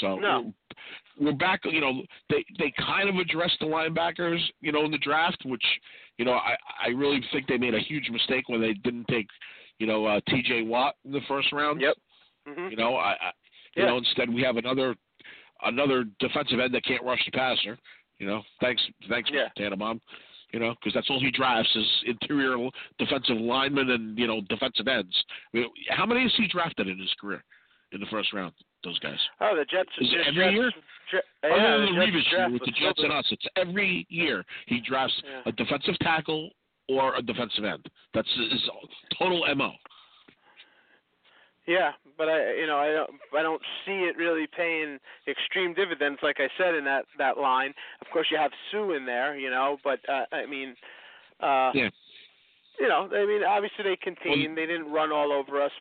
So 0.00 0.16
No. 0.16 0.52
we're, 1.18 1.26
we're 1.32 1.36
back. 1.38 1.60
You 1.64 1.80
know, 1.80 2.02
they 2.28 2.44
they 2.58 2.72
kind 2.78 3.08
of 3.08 3.14
addressed 3.16 3.58
the 3.60 3.66
linebackers. 3.66 4.40
You 4.60 4.72
know, 4.72 4.84
in 4.84 4.90
the 4.90 4.98
draft, 4.98 5.42
which 5.44 5.64
you 6.18 6.24
know 6.24 6.32
I 6.34 6.56
I 6.84 6.88
really 6.88 7.20
think 7.32 7.46
they 7.46 7.58
made 7.58 7.74
a 7.74 7.80
huge 7.80 8.10
mistake 8.10 8.48
when 8.48 8.60
they 8.60 8.74
didn't 8.74 9.06
take 9.08 9.28
you 9.78 9.86
know 9.86 10.04
uh, 10.04 10.20
T.J. 10.28 10.62
Watt 10.62 10.96
in 11.04 11.12
the 11.12 11.20
first 11.28 11.52
round. 11.52 11.80
Yep. 11.80 11.94
hmm 12.48 12.68
You 12.68 12.76
know, 12.76 12.96
I, 12.96 13.10
I 13.12 13.30
you 13.76 13.82
Yeah. 13.84 13.90
know 13.90 13.98
instead 13.98 14.28
we 14.28 14.42
have 14.42 14.56
another 14.56 14.94
another 15.62 16.04
defensive 16.20 16.58
end 16.60 16.74
that 16.74 16.84
can't 16.84 17.02
rush 17.04 17.24
the 17.24 17.30
passer. 17.32 17.78
You 18.18 18.26
know, 18.26 18.42
thanks 18.60 18.82
thanks 19.08 19.30
Yeah. 19.32 19.46
Mr. 19.48 19.54
Tannenbaum. 19.70 20.00
You 20.52 20.60
know, 20.60 20.74
because 20.80 20.94
that's 20.94 21.10
all 21.10 21.20
he 21.20 21.30
drafts 21.30 21.74
is 21.76 21.86
interior 22.06 22.56
defensive 22.98 23.36
linemen 23.36 23.90
and 23.90 24.18
you 24.18 24.26
know 24.26 24.40
defensive 24.48 24.88
ends. 24.88 25.14
I 25.52 25.58
mean, 25.58 25.66
how 25.90 26.06
many 26.06 26.22
has 26.22 26.32
he 26.36 26.46
drafted 26.48 26.88
in 26.88 26.98
his 26.98 27.12
career 27.20 27.44
in 27.92 28.00
the 28.00 28.06
first 28.06 28.32
round? 28.32 28.52
Those 28.84 28.98
guys. 29.00 29.18
Oh, 29.40 29.54
the 29.56 29.64
Jets. 29.64 29.90
Is 30.00 30.08
it 30.12 30.26
every 30.28 30.44
Jets, 30.44 30.54
year? 30.54 30.70
Je- 31.10 31.48
Other 31.50 31.56
yeah, 31.56 31.74
oh, 31.74 31.80
than 31.80 31.94
the 31.94 32.00
Jets 32.06 32.16
Revis 32.16 32.32
year 32.32 32.50
with 32.50 32.62
the 32.64 32.72
Jets 32.80 32.98
so 32.98 33.04
and 33.04 33.12
us, 33.12 33.26
it's 33.30 33.46
every 33.56 34.06
year 34.08 34.44
he 34.66 34.80
drafts 34.80 35.20
Yeah. 35.24 35.42
a 35.46 35.52
defensive 35.52 35.98
tackle 36.00 36.50
or 36.88 37.14
a 37.16 37.20
defensive 37.22 37.64
end. 37.64 37.84
That's 38.14 38.28
his 38.36 38.62
total 39.18 39.44
mo. 39.54 39.72
Yeah, 41.68 41.92
but 42.16 42.30
I, 42.30 42.54
you 42.54 42.66
know, 42.66 42.78
I 42.78 42.90
don't, 42.92 43.10
I 43.38 43.42
don't 43.42 43.60
see 43.84 44.08
it 44.08 44.16
really 44.16 44.46
paying 44.56 44.98
extreme 45.28 45.74
dividends, 45.74 46.18
like 46.22 46.36
I 46.40 46.48
said 46.56 46.74
in 46.74 46.84
that 46.84 47.04
that 47.18 47.36
line. 47.36 47.74
Of 48.00 48.06
course, 48.10 48.28
you 48.32 48.38
have 48.38 48.52
Suh 48.72 48.92
in 48.92 49.04
there, 49.04 49.36
you 49.36 49.50
know, 49.50 49.76
but 49.84 50.00
uh, 50.08 50.24
I 50.32 50.46
mean, 50.46 50.74
uh, 51.40 51.70
Yeah. 51.74 51.90
you 52.80 52.88
know, 52.88 53.10
I 53.12 53.26
mean, 53.26 53.44
obviously 53.44 53.84
they 53.84 53.96
contain, 53.96 54.54
they 54.54 54.64
didn't 54.64 54.90
run 54.90 55.12
all 55.12 55.30
over 55.30 55.60
us 55.60 55.72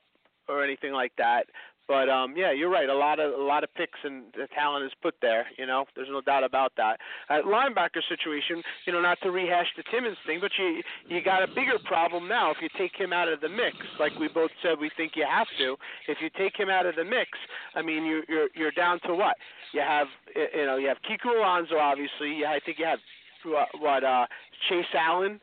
or 0.50 0.62
anything 0.62 0.91
like 0.91 1.13
that. 1.17 1.45
But 1.88 2.10
um 2.10 2.34
yeah, 2.36 2.52
you're 2.52 2.69
right. 2.69 2.89
A 2.89 2.93
lot 2.93 3.19
of 3.19 3.34
a 3.34 3.43
lot 3.43 3.63
of 3.63 3.73
picks 3.76 4.00
and 4.04 4.26
the 4.36 4.47
talent 4.54 4.86
is 4.86 4.91
put 5.02 5.15
there. 5.21 5.45
You 5.58 5.65
know, 5.65 5.86
there's 5.95 6.10
no 6.12 6.21
doubt 6.21 6.43
about 6.43 6.73
that. 6.78 6.97
At 7.30 7.45
linebacker 7.45 8.02
situation, 8.10 8.62
you 8.86 8.93
know, 8.93 9.02
not 9.02 9.17
to 9.23 9.32
rehash 9.32 9.67
the 9.78 9.84
Timmons 9.91 10.17
thing, 10.26 10.39
but 10.41 10.52
you 10.60 10.82
you 11.08 11.23
got 11.23 11.43
a 11.43 11.47
bigger 11.47 11.80
problem 11.86 12.28
now 12.28 12.52
if 12.52 12.58
you 12.62 12.69
take 12.78 12.91
him 12.95 13.13
out 13.13 13.30
of 13.30 13.39
the 13.39 13.50
mix. 13.50 13.78
Like 14.00 14.12
we 14.19 14.28
both 14.28 14.52
said, 14.62 14.80
we 14.80 14.91
think 14.97 15.13
you 15.15 15.26
have 15.30 15.47
to. 15.60 15.78
If 16.08 16.17
you 16.21 16.30
take 16.38 16.58
him 16.58 16.69
out 16.69 16.86
of 16.86 16.95
the 16.95 17.06
mix, 17.06 17.30
I 17.76 17.82
mean, 17.82 18.06
you're 18.06 18.23
you're 18.28 18.47
you're 18.54 18.71
down 18.71 19.00
to 19.08 19.15
what? 19.15 19.38
You 19.73 19.82
have 19.82 20.08
you 20.36 20.65
know 20.65 20.78
you 20.78 20.88
have 20.89 20.97
Kiko 21.10 21.38
Alonso, 21.38 21.78
obviously. 21.78 22.45
I 22.45 22.60
think 22.65 22.80
you 22.80 22.86
have 22.86 23.00
what, 23.45 23.69
what 23.80 24.04
uh 24.04 24.26
Chase 24.67 24.86
Allen, 24.93 25.39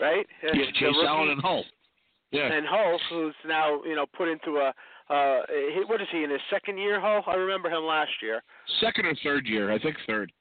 right? 0.00 0.26
Yeah, 0.42 0.50
The 0.52 0.72
Chase 0.72 0.82
rookie 0.82 1.06
Allen 1.06 1.30
and 1.30 1.40
Hull. 1.40 1.64
Yeah. 2.30 2.52
and 2.52 2.66
Hull, 2.66 2.98
who's 3.10 3.34
now 3.46 3.82
you 3.84 3.94
know 3.94 4.06
put 4.16 4.28
into 4.28 4.58
a 4.58 4.74
uh 5.10 5.40
what 5.86 6.00
is 6.00 6.08
he 6.10 6.24
in 6.24 6.30
his 6.30 6.40
second 6.50 6.78
year? 6.78 7.00
Hull, 7.00 7.22
I 7.26 7.34
remember 7.34 7.68
him 7.68 7.84
last 7.84 8.12
year. 8.22 8.42
Second 8.80 9.06
or 9.06 9.14
third 9.22 9.46
year, 9.46 9.70
I 9.70 9.78
think 9.78 9.96
third. 10.06 10.32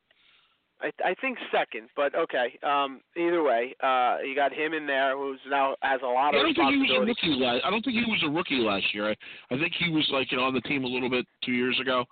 I 0.82 0.91
I 1.04 1.13
think 1.21 1.38
second, 1.52 1.89
but 1.95 2.13
okay. 2.15 2.60
Um, 2.63 3.02
either 3.15 3.41
way, 3.43 3.76
uh, 3.82 4.17
you 4.26 4.36
got 4.36 4.54
him 4.54 4.73
in 4.73 4.86
there, 4.86 5.17
who's 5.17 5.39
now 5.49 5.76
has 5.82 6.02
a 6.04 6.06
lot 6.06 6.34
I 6.34 6.38
of 6.38 6.43
don't 6.43 6.56
think 6.56 6.73
he 6.73 6.80
was 6.80 6.91
a 6.95 7.06
rookie 7.06 7.39
last. 7.41 7.62
I 7.65 7.69
don't 7.69 7.84
think 7.84 7.95
he 7.97 8.12
was 8.12 8.23
a 8.26 8.30
rookie 8.30 8.60
last 8.60 8.86
year. 8.93 9.10
I, 9.10 9.15
I 9.52 9.58
think 9.58 9.73
he 9.80 9.89
was 9.89 10.08
like 10.12 10.32
you 10.32 10.38
know 10.38 10.43
on 10.43 10.54
the 10.54 10.62
team 10.62 10.84
a 10.84 10.88
little 10.88 11.10
bit 11.10 11.26
two 11.43 11.54
years 11.54 11.80
ago, 11.80 12.06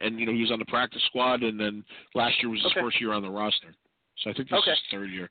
and 0.00 0.18
you 0.18 0.26
know 0.26 0.32
he 0.32 0.40
was 0.40 0.52
on 0.52 0.58
the 0.58 0.66
practice 0.66 1.02
squad, 1.06 1.42
and 1.42 1.58
then 1.58 1.84
last 2.14 2.34
year 2.42 2.50
was 2.50 2.60
his 2.62 2.70
Okay. 2.72 2.80
first 2.80 3.00
year 3.00 3.12
on 3.12 3.22
the 3.22 3.30
roster. 3.30 3.74
So 4.18 4.30
I 4.30 4.34
think 4.34 4.50
this 4.50 4.58
Okay. 4.60 4.70
is 4.72 4.78
his 4.78 4.98
third 4.98 5.10
year. 5.10 5.30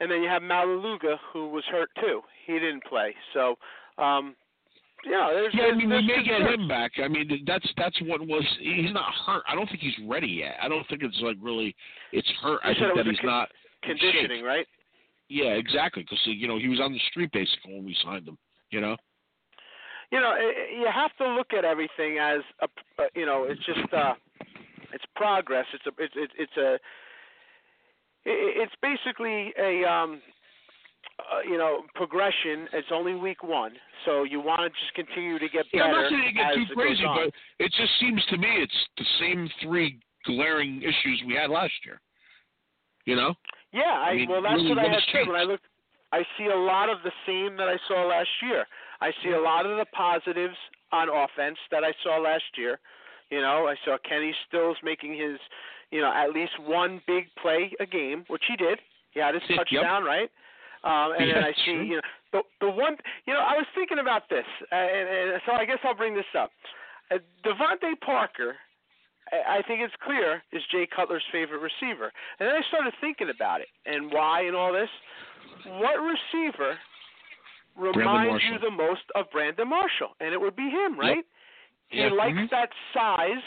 And 0.00 0.08
then 0.08 0.22
you 0.22 0.28
have 0.28 0.42
Maualuga, 0.42 1.18
who 1.32 1.48
was 1.48 1.64
hurt 1.64 1.90
too. 2.00 2.22
He 2.46 2.52
didn't 2.52 2.84
play, 2.84 3.14
so 3.34 3.56
um, 4.00 4.36
yeah, 5.04 5.28
there's 5.32 5.54
Yeah, 5.54 5.66
I 5.72 5.74
mean 5.74 5.88
we 5.88 6.02
may 6.02 6.22
get 6.24 6.42
him 6.42 6.68
back. 6.68 6.92
I 7.02 7.08
mean 7.08 7.44
that's 7.46 7.66
that's 7.76 8.00
what 8.02 8.20
was. 8.20 8.44
He's 8.60 8.92
not 8.92 9.12
hurt. 9.26 9.42
I 9.48 9.54
don't 9.54 9.66
think 9.68 9.80
he's 9.80 9.98
ready 10.06 10.28
yet. 10.28 10.56
I 10.62 10.68
don't 10.68 10.86
think 10.88 11.02
it's 11.02 11.18
like 11.22 11.36
really. 11.40 11.74
It's 12.12 12.28
hurt. 12.42 12.60
You 12.64 12.70
I 12.70 12.74
think 12.74 12.96
that 12.96 13.06
he's 13.06 13.18
con- 13.20 13.26
not 13.30 13.48
conditioning, 13.82 14.44
right? 14.44 14.66
Yeah, 15.28 15.52
exactly. 15.54 16.02
Because 16.02 16.20
you 16.24 16.48
know 16.48 16.58
he 16.58 16.68
was 16.68 16.80
on 16.80 16.92
the 16.92 17.00
street 17.10 17.30
basically 17.32 17.74
when 17.74 17.84
we 17.84 17.96
signed 18.02 18.26
him. 18.26 18.38
You 18.70 18.80
know. 18.80 18.96
you 20.10 20.20
know, 20.20 20.30
i- 20.30 20.54
i- 20.56 20.80
you 20.80 20.86
have 20.92 21.14
to 21.18 21.28
look 21.28 21.52
at 21.52 21.64
everything 21.64 22.18
as 22.18 22.40
a, 22.60 22.68
uh, 23.02 23.06
you 23.14 23.24
know, 23.26 23.44
it's 23.44 23.64
just 23.64 23.92
uh, 23.92 24.14
it's 24.92 25.04
progress. 25.16 25.66
It's 25.72 25.86
a, 25.86 25.90
it's 26.02 26.14
it's, 26.16 26.32
it's 26.38 26.56
a, 26.56 26.78
it's 28.24 28.72
basically 28.82 29.52
a, 29.58 29.84
um, 29.84 30.20
uh, 31.18 31.40
you 31.48 31.58
know, 31.58 31.82
progression. 31.94 32.68
It's 32.72 32.88
only 32.92 33.14
week 33.14 33.42
one, 33.42 33.72
so 34.04 34.24
you 34.24 34.40
want 34.40 34.60
to 34.60 34.68
just 34.68 34.94
continue 34.94 35.38
to 35.38 35.48
get 35.48 35.66
Yeah, 35.72 35.84
I'm 35.84 35.90
better 35.90 36.02
not 36.02 36.10
saying 36.10 36.22
you 36.24 36.34
get 36.34 36.54
too 36.54 36.74
crazy, 36.74 37.04
but 37.04 37.32
it 37.58 37.72
just 37.76 37.92
seems 38.00 38.24
to 38.30 38.36
me 38.36 38.48
it's 38.48 38.80
the 38.96 39.04
same 39.20 39.48
three 39.62 39.98
glaring 40.24 40.82
issues 40.82 41.22
we 41.26 41.34
had 41.34 41.50
last 41.50 41.74
year. 41.84 42.00
You 43.04 43.16
know? 43.16 43.34
Yeah, 43.72 43.82
I, 43.84 44.10
I 44.10 44.16
mean, 44.16 44.28
well, 44.28 44.42
that's 44.42 44.54
really, 44.54 44.68
what 44.70 44.78
I 44.78 44.82
had 44.82 44.92
has 44.92 45.02
too. 45.12 45.30
When 45.30 45.36
I 45.36 45.40
changed? 45.40 45.50
look, 45.52 45.60
I 46.12 46.22
see 46.36 46.46
a 46.46 46.56
lot 46.56 46.88
of 46.88 46.98
the 47.04 47.12
same 47.26 47.56
that 47.56 47.68
I 47.68 47.76
saw 47.86 48.06
last 48.06 48.28
year. 48.42 48.66
I 49.00 49.10
see 49.22 49.30
a 49.30 49.40
lot 49.40 49.66
of 49.66 49.76
the 49.76 49.86
positives 49.92 50.56
on 50.92 51.08
offense 51.08 51.58
that 51.70 51.84
I 51.84 51.92
saw 52.02 52.18
last 52.18 52.44
year. 52.56 52.78
You 53.30 53.40
know, 53.40 53.68
I 53.68 53.74
saw 53.84 53.98
Kenny 54.08 54.34
Stills 54.48 54.76
making 54.82 55.12
his, 55.12 55.38
you 55.90 56.00
know, 56.00 56.12
at 56.12 56.32
least 56.32 56.52
one 56.60 57.00
big 57.06 57.26
play 57.40 57.72
a 57.78 57.86
game, 57.86 58.24
which 58.28 58.42
he 58.48 58.56
did. 58.56 58.78
He 59.12 59.20
had 59.20 59.34
his 59.34 59.42
Yep. 59.48 59.58
touchdown, 59.58 60.04
right? 60.04 60.30
Um, 60.88 61.12
and 61.12 61.28
then 61.28 61.36
Yeah, 61.36 61.48
I 61.48 61.52
see, 61.64 61.84
you 61.84 61.96
know, 61.96 62.06
the 62.32 62.40
the 62.60 62.70
one, 62.70 62.96
you 63.26 63.34
know, 63.34 63.40
I 63.40 63.56
was 63.60 63.66
thinking 63.74 63.98
about 63.98 64.28
this, 64.30 64.46
uh, 64.72 64.74
and, 64.74 65.08
and 65.08 65.42
so 65.44 65.52
I 65.52 65.64
guess 65.66 65.78
I'll 65.84 65.94
bring 65.94 66.14
this 66.14 66.32
up. 66.36 66.50
Uh, 67.10 67.18
DeVante 67.44 68.00
Parker, 68.00 68.56
I 69.30 69.58
I 69.58 69.62
think 69.68 69.82
it's 69.82 69.94
clear, 70.02 70.42
is 70.52 70.62
Jay 70.72 70.86
Cutler's 70.88 71.24
favorite 71.30 71.60
receiver. 71.60 72.10
And 72.40 72.48
then 72.48 72.56
I 72.56 72.62
started 72.68 72.94
thinking 73.00 73.28
about 73.28 73.60
it 73.60 73.68
and 73.84 74.10
why 74.10 74.42
and 74.48 74.56
all 74.56 74.72
this. 74.72 74.88
What 75.64 75.96
receiver 76.00 76.78
reminds 77.76 78.44
you 78.44 78.58
the 78.58 78.70
most 78.70 79.04
of 79.14 79.30
Brandon 79.30 79.68
Marshall? 79.68 80.16
And 80.20 80.32
it 80.32 80.40
would 80.40 80.56
be 80.56 80.70
him, 80.70 80.92
Yep. 80.96 80.98
right? 80.98 81.24
He 81.90 82.00
Yeah. 82.00 82.08
likes 82.10 82.38
Mhm. 82.38 82.50
that 82.50 82.70
size. 82.94 83.44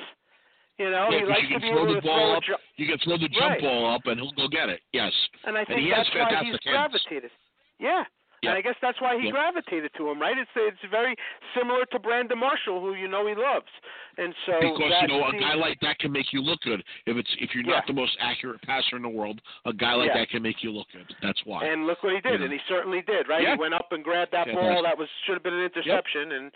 You 0.80 0.90
know, 0.90 1.10
Yeah, 1.12 1.20
he 1.20 1.26
likes 1.26 1.42
you 1.44 1.48
to 1.48 1.54
can 1.54 1.62
be 1.62 1.68
throw 1.70 1.84
able 1.84 1.94
the 1.96 2.02
to 2.02 2.08
ball 2.08 2.18
throw 2.18 2.34
a 2.34 2.38
up. 2.38 2.44
ju- 2.44 2.64
You 2.78 2.88
can 2.88 2.98
throw 3.00 3.18
the 3.18 3.30
jump 3.30 3.52
Right. 3.52 3.62
ball 3.62 3.86
up, 3.94 4.06
and 4.08 4.20
he'll 4.20 4.32
go 4.32 4.48
get 4.48 4.70
it. 4.70 4.82
Yes. 4.94 5.14
And 5.44 5.58
I 5.58 5.66
think 5.66 5.80
he 5.80 5.90
has 5.90 6.08
that's 6.08 6.16
why 6.16 6.44
he's 6.44 6.52
hands. 6.54 6.60
gravitated. 6.66 7.32
Yeah. 7.80 8.06
Yep. 8.42 8.50
And 8.50 8.58
I 8.58 8.62
guess 8.62 8.76
that's 8.82 9.00
why 9.00 9.20
he 9.20 9.26
Yep. 9.26 9.34
gravitated 9.34 9.94
to 9.98 10.10
him, 10.10 10.20
right? 10.20 10.36
It's 10.36 10.50
it's 10.56 10.82
very 10.90 11.16
similar 11.54 11.86
to 11.86 12.00
Brandon 12.00 12.40
Marshall, 12.40 12.82
who 12.82 12.96
you 12.96 13.08
know 13.08 13.28
he 13.28 13.36
loves, 13.36 13.70
and 14.18 14.34
so 14.48 14.60
Because 14.60 15.02
you 15.04 15.08
know 15.10 15.28
a 15.28 15.34
guy 15.38 15.54
like 15.54 15.80
that 15.82 16.00
can 16.00 16.12
make 16.12 16.34
you 16.34 16.42
look 16.42 16.60
good. 16.62 16.84
If 17.06 17.18
it's 17.18 17.30
if 17.40 17.54
you're 17.54 17.64
Yeah. 17.64 17.74
not 17.76 17.86
the 17.86 17.94
most 17.94 18.18
accurate 18.20 18.60
passer 18.64 18.96
in 18.96 19.04
the 19.04 19.10
world, 19.10 19.40
a 19.66 19.74
guy 19.74 19.94
like 19.94 20.08
Yeah. 20.08 20.18
that 20.18 20.30
can 20.32 20.42
make 20.42 20.64
you 20.64 20.72
look 20.72 20.88
good. 20.92 21.16
That's 21.22 21.46
why. 21.46 21.66
And 21.66 21.86
look 21.86 22.02
what 22.02 22.16
he 22.16 22.22
did, 22.22 22.42
and 22.42 22.52
he 22.52 22.58
certainly 22.68 23.04
did, 23.04 23.28
right? 23.28 23.44
Yeah. 23.44 23.54
He 23.54 23.60
went 23.60 23.76
up 23.76 23.92
and 23.92 24.04
grabbed 24.04 24.32
that 24.32 24.52
ball 24.52 24.82
that 24.82 24.98
was 24.98 25.08
should 25.26 25.36
have 25.36 25.44
been 25.44 25.54
an 25.54 25.62
interception, 25.62 26.32
and 26.32 26.52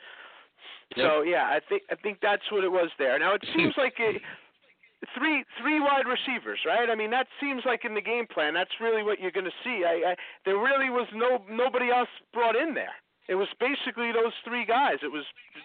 Yep. 0.95 1.05
so 1.05 1.21
yeah, 1.23 1.49
I 1.49 1.59
think 1.67 1.83
I 1.89 1.95
think 1.95 2.19
that's 2.21 2.45
what 2.51 2.63
it 2.63 2.71
was 2.71 2.89
there. 2.97 3.17
Now 3.17 3.33
it 3.33 3.43
hmm. 3.43 3.59
seems 3.59 3.73
like 3.77 3.95
a, 3.99 4.21
three 5.17 5.43
three 5.61 5.79
wide 5.79 6.05
receivers, 6.05 6.59
right? 6.65 6.89
I 6.89 6.95
mean 6.95 7.11
that 7.11 7.27
seems 7.41 7.63
like 7.65 7.85
in 7.85 7.95
the 7.95 8.01
game 8.01 8.27
plan. 8.27 8.53
That's 8.53 8.73
really 8.79 9.03
what 9.03 9.19
you're 9.19 9.31
going 9.31 9.49
to 9.49 9.59
see. 9.63 9.83
I, 9.85 10.11
I 10.11 10.15
there 10.45 10.57
really 10.57 10.89
was 10.89 11.07
no 11.13 11.41
nobody 11.49 11.89
else 11.89 12.09
brought 12.33 12.55
in 12.55 12.73
there. 12.73 12.93
It 13.27 13.35
was 13.35 13.47
basically 13.59 14.11
those 14.11 14.33
three 14.45 14.65
guys. 14.65 14.97
It 15.01 15.11
was 15.11 15.23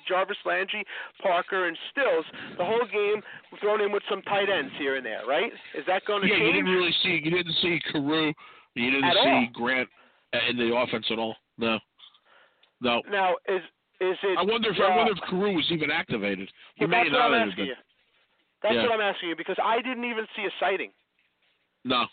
Jarvis 0.08 0.38
Landry, 0.46 0.82
Parker, 1.20 1.68
and 1.68 1.76
Stills. 1.90 2.24
The 2.56 2.64
whole 2.64 2.86
game 2.90 3.20
thrown 3.60 3.82
in 3.82 3.92
with 3.92 4.02
some 4.08 4.22
tight 4.22 4.48
ends 4.48 4.72
here 4.78 4.96
and 4.96 5.04
there, 5.04 5.26
right? 5.28 5.52
Is 5.76 5.84
that 5.86 6.04
going 6.06 6.22
to 6.22 6.28
yeah, 6.28 6.36
you 6.36 6.52
didn't 6.52 6.72
really 6.72 6.94
see 7.02 7.20
you 7.22 7.30
didn't 7.30 7.54
see 7.60 7.80
Carroo, 7.92 8.32
you 8.74 8.90
didn't 8.90 9.04
At 9.04 9.14
see 9.22 9.28
all. 9.28 9.46
Grant 9.52 9.88
uh, 10.32 10.38
in 10.48 10.56
the 10.56 10.74
offense 10.74 11.06
at 11.10 11.18
all. 11.18 11.36
No, 11.58 11.78
no. 12.80 13.02
Now 13.10 13.36
is 13.46 13.60
is 14.00 14.16
it? 14.22 14.38
I 14.38 14.42
wonder 14.42 14.70
if 14.70 14.78
uh, 14.78 14.84
I 14.84 14.96
wonder 14.96 15.12
if 15.12 15.18
Carroo 15.28 15.54
was 15.54 15.66
even 15.70 15.90
activated. 15.90 16.50
He 16.76 16.86
may 16.86 17.04
that's 17.04 17.12
what 17.12 17.20
I'm 17.22 17.48
asking 17.48 17.66
you. 17.66 17.74
That's 18.62 18.74
Yeah. 18.74 18.82
what 18.82 18.92
I'm 18.92 19.00
asking 19.00 19.28
you 19.30 19.36
because 19.36 19.56
I 19.62 19.80
didn't 19.82 20.04
even 20.04 20.26
see 20.36 20.42
a 20.44 20.50
sighting. 20.58 20.90
No, 21.84 22.04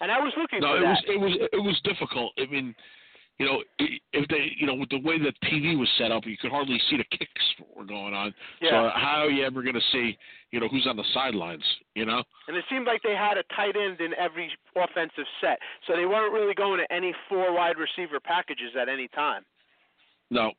And 0.00 0.10
I 0.10 0.18
was 0.18 0.32
looking 0.36 0.60
no, 0.60 0.72
for 0.74 0.78
it 0.78 0.80
that. 0.82 0.88
was 0.88 1.04
it 1.06 1.20
was 1.20 1.48
it 1.52 1.62
was 1.62 1.80
difficult. 1.84 2.32
I 2.38 2.46
mean, 2.46 2.74
you 3.38 3.46
know, 3.46 3.62
if 3.78 4.26
they, 4.28 4.50
you 4.58 4.66
know, 4.66 4.74
with 4.74 4.88
the 4.88 4.98
way 5.00 5.18
the 5.18 5.32
TV 5.44 5.78
was 5.78 5.88
set 5.98 6.10
up, 6.10 6.24
you 6.26 6.36
could 6.36 6.50
hardly 6.50 6.80
see 6.90 6.96
the 6.96 7.04
kicks 7.16 7.44
that 7.58 7.76
were 7.76 7.84
going 7.84 8.14
on. 8.14 8.34
Yeah. 8.60 8.70
So 8.70 8.90
how 8.98 9.22
are 9.26 9.30
you 9.30 9.44
ever 9.44 9.62
going 9.62 9.74
to 9.74 9.86
see, 9.92 10.16
you 10.50 10.58
know, 10.58 10.68
who's 10.68 10.86
on 10.88 10.96
the 10.96 11.04
sidelines? 11.12 11.62
You 11.94 12.06
know? 12.06 12.22
And 12.48 12.56
it 12.56 12.64
seemed 12.70 12.86
like 12.86 13.02
they 13.02 13.14
had 13.14 13.36
a 13.36 13.44
tight 13.54 13.76
end 13.76 14.00
in 14.00 14.14
every 14.18 14.50
offensive 14.74 15.26
set, 15.40 15.58
so 15.86 15.94
they 15.94 16.06
weren't 16.06 16.32
really 16.32 16.54
going 16.54 16.80
to 16.80 16.92
any 16.92 17.14
four 17.28 17.52
wide 17.54 17.76
receiver 17.76 18.18
packages 18.18 18.70
at 18.80 18.88
any 18.88 19.06
time. 19.08 19.44
No. 20.30 20.52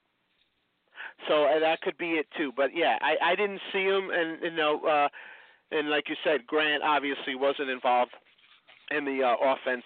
So 1.28 1.46
uh, 1.46 1.60
that 1.60 1.82
could 1.82 1.98
be 1.98 2.12
it 2.12 2.28
too. 2.38 2.52
But 2.56 2.72
yeah, 2.76 2.98
I 3.02 3.32
I 3.32 3.36
didn't 3.36 3.62
see 3.74 3.84
him, 3.84 4.10
and 4.14 4.42
you 4.42 4.52
know, 4.52 4.80
uh, 4.86 5.10
and 5.72 5.90
like 5.90 6.10
you 6.10 6.16
said, 6.24 6.46
Grant 6.48 6.84
obviously 6.84 7.36
wasn't 7.36 7.70
involved 7.70 8.12
in 8.92 9.04
the 9.04 9.24
uh, 9.24 9.36
offense 9.44 9.84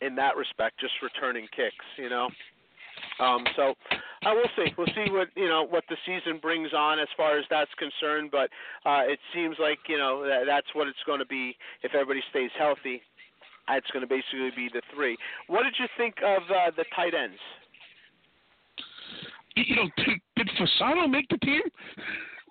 in 0.00 0.16
that 0.16 0.36
respect, 0.36 0.80
just 0.80 0.94
returning 1.02 1.46
kicks. 1.54 1.84
You 1.98 2.08
know. 2.08 2.28
Um, 3.18 3.44
so 3.54 3.74
uh, 4.24 4.32
we'll 4.32 4.50
see. 4.56 4.72
We'll 4.76 4.86
see 4.88 5.10
what 5.10 5.28
you 5.36 5.48
know 5.48 5.66
what 5.68 5.84
the 5.88 5.96
season 6.06 6.38
brings 6.40 6.72
on 6.72 6.98
as 6.98 7.08
far 7.16 7.38
as 7.38 7.44
that's 7.50 7.70
concerned. 7.78 8.30
But 8.30 8.50
uh, 8.84 9.04
it 9.04 9.18
seems 9.34 9.56
like 9.60 9.78
you 9.88 9.98
know 9.98 10.24
that, 10.26 10.44
that's 10.46 10.68
what 10.74 10.88
it's 10.88 11.02
going 11.06 11.20
to 11.20 11.26
be 11.26 11.56
if 11.82 11.94
everybody 11.94 12.22
stays 12.30 12.50
healthy. 12.58 13.02
It's 13.68 13.90
going 13.92 14.02
to 14.02 14.08
basically 14.08 14.50
be 14.56 14.68
the 14.72 14.82
three. 14.92 15.16
What 15.46 15.62
did 15.62 15.74
you 15.78 15.86
think 15.96 16.16
of 16.24 16.42
uh, 16.50 16.72
the 16.76 16.84
tight 16.96 17.14
ends? 17.14 17.38
You 19.56 19.76
know, 19.76 19.88
did, 19.96 20.18
did 20.36 20.48
Fasano 20.58 21.10
make 21.10 21.28
the 21.28 21.38
team? 21.38 21.62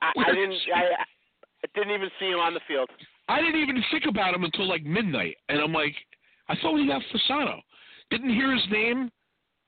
I, 0.02 0.12
I 0.18 0.34
didn't. 0.34 0.56
I, 0.76 0.82
I 1.64 1.68
didn't 1.76 1.94
even 1.94 2.10
see 2.20 2.28
him 2.28 2.40
on 2.40 2.54
the 2.54 2.60
field. 2.68 2.90
I 3.28 3.42
didn't 3.42 3.62
even 3.62 3.84
think 3.92 4.06
about 4.08 4.34
him 4.34 4.44
until 4.44 4.68
like 4.68 4.84
midnight, 4.84 5.36
and 5.50 5.60
I'm 5.60 5.74
like, 5.74 5.96
I 6.48 6.56
thought 6.62 6.74
we 6.74 6.88
got 6.88 7.02
Fasano. 7.14 7.60
Didn't 8.10 8.34
hear 8.34 8.54
his 8.54 8.66
name. 8.72 9.10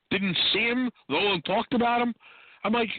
Didn't 0.09 0.37
see 0.51 0.67
him. 0.67 0.89
No 1.09 1.23
one 1.23 1.41
talked 1.43 1.73
about 1.73 2.01
him. 2.01 2.13
I'm 2.63 2.73
like, 2.73 2.89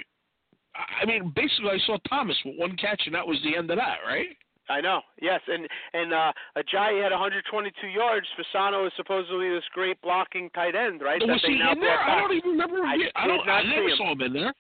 I 0.75 1.03
I 1.03 1.07
mean, 1.07 1.33
basically, 1.35 1.71
I 1.71 1.79
saw 1.87 1.99
Thomas 2.09 2.37
with 2.45 2.59
one 2.59 2.77
catch, 2.77 3.03
and 3.07 3.15
that 3.15 3.27
was 3.27 3.39
the 3.43 3.57
end 3.57 3.71
of 3.71 3.77
that, 3.77 3.99
right? 4.07 4.29
I 4.69 4.81
know. 4.81 5.01
Yes, 5.21 5.41
and 5.49 5.69
and 5.93 6.13
uh, 6.13 6.33
Ajayi 6.57 7.03
had 7.03 7.13
122 7.13 7.89
yards. 7.89 8.27
Fasano 8.39 8.87
is 8.87 8.93
supposedly 8.97 9.51
this 9.51 9.65
great 9.73 10.01
blocking 10.03 10.51
tight 10.51 10.75
end, 10.75 11.03
right? 11.03 11.21
was 11.21 11.41
they 11.43 11.53
he 11.55 11.59
now 11.59 11.73
in 11.73 11.81
there? 11.81 11.99
I 11.99 12.21
don't 12.21 12.33
even 12.33 12.51
remember. 12.53 12.77
I. 12.79 12.97
I 13.17 13.27
don't. 13.27 13.47
not 13.47 13.49
I 13.49 13.63
never 13.65 13.89
see 13.89 13.93
him. 13.93 13.97
saw 13.99 14.13
him 14.13 14.21
in 14.23 14.33
there. 14.33 14.55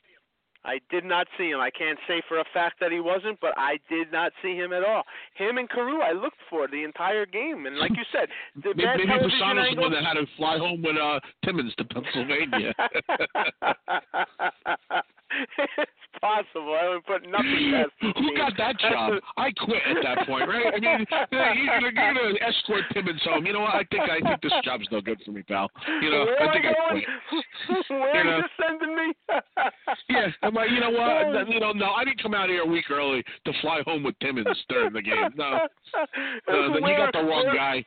I 0.64 0.78
did 0.90 1.04
not 1.04 1.26
see 1.36 1.50
him. 1.50 1.58
I 1.58 1.70
can't 1.70 1.98
say 2.06 2.22
for 2.28 2.38
a 2.38 2.44
fact 2.54 2.78
that 2.80 2.92
he 2.92 3.00
wasn't, 3.00 3.40
but 3.40 3.52
I 3.56 3.78
did 3.88 4.12
not 4.12 4.32
see 4.42 4.54
him 4.54 4.72
at 4.72 4.84
all. 4.84 5.02
Him 5.34 5.58
and 5.58 5.68
Carroo, 5.68 6.00
I 6.02 6.12
looked 6.12 6.38
for 6.48 6.68
the 6.68 6.84
entire 6.84 7.26
game, 7.26 7.66
and 7.66 7.78
like 7.78 7.90
you 7.90 8.04
said, 8.12 8.28
the 8.62 8.68
Maybe, 8.76 8.84
bad 8.84 8.98
maybe 8.98 9.34
Fasano's 9.34 9.74
the 9.74 9.80
one 9.80 9.92
that 9.92 10.04
had 10.04 10.14
to 10.14 10.26
fly 10.36 10.58
home 10.58 10.82
with 10.82 10.96
uh, 10.96 11.18
Timmons 11.44 11.74
to 11.78 11.84
Pennsylvania. 11.84 12.72
it's 15.58 16.08
possible. 16.20 16.76
I 16.80 16.88
would 16.94 17.04
put 17.06 17.22
nothing 17.28 17.72
past 17.72 17.90
Who 18.00 18.12
team. 18.12 18.36
got 18.36 18.52
that 18.58 18.78
job? 18.78 19.14
I 19.36 19.50
quit 19.52 19.82
at 19.88 19.96
that 20.02 20.26
point, 20.26 20.48
right? 20.48 20.72
I 20.74 20.80
mean, 20.80 21.06
you're 21.32 21.40
gonna, 21.40 21.80
you're 21.80 21.92
gonna 21.92 22.34
escort 22.46 22.84
Timmons 22.92 23.20
home. 23.24 23.46
You 23.46 23.52
know 23.54 23.60
what? 23.60 23.74
I 23.74 23.84
think 23.90 24.02
I 24.08 24.20
think 24.20 24.40
this 24.42 24.52
job's 24.64 24.86
no 24.90 25.00
good 25.00 25.20
for 25.24 25.32
me, 25.32 25.42
pal. 25.42 25.68
You 26.00 26.10
know, 26.10 26.24
Where 26.24 26.42
I 26.48 26.52
think 26.52 26.66
I 26.66 26.74
quit. 26.90 27.04
Where 27.90 28.16
You 28.16 28.24
know. 28.24 28.30
are 28.30 28.38
you 28.38 28.44
sending 28.60 28.96
me? 28.96 29.12
Yeah, 30.08 30.26
I'm 30.42 30.54
like, 30.54 30.70
you 30.70 30.80
know 30.80 30.90
what? 30.90 31.00
Oh. 31.00 31.44
You 31.48 31.60
know, 31.60 31.72
no, 31.72 31.90
I 31.92 32.04
didn't 32.04 32.22
come 32.22 32.34
out 32.34 32.48
here 32.48 32.62
a 32.62 32.66
week 32.66 32.90
early 32.90 33.22
to 33.46 33.52
fly 33.60 33.82
home 33.86 34.02
with 34.02 34.18
Timmons 34.20 34.46
during 34.68 34.92
the 34.92 35.02
game. 35.02 35.30
No, 35.36 35.58
no 36.48 36.72
then 36.72 36.82
you 36.84 36.96
got 36.96 37.12
the 37.12 37.20
wrong 37.22 37.50
guy. 37.54 37.84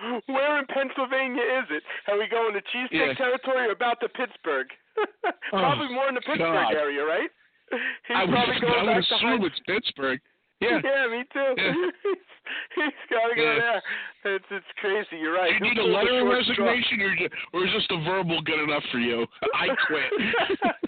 Where 0.26 0.58
in 0.58 0.66
Pennsylvania 0.66 1.42
is 1.42 1.66
it? 1.70 1.82
Are 2.06 2.18
we 2.18 2.28
going 2.28 2.54
to 2.54 2.60
cheesesteak 2.60 2.90
Yeah. 2.92 3.14
territory 3.14 3.68
or 3.68 3.72
about 3.72 4.00
to 4.00 4.08
Pittsburgh? 4.08 4.68
Oh, 5.52 5.58
probably 5.60 5.88
more 5.94 6.08
in 6.08 6.14
the 6.14 6.20
Pittsburgh 6.20 6.52
God. 6.52 6.74
area, 6.74 7.04
right? 7.04 7.30
He's 7.70 8.16
I 8.16 8.24
would, 8.24 8.30
probably 8.34 8.60
going 8.60 8.74
I 8.88 8.94
would 8.94 8.98
assume 8.98 9.44
it's 9.44 9.60
Pittsburgh. 9.66 10.20
Yeah. 10.60 10.80
Yeah, 10.84 11.06
me 11.06 11.22
too. 11.32 11.54
Yeah. 11.56 11.72
He's 12.74 13.04
got 13.10 13.28
to 13.28 13.34
go 13.36 13.42
Yeah. 13.42 13.58
there. 14.24 14.34
It's 14.36 14.44
it's 14.50 14.66
crazy. 14.80 15.20
You're 15.20 15.34
right. 15.34 15.52
Do 15.58 15.64
you 15.66 15.74
need 15.74 15.78
a 15.80 15.84
letter 15.84 16.20
of 16.20 16.26
resignation, 16.26 17.00
or, 17.00 17.14
or 17.60 17.64
is 17.66 17.72
just 17.72 17.90
a 17.92 18.02
verbal 18.04 18.40
good 18.42 18.58
enough 18.64 18.82
for 18.90 18.98
you? 18.98 19.26
I 19.54 19.68
quit. 19.86 20.10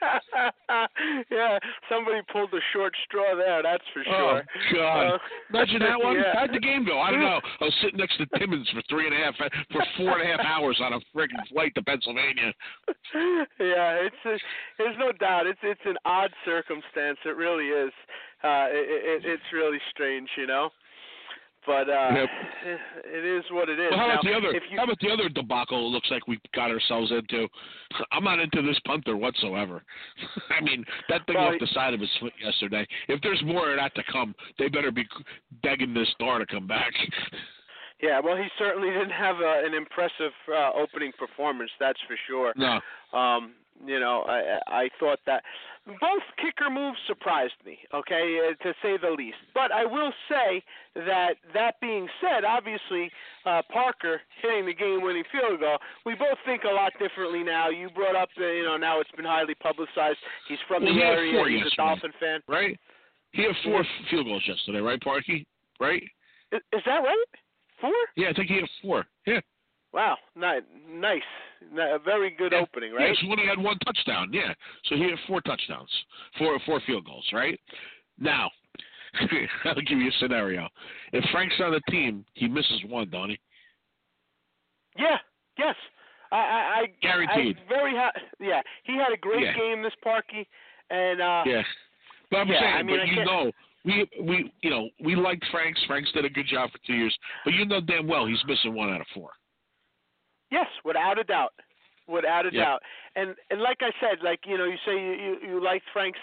yeah, 1.30 1.58
somebody 1.88 2.20
pulled 2.32 2.50
the 2.50 2.60
short 2.72 2.92
straw 3.06 3.36
there. 3.36 3.62
That's 3.62 3.84
for 3.92 4.02
sure. 4.04 4.14
Oh 4.14 4.40
sure. 4.70 4.78
God! 4.80 5.14
Uh, 5.14 5.18
Imagine 5.50 5.78
that 5.80 6.02
one. 6.02 6.16
yeah. 6.16 6.32
How'd 6.34 6.52
the 6.54 6.60
game 6.60 6.84
go? 6.84 6.98
I 7.00 7.10
don't 7.10 7.20
know. 7.20 7.40
I 7.60 7.64
was 7.64 7.74
sitting 7.82 7.98
next 7.98 8.16
to 8.18 8.26
Timmons 8.38 8.68
for 8.74 8.82
three 8.88 9.06
and 9.06 9.14
a 9.14 9.18
half 9.18 9.34
for 9.36 9.84
four 9.96 10.18
and 10.18 10.28
a 10.28 10.36
half 10.36 10.44
hours 10.44 10.80
on 10.82 10.94
a 10.94 11.00
friggin' 11.14 11.46
flight 11.52 11.74
to 11.76 11.82
Pennsylvania. 11.82 12.52
yeah, 13.60 14.00
it's 14.06 14.22
a, 14.26 14.36
there's 14.78 14.96
no 14.98 15.12
doubt. 15.12 15.46
It's 15.46 15.60
it's 15.62 15.80
an 15.84 15.96
odd 16.04 16.30
circumstance. 16.44 17.18
It 17.24 17.36
really 17.36 17.66
is. 17.68 17.92
Uh, 18.42 18.66
it, 18.70 19.24
it, 19.24 19.28
it's 19.28 19.42
really 19.52 19.78
strange, 19.92 20.28
you 20.36 20.46
know. 20.46 20.70
But 21.66 21.90
uh, 21.90 22.10
Yep. 22.14 22.28
it 23.04 23.24
is 23.24 23.44
what 23.50 23.68
it 23.68 23.78
is. 23.78 23.90
Well, 23.90 23.98
how 23.98 24.06
about 24.06 24.24
Now, 24.24 24.30
the 24.30 24.36
other? 24.36 24.52
You, 24.70 24.78
How 24.78 24.84
about 24.84 24.98
the 25.00 25.10
other 25.10 25.28
debacle? 25.28 25.88
It 25.88 25.90
looks 25.90 26.10
like 26.10 26.26
we 26.26 26.40
got 26.54 26.70
ourselves 26.70 27.12
into. 27.12 27.48
I'm 28.12 28.24
not 28.24 28.40
into 28.40 28.62
this 28.62 28.78
punter 28.86 29.16
whatsoever. 29.16 29.82
I 30.58 30.62
mean, 30.64 30.84
that 31.10 31.26
thing 31.26 31.36
Well, 31.36 31.48
off 31.48 31.60
the 31.60 31.66
side 31.74 31.92
of 31.92 32.00
his 32.00 32.10
foot 32.18 32.32
yesterday. 32.42 32.86
If 33.08 33.20
there's 33.20 33.42
more 33.44 33.70
of 33.70 33.76
that 33.76 33.94
to 33.96 34.02
come, 34.10 34.34
they 34.58 34.68
better 34.68 34.90
be 34.90 35.06
begging 35.62 35.92
this 35.92 36.08
star 36.14 36.38
to 36.38 36.46
come 36.46 36.66
back. 36.66 36.92
yeah, 38.02 38.20
well, 38.20 38.36
he 38.36 38.46
certainly 38.58 38.88
didn't 38.88 39.10
have 39.10 39.36
a, 39.40 39.62
an 39.66 39.74
impressive 39.74 40.32
uh, 40.50 40.70
opening 40.72 41.12
performance. 41.18 41.70
That's 41.78 42.00
for 42.08 42.16
sure. 42.26 42.54
No. 42.56 42.80
Um, 43.16 43.52
you 43.84 43.98
know, 44.00 44.24
I 44.28 44.58
I 44.84 44.88
thought 44.98 45.18
that 45.26 45.42
both 45.86 46.22
kicker 46.36 46.70
moves 46.70 46.98
surprised 47.06 47.54
me. 47.64 47.78
Okay, 47.94 48.38
uh, 48.50 48.62
to 48.62 48.74
say 48.82 48.96
the 49.00 49.10
least. 49.10 49.38
But 49.54 49.72
I 49.72 49.84
will 49.84 50.12
say 50.28 50.62
that 50.94 51.36
that 51.54 51.80
being 51.80 52.06
said, 52.20 52.44
obviously 52.44 53.10
uh, 53.46 53.62
Parker 53.72 54.20
hitting 54.42 54.66
the 54.66 54.74
game-winning 54.74 55.24
field 55.32 55.60
goal, 55.60 55.78
we 56.04 56.14
both 56.14 56.38
think 56.44 56.64
a 56.64 56.72
lot 56.72 56.92
differently 56.98 57.42
now. 57.42 57.70
You 57.70 57.88
brought 57.90 58.16
up, 58.16 58.28
uh, 58.38 58.44
you 58.46 58.64
know, 58.64 58.76
now 58.76 59.00
it's 59.00 59.10
been 59.12 59.24
highly 59.24 59.54
publicized. 59.54 60.18
He's 60.48 60.58
from 60.68 60.84
Well, 60.84 60.92
the 60.94 61.00
he 61.00 61.04
area. 61.06 61.32
four 61.32 61.48
He's 61.48 61.62
a. 61.66 61.76
Dolphin 61.76 62.12
fan. 62.20 62.40
Right? 62.46 62.78
He 63.32 63.42
had 63.42 63.54
four 63.64 63.84
field 64.10 64.26
goals 64.26 64.44
yesterday, 64.46 64.80
right, 64.80 65.00
Parkey? 65.00 65.46
Right? 65.80 66.02
Is, 66.52 66.60
is 66.72 66.82
that 66.84 66.98
right? 66.98 67.24
Four? 67.80 67.92
Yeah, 68.16 68.28
I 68.28 68.32
think 68.34 68.48
he 68.48 68.56
had 68.56 68.68
four. 68.82 69.06
Yeah. 69.26 69.40
Wow, 69.92 70.16
ni- 70.36 70.60
nice, 70.88 71.22
a 71.76 71.98
very 71.98 72.30
good 72.30 72.52
Yeah. 72.52 72.58
opening, 72.60 72.92
right? 72.92 73.08
Yeah, 73.08 73.14
so 73.20 73.26
when 73.28 73.38
he 73.38 73.46
had 73.46 73.58
one 73.58 73.76
touchdown, 73.80 74.32
yeah. 74.32 74.54
So 74.84 74.94
he 74.96 75.02
had 75.10 75.18
four 75.26 75.40
touchdowns, 75.40 75.90
four 76.38 76.58
four 76.60 76.80
field 76.86 77.04
goals, 77.06 77.28
right? 77.32 77.58
Now, 78.18 78.50
I'll 79.64 79.74
give 79.74 79.98
you 79.98 80.08
a 80.08 80.12
scenario. 80.20 80.68
If 81.12 81.24
Franks 81.30 81.56
on 81.60 81.72
the 81.72 81.80
team, 81.90 82.24
he 82.34 82.46
misses 82.46 82.84
one, 82.84 83.10
don't 83.10 83.30
he? 83.30 83.40
Yeah. 84.96 85.18
Yes. 85.58 85.74
I. 86.32 86.36
I. 86.36 86.80
I 86.82 86.86
Guaranteed. 87.02 87.58
I 87.58 87.68
very. 87.68 87.92
Ha- 87.96 88.12
yeah. 88.38 88.62
He 88.84 88.96
had 88.96 89.12
a 89.12 89.16
great 89.16 89.42
Yeah. 89.42 89.54
game 89.56 89.82
this 89.82 89.92
Parkey, 90.04 90.46
and 90.90 91.20
uh, 91.20 91.42
Yeah. 91.46 91.62
But 92.30 92.38
I'm 92.38 92.48
Yeah, 92.48 92.60
saying, 92.60 92.74
I 92.74 92.82
mean, 92.84 92.96
but 92.96 93.00
I 93.02 93.04
you 93.06 93.14
can't- 93.16 93.26
know, 93.26 93.52
we 93.84 94.08
we 94.22 94.52
you 94.62 94.70
know 94.70 94.88
we 95.00 95.16
liked 95.16 95.44
Franks. 95.50 95.82
Franks 95.86 96.12
did 96.12 96.24
a 96.24 96.30
good 96.30 96.46
job 96.46 96.70
for 96.70 96.78
two 96.86 96.94
years, 96.94 97.16
but 97.44 97.54
you 97.54 97.64
know 97.64 97.80
damn 97.80 98.06
well 98.06 98.26
he's 98.26 98.44
missing 98.46 98.72
one 98.74 98.90
out 98.92 99.00
of 99.00 99.06
four. 99.08 99.30
Yes, 100.50 100.66
without 100.84 101.18
a 101.18 101.24
doubt, 101.24 101.54
without 102.06 102.46
a 102.46 102.50
Yeah. 102.52 102.64
doubt. 102.64 102.82
And 103.16 103.36
and 103.50 103.60
like 103.60 103.82
I 103.82 103.92
said, 104.00 104.22
like 104.22 104.46
you 104.46 104.58
know, 104.58 104.64
you 104.64 104.78
say 104.84 104.92
you 104.92 105.12
you, 105.12 105.38
you 105.48 105.60
liked 105.62 105.88
Franks. 105.92 106.18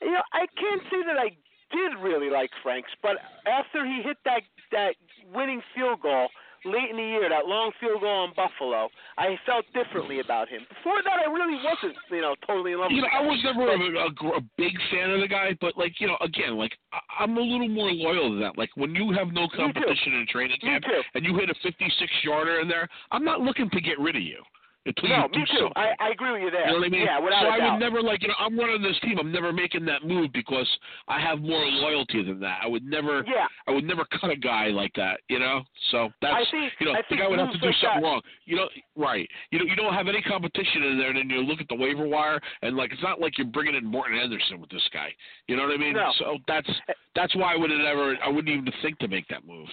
You 0.00 0.10
know, 0.12 0.22
I 0.32 0.46
can't 0.56 0.82
say 0.90 1.02
that 1.02 1.18
I 1.18 1.36
did 1.70 1.96
really 1.98 2.30
like 2.30 2.50
Franks, 2.62 2.90
but 3.02 3.16
after 3.46 3.84
he 3.84 4.02
hit 4.02 4.18
that 4.24 4.42
that 4.72 4.96
winning 5.32 5.62
field 5.74 6.00
goal 6.00 6.28
late 6.66 6.90
in 6.90 6.96
the 6.96 7.02
year, 7.02 7.28
that 7.28 7.46
long 7.46 7.72
field 7.80 8.00
goal 8.00 8.28
on 8.28 8.32
Buffalo, 8.34 8.88
I 9.16 9.38
felt 9.46 9.64
differently 9.72 10.20
about 10.20 10.48
him. 10.48 10.62
Before 10.68 11.00
that, 11.02 11.18
I 11.22 11.30
really 11.30 11.56
wasn't, 11.62 11.96
you 12.10 12.20
know, 12.20 12.34
totally 12.46 12.72
in 12.72 12.80
love 12.80 12.90
You 12.90 13.02
with 13.02 13.10
know, 13.12 13.22
the 13.22 13.24
I 13.24 13.30
was 13.30 13.40
never 13.44 13.64
a, 13.70 13.78
a, 13.78 14.38
a 14.38 14.42
big 14.58 14.74
fan 14.90 15.10
of 15.10 15.20
the 15.20 15.28
guy, 15.28 15.56
but 15.60 15.78
like 15.78 16.00
you 16.00 16.06
know, 16.06 16.18
again, 16.20 16.58
like 16.58 16.76
I, 16.92 17.22
I'm 17.22 17.36
a 17.36 17.40
little 17.40 17.68
more 17.68 17.90
loyal 17.90 18.34
to 18.34 18.38
that. 18.40 18.58
Like 18.58 18.70
when 18.74 18.94
you 18.94 19.12
have 19.12 19.32
no 19.32 19.48
competition 19.54 20.14
in 20.14 20.26
training 20.28 20.58
camp 20.60 20.84
and 21.14 21.24
you 21.24 21.36
hit 21.36 21.50
a 21.50 21.54
56 21.62 22.12
yarder 22.24 22.60
in 22.60 22.68
there, 22.68 22.88
I'm 23.10 23.24
not 23.24 23.40
looking 23.40 23.70
to 23.70 23.80
get 23.80 23.98
rid 23.98 24.16
of 24.16 24.22
you 24.22 24.42
until 24.86 25.08
No, 25.10 25.22
you 25.22 25.28
do 25.32 25.38
me 25.40 25.44
too. 25.46 25.52
something. 25.58 25.72
I, 25.76 25.94
I 26.00 26.08
agree 26.10 26.32
with 26.32 26.42
you 26.42 26.50
there. 26.50 26.66
You 26.66 26.72
know 26.72 26.78
what 26.78 26.86
I 26.86 26.90
mean? 26.90 27.02
Yeah, 27.04 27.18
without 27.18 27.42
so 27.42 27.48
I 27.48 27.58
doubt. 27.58 27.72
would 27.72 27.80
never 27.80 28.00
like 28.02 28.22
you 28.22 28.28
know 28.28 28.34
I'm 28.38 28.58
running 28.58 28.82
this 28.82 28.98
team. 29.02 29.18
I'm 29.18 29.32
never 29.32 29.52
making 29.52 29.84
that 29.86 30.04
move 30.04 30.32
because 30.32 30.68
I 31.08 31.20
have 31.20 31.40
more 31.40 31.64
loyalty 31.66 32.22
than 32.22 32.40
that. 32.40 32.60
I 32.62 32.66
would 32.66 32.84
never. 32.84 33.24
Yeah. 33.26 33.46
I 33.66 33.72
would 33.72 33.84
never 33.84 34.04
cut 34.20 34.30
a 34.30 34.36
guy 34.36 34.68
like 34.68 34.92
that. 34.94 35.20
You 35.28 35.38
know. 35.38 35.62
So 35.90 36.08
that's 36.22 36.34
I 36.34 36.50
think- 36.50 36.72
you 36.80 36.86
know 36.86 36.92
I 36.92 37.02
the 37.10 37.16
guy 37.16 37.28
would 37.28 37.38
have 37.38 37.52
to 37.52 37.58
do 37.58 37.66
like 37.66 37.74
something 37.82 38.00
that- 38.02 38.06
wrong. 38.06 38.20
You 38.46 38.56
know, 38.56 38.68
right? 38.96 39.28
You 39.50 39.58
know 39.58 39.64
you 39.64 39.76
don't 39.76 39.92
have 39.94 40.08
any 40.08 40.22
competition 40.22 40.82
in 40.84 40.98
there. 40.98 41.08
And 41.10 41.18
then 41.18 41.30
you 41.30 41.42
look 41.42 41.60
at 41.60 41.68
the 41.68 41.74
waiver 41.76 42.06
wire 42.06 42.40
and 42.62 42.76
like 42.76 42.92
it's 42.92 43.02
not 43.02 43.20
like 43.20 43.38
you're 43.38 43.46
bringing 43.46 43.74
in 43.74 43.84
Morten 43.84 44.16
Andersen 44.18 44.60
with 44.60 44.70
this 44.70 44.88
guy. 44.92 45.08
You 45.48 45.56
know 45.56 45.64
what 45.64 45.74
I 45.74 45.76
mean? 45.78 45.94
No. 45.94 46.12
So 46.18 46.38
that's 46.46 46.68
that's 47.14 47.34
why 47.34 47.54
I 47.54 47.56
would 47.56 47.70
have 47.70 47.80
never. 47.80 48.16
I 48.24 48.28
wouldn't 48.28 48.48
even 48.48 48.72
think 48.82 48.98
to 49.00 49.08
make 49.08 49.26
that 49.28 49.46
move. 49.46 49.68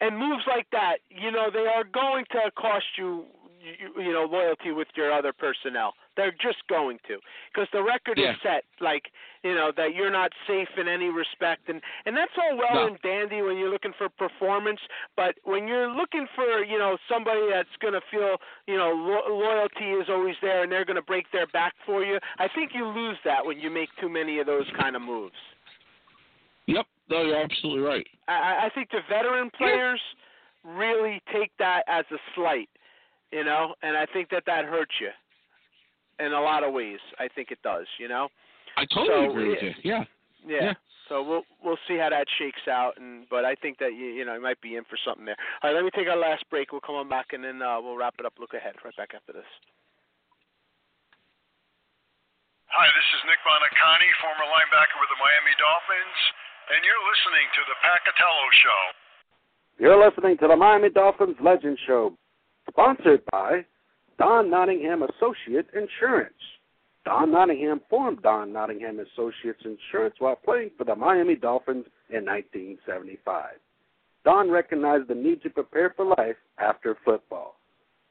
and 0.00 0.18
moves 0.18 0.42
like 0.48 0.66
that, 0.72 0.96
you 1.10 1.30
know, 1.30 1.46
they 1.52 1.66
are 1.66 1.84
going 1.84 2.24
to 2.32 2.50
cost 2.58 2.84
you, 2.98 3.24
you, 3.62 4.02
you 4.02 4.12
know, 4.12 4.24
loyalty 4.24 4.72
with 4.72 4.88
your 4.96 5.12
other 5.12 5.32
personnel. 5.32 5.94
They're 6.16 6.32
just 6.32 6.58
going 6.68 6.98
to, 7.08 7.18
because 7.52 7.68
the 7.72 7.82
record 7.82 8.18
Yeah. 8.18 8.32
is 8.32 8.36
set. 8.42 8.64
Like, 8.80 9.04
you 9.42 9.54
know, 9.54 9.72
that 9.76 9.94
you're 9.94 10.10
not 10.10 10.30
safe 10.46 10.68
in 10.76 10.88
any 10.88 11.08
respect, 11.08 11.68
and 11.68 11.80
and 12.04 12.16
that's 12.16 12.32
all 12.36 12.56
well 12.56 12.74
No. 12.74 12.86
and 12.88 13.00
dandy 13.02 13.40
when 13.42 13.56
you're 13.56 13.70
looking 13.70 13.92
for 13.96 14.08
performance. 14.08 14.80
But 15.16 15.36
when 15.44 15.66
you're 15.66 15.88
looking 15.88 16.26
for, 16.34 16.64
you 16.64 16.78
know, 16.78 16.98
somebody 17.08 17.48
that's 17.50 17.74
going 17.80 17.94
to 17.94 18.02
feel, 18.10 18.36
you 18.66 18.76
know, 18.76 18.90
lo- 18.90 19.34
loyalty 19.36 19.90
is 19.92 20.08
always 20.08 20.36
there, 20.42 20.62
and 20.62 20.70
they're 20.70 20.84
going 20.84 20.96
to 20.96 21.02
break 21.02 21.30
their 21.32 21.46
back 21.46 21.74
for 21.86 22.04
you, 22.04 22.18
I 22.38 22.48
think 22.48 22.72
you 22.74 22.86
lose 22.86 23.16
that 23.24 23.44
when 23.44 23.58
you 23.58 23.70
make 23.70 23.88
too 24.00 24.08
many 24.08 24.38
of 24.38 24.46
those 24.46 24.66
kind 24.78 24.96
of 24.96 25.02
moves. 25.02 25.34
Yep. 26.66 26.86
No, 27.08 27.22
you're 27.22 27.42
absolutely 27.42 27.82
right. 27.82 28.06
I, 28.28 28.66
I 28.66 28.70
think 28.74 28.90
the 28.90 29.00
veteran 29.08 29.50
players 29.56 30.00
really 30.64 31.20
take 31.32 31.50
that 31.58 31.82
as 31.88 32.04
a 32.12 32.18
slight, 32.34 32.68
you 33.32 33.44
know, 33.44 33.74
and 33.82 33.96
I 33.96 34.06
think 34.12 34.30
that 34.30 34.44
that 34.46 34.64
hurts 34.64 34.92
you 35.00 35.10
in 36.24 36.32
a 36.32 36.40
lot 36.40 36.62
of 36.62 36.72
ways. 36.72 37.00
I 37.18 37.28
think 37.34 37.50
it 37.50 37.58
does, 37.64 37.86
you 37.98 38.08
know. 38.08 38.28
I 38.76 38.84
totally 38.86 39.26
So, 39.26 39.30
agree 39.30 39.48
with 39.50 39.62
you. 39.62 39.72
Yeah. 39.82 40.04
Yeah. 40.46 40.62
Yeah. 40.62 40.74
So 41.08 41.20
we'll 41.20 41.44
we'll 41.60 41.80
see 41.84 41.98
how 41.98 42.08
that 42.08 42.24
shakes 42.38 42.64
out, 42.70 42.96
and 42.96 43.28
but 43.28 43.44
I 43.44 43.54
think 43.58 43.76
that 43.82 43.92
you 43.92 44.16
you 44.16 44.24
know 44.24 44.34
you 44.38 44.40
might 44.40 44.60
be 44.62 44.76
in 44.76 44.84
for 44.88 44.96
something 45.04 45.26
there. 45.26 45.36
All 45.60 45.68
right, 45.68 45.76
let 45.76 45.84
me 45.84 45.90
take 45.92 46.08
our 46.08 46.16
last 46.16 46.46
break. 46.48 46.72
We'll 46.72 46.80
come 46.80 46.94
on 46.96 47.08
back, 47.10 47.36
and 47.36 47.42
then 47.42 47.60
uh, 47.60 47.82
we'll 47.82 47.98
wrap 47.98 48.16
it 48.16 48.24
up. 48.24 48.38
Look 48.38 48.54
ahead 48.54 48.80
right 48.80 48.96
back 48.96 49.12
after 49.12 49.34
this. 49.34 49.48
Hi, 52.72 52.88
this 52.96 53.08
is 53.12 53.20
Nick 53.28 53.36
Buoniconti, 53.44 54.08
former 54.24 54.48
linebacker 54.48 54.96
with 54.96 55.12
the 55.12 55.20
Miami 55.20 55.52
Dolphins, 55.60 56.18
and 56.72 56.80
you're 56.80 57.04
listening 57.04 57.46
to 57.52 57.62
the 57.68 57.76
Pat 57.84 58.00
Catello 58.08 58.46
Show. 58.64 58.80
You're 59.76 60.00
listening 60.00 60.40
to 60.40 60.48
the 60.48 60.56
Miami 60.56 60.88
Dolphins 60.88 61.36
Legend 61.44 61.76
Show, 61.84 62.16
sponsored 62.72 63.22
by 63.30 63.64
Don 64.18 64.50
Nottingham 64.50 65.02
Associate 65.02 65.66
Insurance. 65.74 66.34
Don 67.04 67.32
Nottingham 67.32 67.80
formed 67.90 68.22
Don 68.22 68.52
Nottingham 68.52 69.00
Associates 69.00 69.64
Insurance 69.64 70.14
while 70.18 70.36
playing 70.36 70.70
for 70.78 70.84
the 70.84 70.94
Miami 70.94 71.34
Dolphins 71.34 71.86
in 72.10 72.24
1975. 72.24 73.54
Don 74.24 74.48
recognized 74.50 75.08
the 75.08 75.14
need 75.14 75.42
to 75.42 75.50
prepare 75.50 75.92
for 75.96 76.04
life 76.04 76.36
after 76.58 76.96
football. 77.04 77.56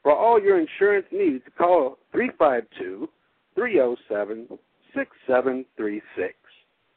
For 0.04 0.14
all 0.14 0.42
your 0.42 0.60
insurance 0.60 1.06
needs, 1.12 1.44
call 1.58 1.98
352 2.12 3.08
307 3.56 4.60
6736 4.94 6.34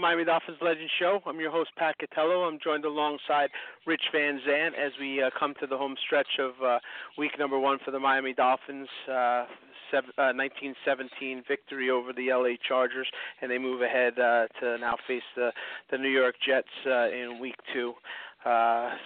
Miami 0.01 0.25
Dolphins 0.25 0.57
Legend 0.61 0.89
Show. 0.97 1.19
I'm 1.27 1.39
your 1.39 1.51
host, 1.51 1.69
Pat 1.77 1.95
Catello. 1.99 2.47
I'm 2.47 2.57
joined 2.63 2.85
alongside 2.85 3.49
Rich 3.85 4.01
Van 4.11 4.41
Zant 4.47 4.69
as 4.69 4.91
we 4.99 5.21
uh, 5.21 5.29
come 5.37 5.53
to 5.59 5.67
the 5.67 5.77
home 5.77 5.95
stretch 6.03 6.39
of 6.39 6.53
uh, 6.65 6.79
week 7.19 7.33
number 7.37 7.59
one 7.59 7.77
for 7.85 7.91
the 7.91 7.99
Miami 7.99 8.33
Dolphins. 8.33 8.87
Uh, 9.07 9.45
sev- 9.91 10.09
uh, 10.17 10.33
1917 10.33 11.43
victory 11.47 11.91
over 11.91 12.13
the 12.13 12.33
LA 12.33 12.55
Chargers, 12.67 13.07
and 13.43 13.51
they 13.51 13.59
move 13.59 13.83
ahead 13.83 14.17
uh, 14.17 14.47
to 14.59 14.79
now 14.79 14.95
face 15.07 15.21
the, 15.35 15.51
the 15.91 15.99
New 15.99 16.09
York 16.09 16.33
Jets 16.43 16.67
uh, 16.87 17.07
in 17.09 17.37
week 17.39 17.55
two. 17.71 17.93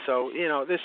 So, 0.05 0.31
you 0.31 0.47
know, 0.47 0.65
this 0.65 0.79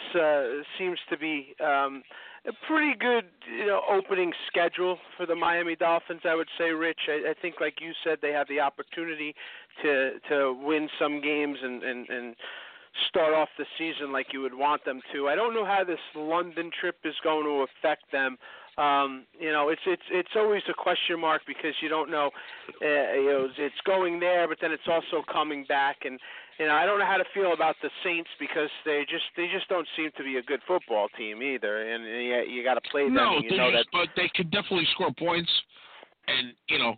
seems 0.77 0.99
to 1.09 1.17
be. 1.17 1.55
Um, 1.65 2.03
a 2.47 2.53
pretty 2.67 2.97
good 2.99 3.25
you 3.55 3.67
know 3.67 3.83
opening 3.91 4.33
schedule 4.47 4.99
for 5.17 5.27
the 5.27 5.35
Miami 5.35 5.77
Dolphins 5.77 6.23
I 6.25 6.35
would 6.35 6.49
say 6.59 6.71
Rich. 6.71 7.01
I, 7.09 7.31
I 7.31 7.35
think 7.41 7.57
like 7.61 7.81
you 7.81 7.93
said 8.05 8.19
they 8.23 8.33
have 8.33 8.49
the 8.49 8.61
opportunity 8.61 9.35
to 9.83 10.13
to 10.29 10.57
win 10.63 10.89
some 10.99 11.21
games 11.21 11.59
and 11.63 11.83
and 11.83 12.09
and 12.09 12.37
start 13.09 13.35
off 13.35 13.49
the 13.57 13.67
season 13.79 14.13
like 14.13 14.33
you 14.33 14.41
would 14.41 14.55
want 14.55 14.85
them 14.85 15.01
to. 15.13 15.29
I 15.29 15.35
don't 15.35 15.55
know 15.55 15.65
how 15.65 15.85
this 15.85 16.01
London 16.17 16.71
trip 16.81 16.97
is 17.05 17.15
going 17.23 17.45
to 17.45 17.65
affect 17.65 18.11
them. 18.11 18.37
Um 18.79 19.27
you 19.39 19.53
know 19.53 19.69
it's 19.69 19.83
it's 19.87 20.09
it's 20.11 20.35
always 20.37 20.63
a 20.69 20.75
question 20.75 21.21
mark 21.21 21.43
because 21.47 21.75
you 21.83 21.89
don't 21.89 22.11
know 22.11 22.31
uh, 22.83 23.13
you 23.15 23.31
know 23.31 23.49
it's 23.59 23.81
going 23.85 24.19
there 24.19 24.49
but 24.49 24.59
then 24.63 24.73
it's 24.73 24.89
also 24.89 25.23
coming 25.31 25.65
back. 25.69 25.99
And 26.05 26.19
you 26.61 26.67
know, 26.67 26.75
I 26.75 26.85
don't 26.85 26.99
know 26.99 27.07
how 27.07 27.17
to 27.17 27.25
feel 27.33 27.55
about 27.55 27.75
the 27.83 27.89
Saints 28.05 28.29
because 28.39 28.69
they 28.85 29.05
just 29.09 29.25
they 29.35 29.49
just 29.51 29.67
don't 29.69 29.89
seem 29.97 30.11
to 30.19 30.23
be 30.23 30.37
a 30.37 30.43
good 30.43 30.61
football 30.69 31.09
team 31.17 31.43
either, 31.43 31.91
and 31.91 32.05
you, 32.05 32.59
you 32.59 32.63
got 32.63 32.75
to 32.75 32.83
play 32.91 33.05
them. 33.05 33.15
No, 33.15 33.41
you 33.41 33.49
they 33.49 33.57
know 33.57 33.71
just, 33.73 33.89
that. 33.91 34.07
but 34.07 34.09
they 34.15 34.29
can 34.35 34.51
definitely 34.51 34.87
score 34.93 35.11
points, 35.19 35.51
and 36.29 36.53
you 36.69 36.79
know 36.79 36.97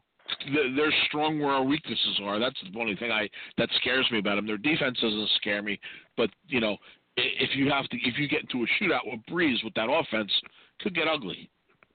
th- 0.52 0.76
they're 0.76 0.92
strong 1.06 1.38
where 1.38 1.52
our 1.52 1.62
weaknesses 1.62 2.20
are. 2.24 2.40
That's 2.40 2.58
the 2.72 2.80
only 2.80 2.96
thing 2.96 3.12
I 3.12 3.28
that 3.56 3.68
scares 3.80 4.06
me 4.10 4.18
about 4.18 4.34
them. 4.34 4.48
Their 4.48 4.58
defense 4.58 4.98
doesn't 5.00 5.30
scare 5.36 5.62
me, 5.62 5.78
but 6.16 6.28
you 6.48 6.60
know 6.60 6.76
if 7.16 7.54
you 7.54 7.70
have 7.70 7.88
to 7.90 7.96
if 7.98 8.18
you 8.18 8.28
get 8.28 8.40
into 8.42 8.64
a 8.64 8.82
shootout 8.82 9.06
with 9.06 9.20
Brees 9.30 9.62
with 9.62 9.74
that 9.74 9.88
offense, 9.88 10.32
could 10.80 10.94
get 10.94 11.06
ugly. 11.06 11.48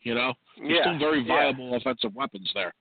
You 0.04 0.16
know, 0.16 0.34
there's 0.58 0.72
Yeah, 0.72 0.82
still 0.84 1.00
very 1.00 1.20
yeah. 1.20 1.52
viable 1.52 1.76
offensive 1.76 2.16
weapons 2.16 2.50
there. 2.54 2.74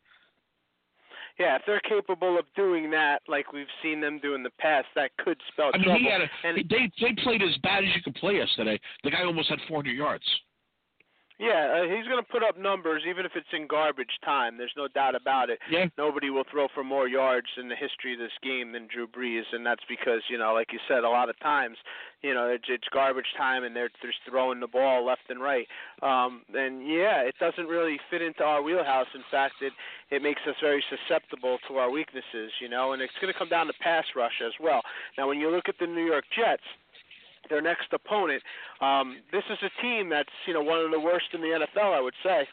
Yeah, 1.38 1.56
if 1.56 1.62
they're 1.66 1.80
capable 1.80 2.38
of 2.38 2.46
doing 2.54 2.90
that, 2.92 3.20
like 3.28 3.52
we've 3.52 3.66
seen 3.82 4.00
them 4.00 4.18
do 4.22 4.34
in 4.34 4.42
the 4.42 4.50
past, 4.58 4.86
that 4.94 5.10
could 5.18 5.36
spell 5.52 5.70
I 5.74 5.76
mean, 5.76 5.84
trouble. 5.84 6.00
he 6.00 6.10
had 6.10 6.22
a, 6.22 6.28
and 6.44 6.56
they 6.70 6.90
they 7.00 7.22
played 7.22 7.42
as 7.42 7.56
bad 7.62 7.84
as 7.84 7.90
you 7.94 8.02
could 8.02 8.14
play 8.14 8.36
yesterday. 8.36 8.80
The 9.04 9.10
guy 9.10 9.22
almost 9.22 9.50
had 9.50 9.58
400 9.68 9.90
yards. 9.92 10.24
Yeah, 11.38 11.80
uh, 11.80 11.82
he's 11.82 12.06
going 12.08 12.22
to 12.22 12.30
put 12.30 12.42
up 12.42 12.58
numbers 12.58 13.02
even 13.08 13.26
if 13.26 13.32
it's 13.36 13.52
in 13.52 13.66
garbage 13.66 14.16
time. 14.24 14.56
There's 14.56 14.72
no 14.76 14.88
doubt 14.88 15.14
about 15.14 15.50
it. 15.50 15.58
Yeah. 15.70 15.86
Nobody 15.98 16.30
will 16.30 16.44
throw 16.50 16.68
for 16.74 16.82
more 16.82 17.08
yards 17.08 17.48
in 17.58 17.68
the 17.68 17.76
history 17.76 18.14
of 18.14 18.18
this 18.18 18.32
game 18.42 18.72
than 18.72 18.88
Drew 18.92 19.06
Brees, 19.06 19.44
and 19.52 19.64
that's 19.64 19.84
because 19.88 20.22
you 20.28 20.38
know, 20.38 20.54
like 20.54 20.72
you 20.72 20.78
said, 20.88 21.04
a 21.04 21.08
lot 21.08 21.28
of 21.28 21.38
times, 21.40 21.76
you 22.22 22.32
know, 22.32 22.48
it's, 22.48 22.64
it's 22.68 22.88
garbage 22.92 23.36
time 23.36 23.64
and 23.64 23.76
they're 23.76 23.90
they're 24.02 24.14
throwing 24.28 24.60
the 24.60 24.66
ball 24.66 25.04
left 25.04 25.28
and 25.28 25.40
right. 25.40 25.66
Um, 26.02 26.42
and 26.54 26.86
yeah, 26.86 27.20
it 27.20 27.34
doesn't 27.38 27.66
really 27.66 27.98
fit 28.10 28.22
into 28.22 28.42
our 28.42 28.62
wheelhouse. 28.62 29.08
In 29.14 29.24
fact, 29.30 29.54
it 29.60 29.72
it 30.10 30.22
makes 30.22 30.40
us 30.48 30.54
very 30.62 30.82
susceptible 30.88 31.58
to 31.68 31.76
our 31.76 31.90
weaknesses, 31.90 32.52
you 32.60 32.68
know, 32.68 32.92
and 32.92 33.02
it's 33.02 33.12
going 33.20 33.32
to 33.32 33.38
come 33.38 33.48
down 33.48 33.66
to 33.66 33.74
pass 33.80 34.04
rush 34.16 34.40
as 34.44 34.52
well. 34.58 34.80
Now, 35.18 35.28
when 35.28 35.38
you 35.38 35.50
look 35.50 35.68
at 35.68 35.74
the 35.78 35.86
New 35.86 36.04
York 36.04 36.24
Jets 36.34 36.64
their 37.48 37.62
next 37.62 37.92
opponent. 37.92 38.42
Um, 38.80 39.18
this 39.32 39.44
is 39.50 39.58
a 39.62 39.82
team 39.82 40.08
that's 40.08 40.28
you 40.46 40.54
know 40.54 40.62
one 40.62 40.80
of 40.80 40.90
the 40.90 41.00
worst 41.00 41.26
in 41.32 41.40
the 41.40 41.48
NFL, 41.48 41.96
I 41.96 42.00
would 42.00 42.14
say. 42.22 42.46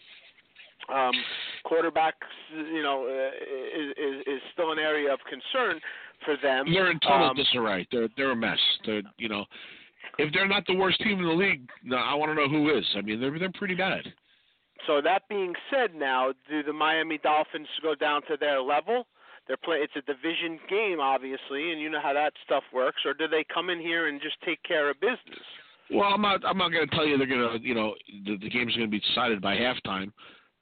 Um, 0.94 1.14
quarterbacks, 1.66 2.28
you 2.52 2.84
know, 2.84 3.06
uh, 3.08 3.80
is, 3.80 3.92
is 3.92 4.28
is 4.28 4.42
still 4.52 4.72
an 4.72 4.80
area 4.80 5.14
of 5.14 5.20
concern 5.30 5.80
for 6.26 6.36
them. 6.42 6.66
They're 6.72 6.92
in 6.92 7.00
total 7.00 7.30
Um, 7.30 7.36
disarray. 7.38 7.88
They're 7.92 8.10
they're 8.18 8.32
a 8.32 8.36
mess. 8.36 8.60
They're 8.86 9.02
you 9.18 9.30
know, 9.30 9.46
if 10.20 10.34
they're 10.34 10.48
not 10.48 10.66
the 10.68 10.76
worst 10.76 11.00
team 11.00 11.20
in 11.20 11.26
the 11.26 11.34
league, 11.34 11.70
no, 11.84 11.98
I 11.98 12.14
want 12.16 12.32
to 12.32 12.36
know 12.36 12.50
who 12.50 12.76
is. 12.78 12.86
I 12.98 13.02
mean, 13.02 13.22
they're 13.22 13.38
they're 13.40 13.52
pretty 13.54 13.76
bad. 13.76 14.02
So 14.86 15.00
that 15.02 15.30
being 15.30 15.54
said, 15.72 15.96
now 15.96 16.34
do 16.50 16.62
the 16.64 16.74
Miami 16.74 17.18
Dolphins 17.18 17.68
go 17.82 17.96
down 17.96 18.22
to 18.28 18.36
their 18.38 18.62
level? 18.62 19.08
They're 19.48 19.58
play. 19.58 19.78
It's 19.78 19.94
a 19.96 20.02
division 20.02 20.60
game, 20.70 21.00
obviously, 21.00 21.72
and 21.72 21.82
you 21.82 21.90
know 21.90 22.00
how 22.02 22.14
that 22.14 22.34
stuff 22.46 22.64
works. 22.74 23.02
Or 23.06 23.14
do 23.14 23.28
they 23.28 23.46
come 23.54 23.70
in 23.70 23.80
here 23.80 24.08
and 24.08 24.22
just 24.22 24.38
take 24.46 24.62
care 24.64 24.90
of 24.90 25.00
business? 25.02 25.44
Well, 25.92 26.14
I'm 26.14 26.22
not 26.22 26.46
I'm 26.46 26.58
not 26.58 26.72
going 26.72 26.88
to 26.88 26.96
tell 26.96 27.06
you 27.06 27.18
they're 27.18 27.28
going 27.28 27.60
to 27.60 27.68
you 27.68 27.76
know 27.76 27.96
the, 28.26 28.38
the 28.38 28.50
game's 28.50 28.76
going 28.76 28.88
to 28.88 28.92
be 28.92 29.00
decided 29.00 29.42
by 29.42 29.56
halftime, 29.56 30.12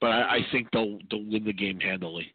but 0.00 0.08
I, 0.08 0.36
I 0.36 0.38
think 0.50 0.68
they'll 0.72 0.98
they'll 1.10 1.24
win 1.24 1.44
the 1.44 1.52
game 1.52 1.78
handily. 1.78 2.26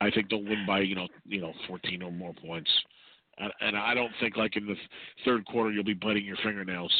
I 0.00 0.10
think 0.10 0.30
they'll 0.30 0.42
win 0.42 0.64
by 0.66 0.80
you 0.80 0.94
know 0.94 1.08
you 1.24 1.40
know 1.40 1.52
14 1.66 2.02
or 2.02 2.12
more 2.12 2.34
points, 2.34 2.70
and, 3.38 3.52
and 3.60 3.76
I 3.76 3.94
don't 3.94 4.12
think 4.20 4.36
like 4.36 4.56
in 4.56 4.66
the 4.66 4.76
third 5.24 5.44
quarter 5.46 5.72
you'll 5.72 5.84
be 5.84 5.94
biting 5.94 6.24
your 6.24 6.38
fingernails. 6.44 6.92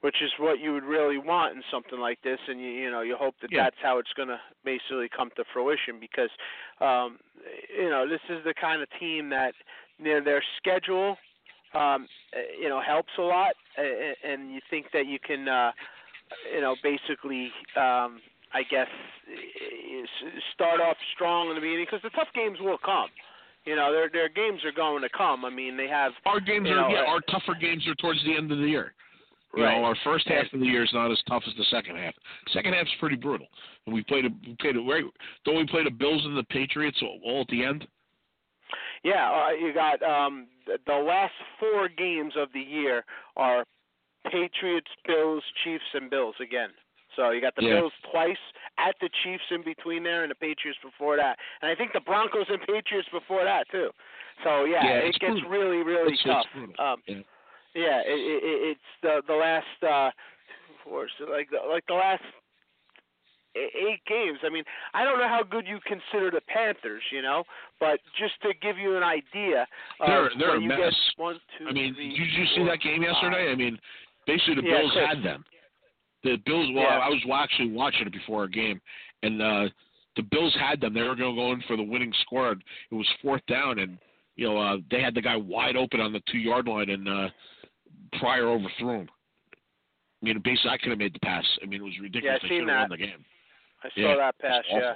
Which 0.00 0.16
is 0.22 0.30
what 0.38 0.58
you 0.60 0.72
would 0.72 0.84
really 0.84 1.18
want 1.18 1.54
in 1.56 1.62
something 1.70 1.98
like 2.00 2.18
this 2.22 2.38
and 2.48 2.60
you 2.60 2.68
you 2.68 2.90
know 2.90 3.02
you 3.02 3.16
hope 3.16 3.34
that 3.42 3.50
Yeah. 3.52 3.64
that's 3.64 3.76
how 3.82 3.98
it's 3.98 4.12
going 4.14 4.28
to 4.28 4.40
basically 4.64 5.08
come 5.14 5.30
to 5.36 5.44
fruition 5.52 5.98
because 6.00 6.30
um 6.80 7.18
you 7.76 7.88
know 7.90 8.08
this 8.08 8.20
is 8.28 8.42
the 8.44 8.54
kind 8.54 8.82
of 8.82 8.88
team 8.98 9.28
that 9.30 9.54
you 9.98 10.14
know, 10.14 10.24
their 10.24 10.42
schedule 10.58 11.16
um 11.74 12.06
you 12.58 12.68
know 12.68 12.80
helps 12.80 13.12
a 13.18 13.22
lot 13.22 13.52
and 14.24 14.52
you 14.52 14.60
think 14.70 14.86
that 14.92 15.06
you 15.06 15.18
can 15.18 15.48
uh 15.48 15.72
you 16.54 16.60
know 16.60 16.76
basically 16.82 17.50
um 17.76 18.20
I 18.52 18.62
guess 18.68 18.88
s- 19.30 20.42
start 20.54 20.80
off 20.80 20.96
strong 21.14 21.48
in 21.50 21.54
the 21.54 21.60
beginning 21.60 21.86
because 21.88 22.02
the 22.02 22.10
tough 22.10 22.28
games 22.34 22.58
will 22.60 22.78
come 22.78 23.08
you 23.64 23.76
know 23.76 23.92
their 23.92 24.08
their 24.08 24.28
games 24.28 24.64
are 24.64 24.72
going 24.72 25.02
to 25.02 25.08
come 25.10 25.44
I 25.44 25.50
mean 25.50 25.76
they 25.76 25.88
have 25.88 26.12
Our 26.24 26.40
games 26.40 26.68
are 26.68 26.76
know, 26.76 26.88
yeah, 26.88 27.04
our 27.06 27.20
tougher 27.30 27.54
games 27.60 27.86
are 27.86 27.94
towards 27.96 28.24
the 28.24 28.34
end 28.36 28.50
of 28.50 28.58
the 28.58 28.66
year. 28.66 28.94
You 29.56 29.64
Right. 29.64 29.76
know, 29.78 29.84
our 29.84 29.96
first 30.04 30.28
half 30.28 30.52
of 30.52 30.60
the 30.60 30.66
year 30.66 30.84
is 30.84 30.92
not 30.92 31.10
as 31.10 31.20
tough 31.28 31.42
as 31.46 31.54
the 31.56 31.64
second 31.64 31.96
half. 31.96 32.14
Second 32.50 32.72
half's 32.74 32.94
pretty 33.00 33.16
brutal, 33.16 33.48
and 33.86 33.94
we 33.94 34.02
played 34.04 34.24
a 34.24 34.28
we 34.46 34.54
played 34.60 34.76
a 34.76 34.80
right. 34.80 35.04
Don't 35.44 35.56
we 35.56 35.66
play 35.66 35.82
the 35.82 35.90
Bills 35.90 36.24
and 36.24 36.36
the 36.36 36.44
Patriots 36.44 37.02
all, 37.02 37.40
at 37.40 37.48
the 37.48 37.64
end? 37.64 37.86
Yeah, 39.02 39.28
uh, 39.30 39.50
you 39.50 39.72
got 39.72 40.02
um 40.02 40.46
the, 40.66 40.92
last 40.94 41.34
four 41.58 41.88
games 41.88 42.34
of 42.36 42.52
the 42.52 42.60
year 42.60 43.04
are 43.36 43.64
Patriots, 44.30 44.90
Bills, 45.06 45.42
Chiefs, 45.64 45.84
and 45.94 46.10
Bills 46.10 46.36
again. 46.40 46.70
So 47.16 47.30
you 47.30 47.40
got 47.40 47.56
the 47.56 47.64
Yeah. 47.64 47.80
Bills 47.80 47.92
twice 48.12 48.38
at 48.78 48.94
the 49.00 49.08
Chiefs 49.24 49.42
in 49.50 49.62
between 49.62 50.04
there, 50.04 50.22
and 50.22 50.30
the 50.30 50.34
Patriots 50.36 50.78
before 50.80 51.16
that, 51.16 51.38
and 51.62 51.70
I 51.70 51.74
think 51.74 51.92
the 51.92 52.00
Broncos 52.00 52.46
and 52.48 52.60
Patriots 52.62 53.08
before 53.10 53.42
that 53.44 53.68
too. 53.70 53.90
So 54.44 54.64
yeah, 54.64 54.84
Yeah, 54.84 54.90
it 54.98 55.18
gets 55.18 55.40
brutal. 55.40 55.50
really, 55.50 55.82
really 55.82 56.12
It's- 56.12 56.20
it's 56.20 56.22
tough. 56.22 56.46
brutal. 56.52 56.74
Um, 56.78 57.02
Yeah. 57.06 57.22
Yeah, 57.74 58.00
it, 58.04 58.18
it, 58.18 58.44
it- 58.44 58.62
it's 58.76 58.90
the 59.02 59.22
the 59.26 59.34
last 59.34 59.82
uh, 59.82 60.10
four, 60.84 61.08
so 61.18 61.24
like 61.30 61.48
the, 61.50 61.58
like 61.68 61.84
the 61.86 61.94
last 61.94 62.22
eight 63.56 64.00
games. 64.06 64.38
I 64.44 64.48
mean, 64.48 64.62
I 64.94 65.02
don't 65.04 65.18
know 65.18 65.28
how 65.28 65.42
good 65.42 65.66
you 65.66 65.80
consider 65.84 66.30
the 66.30 66.40
Panthers, 66.46 67.02
you 67.10 67.20
know, 67.22 67.42
but 67.80 67.98
just 68.18 68.34
to 68.42 68.50
give 68.62 68.78
you 68.78 68.96
an 68.96 69.02
idea, 69.02 69.66
They're 70.06 70.30
they're 70.38 70.56
a 70.56 70.60
mess. 70.60 70.94
One, 71.16 71.40
two, 71.58 71.66
I 71.68 71.72
mean, 71.72 71.94
three, 71.94 72.10
did 72.10 72.18
you 72.32 72.46
see 72.54 72.56
four, 72.58 72.66
that 72.66 72.80
game 72.80 73.02
yesterday? 73.02 73.46
five. 73.48 73.52
I 73.52 73.54
mean, 73.56 73.78
basically 74.26 74.56
the 74.56 74.62
Bills 74.62 74.92
sure. 74.92 75.06
had 75.06 75.22
them. 75.24 75.44
The 76.22 76.36
Bills. 76.46 76.68
Well, 76.74 76.84
Yeah. 76.84 76.98
I 76.98 77.08
was 77.08 77.20
actually 77.34 77.72
watching 77.72 78.06
it 78.06 78.12
before 78.12 78.42
our 78.42 78.48
game, 78.48 78.80
and 79.22 79.42
uh 79.42 79.68
the 80.16 80.22
Bills 80.22 80.54
had 80.60 80.80
them. 80.80 80.92
They 80.94 81.02
were 81.02 81.14
going 81.14 81.34
to 81.34 81.40
go 81.40 81.52
in 81.52 81.62
for 81.68 81.76
the 81.76 81.82
winning 81.84 82.12
score. 82.22 82.50
and 82.50 82.62
It 82.90 82.94
was 82.94 83.06
fourth 83.22 83.42
down, 83.46 83.78
and 83.80 83.98
you 84.36 84.46
know 84.48 84.58
uh 84.58 84.76
they 84.90 85.00
had 85.00 85.14
the 85.14 85.22
guy 85.22 85.36
wide 85.36 85.76
open 85.76 86.00
on 86.00 86.12
the 86.12 86.22
two 86.30 86.38
yard 86.38 86.68
line, 86.68 86.90
and 86.90 87.08
uh 87.08 87.28
Pryor 88.18 88.48
overthrew 88.48 89.00
him. 89.00 89.08
I 90.22 90.26
mean, 90.26 90.40
basically, 90.44 90.70
I 90.70 90.78
could 90.78 90.90
have 90.90 90.98
made 90.98 91.14
the 91.14 91.20
pass. 91.20 91.44
I 91.62 91.66
mean, 91.66 91.80
it 91.80 91.84
was 91.84 91.94
ridiculous. 92.00 92.40
Yeah, 92.42 92.46
I 92.46 92.50
seen 92.50 92.68
have 92.68 92.80
won 92.80 92.90
that. 92.90 92.96
the 92.96 92.96
game. 93.06 93.24
I 93.82 93.88
saw 93.88 94.00
Yeah, 94.00 94.16
that 94.16 94.38
pass. 94.38 94.64
Yeah. 94.70 94.94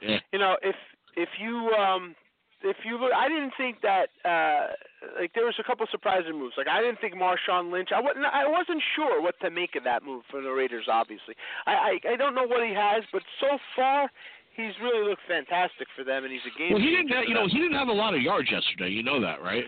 Yeah. 0.00 0.18
You 0.32 0.38
know, 0.38 0.56
if 0.62 0.76
if 1.16 1.28
you 1.38 1.70
um 1.78 2.14
if 2.62 2.76
you 2.84 2.98
look, 3.00 3.12
I 3.14 3.28
didn't 3.28 3.52
think 3.56 3.80
that 3.82 4.08
uh 4.24 4.72
like 5.20 5.32
there 5.34 5.44
was 5.44 5.54
a 5.60 5.62
couple 5.62 5.86
surprising 5.90 6.38
moves. 6.38 6.54
Like 6.56 6.68
I 6.68 6.80
didn't 6.80 7.00
think 7.00 7.14
Marshawn 7.14 7.70
Lynch. 7.70 7.90
I 7.94 8.00
wasn't 8.00 8.24
I 8.26 8.48
wasn't 8.48 8.82
sure 8.96 9.22
what 9.22 9.38
to 9.40 9.50
make 9.50 9.76
of 9.76 9.84
that 9.84 10.02
move 10.02 10.24
for 10.30 10.40
the 10.42 10.50
Raiders. 10.50 10.86
Obviously, 10.90 11.34
I 11.66 11.72
I, 12.04 12.12
I 12.14 12.16
don't 12.16 12.34
know 12.34 12.46
what 12.46 12.66
he 12.66 12.74
has, 12.74 13.04
but 13.12 13.22
so 13.40 13.58
far 13.76 14.10
he's 14.56 14.72
really 14.82 15.08
looked 15.08 15.22
fantastic 15.28 15.86
for 15.96 16.02
them, 16.04 16.24
and 16.24 16.32
he's 16.32 16.42
a 16.44 16.58
game. 16.58 16.72
Well, 16.72 16.82
he 16.82 16.90
didn't. 16.90 17.08
Have, 17.08 17.24
you 17.28 17.34
know, 17.34 17.46
he 17.46 17.58
didn't 17.58 17.78
have 17.78 17.88
a 17.88 17.92
lot 17.92 18.14
of 18.14 18.20
yards 18.20 18.50
yesterday. 18.50 18.90
You 18.90 19.02
know 19.02 19.20
that, 19.20 19.42
right? 19.42 19.64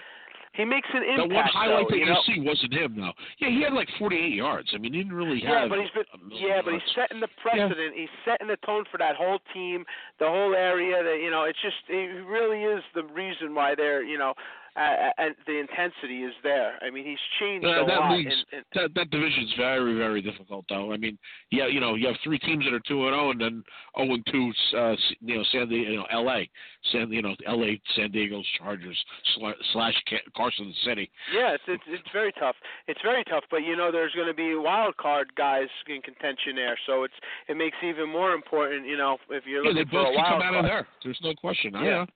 He 0.54 0.64
makes 0.64 0.88
an 0.92 1.02
impact. 1.02 1.32
one 1.32 1.44
highlight 1.52 1.86
though, 1.88 1.96
that 1.96 1.98
you 1.98 2.06
know? 2.06 2.20
see 2.26 2.40
wasn't 2.40 2.74
him, 2.74 2.96
though. 2.96 3.12
Yeah, 3.38 3.48
he 3.48 3.62
had 3.62 3.72
like 3.72 3.88
48 3.98 4.32
yards. 4.34 4.68
I 4.74 4.78
mean, 4.78 4.92
he 4.92 5.02
didn't 5.02 5.16
really 5.16 5.42
Yeah, 5.42 5.60
have. 5.62 5.70
but 5.70 5.78
he's 5.80 5.90
been 5.90 6.04
yeah, 6.30 6.60
but 6.64 6.74
he's 6.74 6.82
setting 6.94 7.20
the 7.20 7.28
precedent. 7.40 7.94
He's 7.96 8.12
setting 8.24 8.48
the 8.48 8.58
tone 8.66 8.84
for 8.90 8.98
that 8.98 9.16
whole 9.16 9.38
team, 9.54 9.84
the 10.18 10.26
whole 10.28 10.54
area. 10.54 11.02
That 11.02 11.20
you 11.22 11.30
know, 11.30 11.44
it's 11.44 11.60
just 11.62 11.76
he 11.88 12.06
really 12.28 12.64
is 12.64 12.82
the 12.94 13.04
reason 13.04 13.54
why 13.54 13.74
they're 13.74 14.02
you 14.02 14.18
know, 14.18 14.34
uh, 14.76 15.10
and 15.18 15.34
the 15.46 15.58
intensity 15.58 16.22
is 16.22 16.32
there. 16.42 16.78
I 16.82 16.90
mean, 16.90 17.04
he's 17.04 17.18
changed 17.38 17.66
Uh, 17.66 17.82
a 17.82 17.86
that 17.86 18.00
lot. 18.00 18.16
league's 18.16 18.32
and, 18.52 18.64
and, 18.64 18.64
that 18.74 18.94
that 18.94 19.10
division's 19.10 19.52
very 19.56 19.94
very 19.94 20.22
difficult 20.22 20.64
though. 20.68 20.92
I 20.92 20.96
mean, 20.96 21.18
yeah, 21.50 21.66
you 21.66 21.80
know, 21.80 21.94
you 21.94 22.06
have 22.06 22.16
three 22.24 22.38
teams 22.38 22.64
that 22.64 22.72
are 22.72 22.80
two 22.80 23.06
and 23.06 23.14
zero, 23.14 23.30
and 23.30 23.40
then 23.40 23.64
zero 23.96 24.14
and 24.14 24.26
two. 24.26 24.52
Uh, 24.76 24.96
you 25.20 25.36
know, 25.36 25.44
San 25.52 25.68
Diego, 25.68 25.90
you 25.90 25.96
know, 25.98 26.06
L.A. 26.10 26.48
San, 26.90 27.12
you 27.12 27.22
know, 27.22 27.34
L.A. 27.46 27.80
San 27.94 28.10
Diego's 28.10 28.46
Chargers 28.58 28.98
slash 29.72 29.94
Ca- 30.08 30.30
Carson 30.36 30.72
City. 30.84 31.10
Yes, 31.32 31.58
it's, 31.68 31.82
it's 31.86 32.08
very 32.12 32.32
tough. 32.32 32.56
It's 32.88 33.00
very 33.02 33.24
tough, 33.24 33.44
but 33.50 33.58
you 33.58 33.76
know, 33.76 33.92
there's 33.92 34.12
going 34.14 34.26
to 34.28 34.34
be 34.34 34.54
wild 34.54 34.96
card 34.96 35.28
guys 35.36 35.68
in 35.86 36.00
contention 36.02 36.56
there, 36.56 36.78
so 36.86 37.04
it's 37.04 37.14
it 37.48 37.56
makes 37.56 37.76
it 37.82 37.86
even 37.86 38.08
more 38.08 38.32
important. 38.32 38.86
You 38.86 38.96
know, 38.96 39.18
if 39.30 39.44
you're 39.46 39.62
Yeah, 39.64 39.70
looking 39.70 39.84
they 39.84 39.90
for 39.90 40.04
both 40.04 40.08
a 40.08 40.16
can 40.16 40.22
wild 40.24 40.42
come 40.42 40.54
out 40.54 40.58
of 40.60 40.64
there. 40.64 40.86
There's 41.04 41.20
no 41.22 41.34
question. 41.34 41.74
I 41.76 41.84
Yeah. 41.84 41.90
know. 41.90 42.06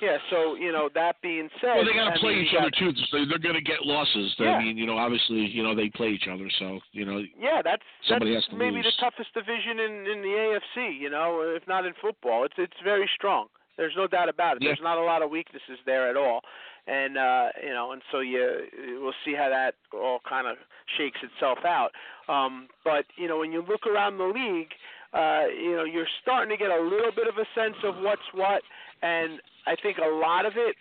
Yeah, 0.00 0.18
so 0.30 0.54
you 0.54 0.70
know 0.70 0.88
that 0.94 1.16
being 1.22 1.48
said, 1.60 1.74
Well, 1.74 1.84
they 1.84 1.92
got 1.92 2.14
to 2.14 2.20
play 2.20 2.36
mean, 2.36 2.46
each 2.46 2.54
other 2.58 2.70
too. 2.70 2.92
So 3.10 3.24
they're 3.28 3.38
going 3.38 3.56
to 3.56 3.60
get 3.60 3.82
losses. 3.82 4.34
Yeah. 4.38 4.52
I 4.54 4.62
mean, 4.62 4.78
you 4.78 4.86
know, 4.86 4.96
obviously, 4.96 5.46
you 5.46 5.62
know, 5.62 5.74
they 5.74 5.88
play 5.90 6.08
each 6.08 6.28
other. 6.32 6.48
So 6.58 6.78
you 6.92 7.04
know, 7.04 7.22
Yeah, 7.38 7.62
that's 7.62 7.82
Somebody 8.08 8.34
that's 8.34 8.46
has 8.46 8.52
to 8.52 8.56
maybe 8.56 8.76
lose. 8.76 8.86
the 8.86 9.02
toughest 9.02 9.34
division 9.34 9.80
in 9.80 10.06
in 10.06 10.22
the 10.22 10.34
AFC. 10.76 10.98
You 11.00 11.10
know, 11.10 11.42
if 11.56 11.66
not 11.66 11.84
in 11.84 11.94
football, 12.00 12.44
it's 12.44 12.54
it's 12.58 12.78
very 12.84 13.08
strong. 13.16 13.46
There's 13.76 13.94
no 13.96 14.06
doubt 14.06 14.28
about 14.28 14.56
it. 14.56 14.62
Yeah. 14.62 14.70
There's 14.70 14.82
not 14.82 14.98
a 14.98 15.02
lot 15.04 15.22
of 15.22 15.30
weaknesses 15.30 15.78
there 15.86 16.08
at 16.10 16.16
all, 16.16 16.40
and 16.86 17.16
uh, 17.16 17.46
you 17.62 17.70
know, 17.70 17.92
and 17.92 18.02
so 18.10 18.20
you 18.20 18.66
we'll 19.00 19.12
see 19.24 19.34
how 19.34 19.48
that 19.48 19.74
all 19.92 20.20
kind 20.28 20.46
of 20.46 20.56
shakes 20.96 21.18
itself 21.22 21.58
out. 21.64 21.90
Um, 22.28 22.68
but 22.84 23.04
you 23.16 23.28
know, 23.28 23.38
when 23.38 23.52
you 23.52 23.64
look 23.68 23.86
around 23.86 24.18
the 24.18 24.24
league, 24.24 24.70
uh, 25.12 25.44
you 25.48 25.76
know, 25.76 25.84
you're 25.84 26.08
starting 26.22 26.50
to 26.50 26.56
get 26.56 26.70
a 26.70 26.82
little 26.82 27.12
bit 27.14 27.28
of 27.28 27.34
a 27.36 27.46
sense 27.54 27.76
of 27.84 27.96
what's 28.02 28.22
what, 28.34 28.62
and 29.02 29.40
I 29.66 29.74
think 29.82 29.98
a 29.98 30.14
lot 30.16 30.46
of 30.46 30.52
it 30.56 30.76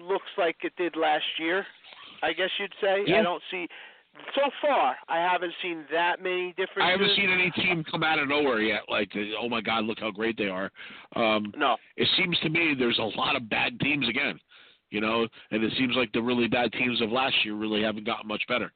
looks 0.00 0.30
like 0.38 0.56
it 0.62 0.72
did 0.76 0.96
last 0.96 1.24
year. 1.38 1.64
I 2.22 2.32
guess 2.32 2.50
you'd 2.58 2.72
say. 2.80 3.02
Yeah. 3.06 3.20
I 3.20 3.22
don't 3.22 3.42
see 3.50 3.66
so 4.34 4.50
far. 4.62 4.96
I 5.08 5.18
haven't 5.18 5.52
seen 5.62 5.84
that 5.92 6.22
many 6.22 6.50
differences. 6.50 6.82
I 6.82 6.90
haven't 6.90 7.14
seen 7.16 7.30
any 7.30 7.50
team 7.50 7.84
come 7.90 8.02
out 8.02 8.18
of 8.18 8.28
nowhere 8.28 8.60
yet. 8.60 8.82
Like, 8.88 9.10
oh 9.40 9.48
my 9.48 9.60
God, 9.60 9.84
look 9.84 9.98
how 10.00 10.10
great 10.10 10.36
they 10.36 10.48
are. 10.48 10.70
Um, 11.14 11.52
No. 11.56 11.76
It 11.96 12.08
seems 12.16 12.38
to 12.40 12.48
me 12.48 12.74
there's 12.78 12.98
a 12.98 13.18
lot 13.18 13.36
of 13.36 13.48
bad 13.48 13.78
teams 13.80 14.08
again. 14.08 14.38
You 14.90 15.00
know, 15.00 15.26
and 15.50 15.64
it 15.64 15.72
seems 15.76 15.96
like 15.96 16.12
the 16.12 16.22
really 16.22 16.46
bad 16.46 16.72
teams 16.72 17.02
of 17.02 17.10
last 17.10 17.34
year 17.44 17.54
really 17.54 17.82
haven't 17.82 18.06
gotten 18.06 18.28
much 18.28 18.42
better. 18.48 18.72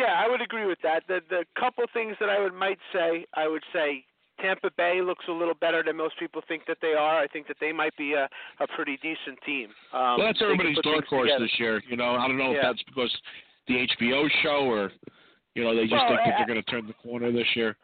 Yeah, 0.00 0.14
I 0.24 0.28
would 0.28 0.40
agree 0.40 0.66
with 0.66 0.78
that. 0.82 1.02
The 1.08 1.20
the 1.28 1.44
couple 1.58 1.84
things 1.92 2.16
that 2.20 2.28
I 2.30 2.40
would 2.40 2.54
might 2.54 2.78
say, 2.92 3.26
I 3.34 3.46
would 3.48 3.62
say 3.72 4.04
Tampa 4.40 4.70
Bay 4.76 5.02
looks 5.02 5.24
a 5.28 5.32
little 5.32 5.54
better 5.54 5.82
than 5.82 5.96
most 5.96 6.18
people 6.18 6.40
think 6.48 6.62
that 6.66 6.78
they 6.80 6.94
are. 6.94 7.18
I 7.20 7.26
think 7.26 7.46
that 7.48 7.58
they 7.60 7.72
might 7.72 7.94
be 7.96 8.14
a 8.14 8.28
a 8.60 8.66
pretty 8.76 8.96
decent 9.02 9.38
team. 9.44 9.68
Um, 9.92 10.16
well, 10.18 10.26
that's 10.26 10.40
everybody's 10.42 10.78
dark 10.82 11.06
horse 11.06 11.28
together. 11.28 11.44
this 11.44 11.58
year. 11.58 11.82
You 11.88 11.96
know, 11.96 12.14
I 12.16 12.26
don't 12.26 12.38
know 12.38 12.52
Yeah. 12.52 12.56
if 12.58 12.62
that's 12.62 12.82
because 12.84 13.12
the 13.68 13.86
HBO 13.98 14.28
show 14.42 14.64
or, 14.66 14.90
you 15.54 15.62
know, 15.62 15.74
they 15.76 15.82
just 15.82 15.92
Well, 15.92 16.08
think 16.08 16.20
that 16.24 16.34
I- 16.34 16.36
they're 16.38 16.46
going 16.46 16.62
to 16.62 16.70
turn 16.70 16.86
the 16.86 16.94
corner 16.94 17.30
this 17.30 17.54
year. 17.54 17.76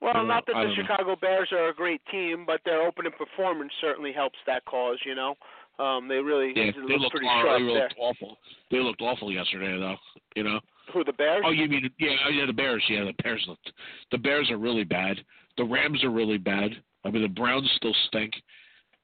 Well, 0.00 0.24
not 0.24 0.46
that 0.46 0.54
the 0.54 0.60
don't 0.62 0.68
know. 0.76 0.82
Chicago 0.82 1.16
Bears 1.16 1.52
are 1.52 1.68
a 1.68 1.74
great 1.74 2.00
team, 2.06 2.46
but 2.46 2.62
their 2.64 2.80
opening 2.80 3.12
performance 3.12 3.72
certainly 3.82 4.12
helps 4.12 4.38
that 4.46 4.64
cause. 4.64 4.98
You 5.04 5.14
know, 5.14 5.36
um, 5.78 6.08
they 6.08 6.20
really 6.20 6.52
Yeah, 6.56 6.70
they 6.70 6.96
looked 6.96 7.10
pretty 7.10 7.26
horrible. 7.26 7.50
sharp 7.50 7.60
They 7.60 7.74
there. 7.74 7.90
awful. 7.98 8.38
They 8.70 8.78
looked 8.78 9.02
awful 9.02 9.30
yesterday, 9.32 9.76
though. 9.78 9.98
You 10.36 10.44
know. 10.44 10.60
Who 10.92 11.04
the 11.04 11.12
Bears? 11.12 11.42
Oh, 11.46 11.50
you 11.50 11.68
mean 11.68 11.90
yeah? 11.98 12.10
oh, 12.26 12.30
Yeah, 12.30 12.46
the 12.46 12.52
Bears. 12.52 12.82
Yeah, 12.88 13.04
the 13.04 13.14
Bears 13.22 13.44
looked. 13.48 13.70
The 14.10 14.18
Bears 14.18 14.50
are 14.50 14.58
really 14.58 14.84
bad. 14.84 15.18
The 15.56 15.64
Rams 15.64 16.02
are 16.04 16.10
really 16.10 16.38
bad. 16.38 16.70
I 17.04 17.10
mean, 17.10 17.22
the 17.22 17.28
Browns 17.28 17.70
still 17.76 17.94
stink. 18.08 18.32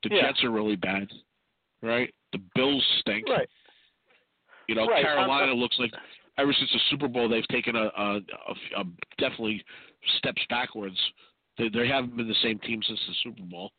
The 0.02 0.10
Yeah. 0.14 0.22
Jets 0.22 0.44
are 0.44 0.50
really 0.50 0.76
bad, 0.76 1.08
right? 1.82 2.12
The 2.32 2.38
Bills 2.54 2.84
stink. 3.00 3.28
Right. 3.28 3.48
You 4.68 4.74
know, 4.74 4.86
Right, 4.86 5.02
Carolina 5.04 5.48
I'm- 5.52 5.56
looks 5.58 5.78
like 5.78 5.92
ever 6.38 6.52
since 6.52 6.70
the 6.72 6.78
Super 6.90 7.08
Bowl 7.08 7.28
they've 7.28 7.46
taken 7.48 7.76
a, 7.76 7.84
a, 7.96 8.16
a, 8.16 8.80
a 8.80 8.84
definitely 9.18 9.64
steps 10.18 10.42
backwards. 10.50 10.98
They 11.58 11.68
they 11.70 11.88
haven't 11.88 12.16
been 12.16 12.28
the 12.28 12.34
same 12.42 12.58
team 12.58 12.82
since 12.82 13.00
the 13.08 13.14
Super 13.22 13.42
Bowl. 13.42 13.72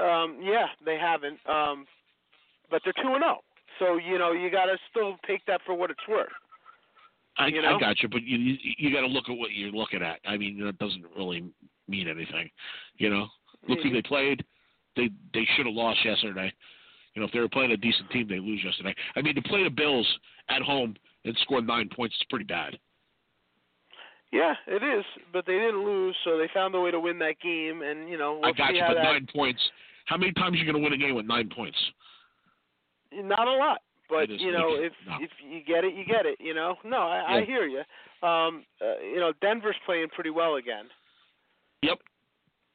Um, 0.00 0.38
yeah, 0.42 0.66
they 0.84 0.98
haven't. 0.98 1.38
Um, 1.48 1.86
but 2.70 2.82
they're 2.84 2.94
two 2.94 3.12
and 3.14 3.22
zero. 3.22 3.40
So 3.78 3.96
you 3.96 4.18
know 4.18 4.32
you 4.32 4.50
got 4.50 4.66
to 4.66 4.76
still 4.90 5.16
take 5.26 5.44
that 5.46 5.60
for 5.66 5.74
what 5.74 5.90
it's 5.90 6.06
worth. 6.08 6.28
I, 7.36 7.48
You 7.48 7.62
know? 7.62 7.76
I 7.76 7.80
got 7.80 8.00
you, 8.02 8.08
but 8.08 8.22
you 8.22 8.38
you, 8.38 8.56
you 8.78 8.94
got 8.94 9.00
to 9.00 9.06
look 9.06 9.28
at 9.28 9.36
what 9.36 9.52
you're 9.52 9.72
looking 9.72 10.02
at. 10.02 10.20
I 10.24 10.36
mean, 10.36 10.64
that 10.64 10.78
doesn't 10.78 11.04
really 11.16 11.44
mean 11.88 12.08
anything. 12.08 12.50
You 12.96 13.10
know, 13.10 13.26
look 13.68 13.80
who 13.80 13.90
they 13.90 14.02
played. 14.02 14.44
They 14.96 15.10
they 15.32 15.46
should 15.56 15.66
have 15.66 15.74
lost 15.74 16.04
yesterday. 16.04 16.52
You 17.14 17.20
know, 17.20 17.26
if 17.26 17.32
they 17.32 17.40
were 17.40 17.48
playing 17.48 17.72
a 17.72 17.76
decent 17.76 18.10
team, 18.10 18.26
they 18.28 18.38
lose 18.38 18.60
yesterday. 18.64 18.94
I 19.16 19.22
mean, 19.22 19.34
to 19.36 19.42
play 19.42 19.62
the 19.62 19.70
Bills 19.70 20.06
at 20.48 20.62
home 20.62 20.96
and 21.24 21.36
score 21.42 21.62
nine 21.62 21.88
points 21.94 22.14
is 22.16 22.26
pretty 22.28 22.44
bad. 22.44 22.76
Yeah, 24.32 24.54
it 24.66 24.82
is, 24.82 25.04
but 25.32 25.46
they 25.46 25.52
didn't 25.52 25.84
lose, 25.84 26.16
so 26.24 26.36
they 26.36 26.48
found 26.52 26.74
a 26.74 26.80
way 26.80 26.90
to 26.90 26.98
win 26.98 27.20
that 27.20 27.38
game, 27.40 27.82
and 27.82 28.08
you 28.08 28.18
know 28.18 28.40
we'll 28.42 28.50
I 28.50 28.52
got 28.52 28.74
you, 28.74 28.80
how 28.80 28.88
but 28.88 28.94
that. 28.94 29.04
nine 29.04 29.28
points. 29.32 29.60
How 30.06 30.16
many 30.16 30.32
times 30.32 30.54
are 30.54 30.58
you 30.58 30.64
going 30.64 30.76
to 30.76 30.82
win 30.82 30.92
a 30.92 30.98
game 30.98 31.14
with 31.14 31.24
nine 31.24 31.48
points? 31.54 31.78
Not 33.22 33.46
a 33.46 33.52
lot, 33.52 33.78
but 34.08 34.28
you 34.28 34.52
know 34.52 34.74
if 34.74 34.92
No. 35.06 35.16
if 35.20 35.30
you 35.42 35.60
get 35.64 35.84
it, 35.84 35.94
you 35.94 36.04
get 36.04 36.26
it. 36.26 36.36
You 36.40 36.54
know, 36.54 36.76
no, 36.84 36.98
I, 36.98 37.38
I 37.38 37.44
hear 37.44 37.66
you. 37.66 37.82
Um, 38.26 38.64
uh, 38.80 38.98
you 39.00 39.20
know, 39.20 39.32
Denver's 39.40 39.76
playing 39.86 40.08
pretty 40.14 40.30
well 40.30 40.56
again. 40.56 40.86
Yep. 41.82 41.98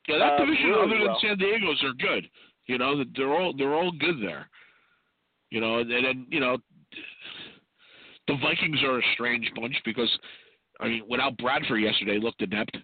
Yeah, 0.08 0.18
that 0.20 0.34
Uh, 0.34 0.38
division, 0.46 0.70
really 0.70 0.82
other 0.84 0.98
than 0.98 1.08
well. 1.08 1.20
San 1.22 1.38
Diego's, 1.38 1.84
are 1.84 1.94
good. 1.94 2.30
You 2.68 2.78
know, 2.78 2.98
that 2.98 3.08
they're 3.16 3.34
all 3.34 3.54
they're 3.58 3.74
all 3.74 3.92
good 3.92 4.22
there. 4.22 4.50
You 5.50 5.60
know, 5.62 5.80
and 5.80 5.90
then 5.90 6.28
you 6.30 6.40
know, 6.40 6.58
the 8.28 8.36
Vikings 8.42 8.82
are 8.84 9.00
a 9.00 9.04
strange 9.14 9.50
bunch 9.56 9.76
because, 9.86 10.10
I 10.80 10.88
mean, 10.88 11.04
without 11.10 11.36
Bradford 11.38 11.82
yesterday, 11.82 12.20
looked 12.20 12.42
inept. 12.44 12.78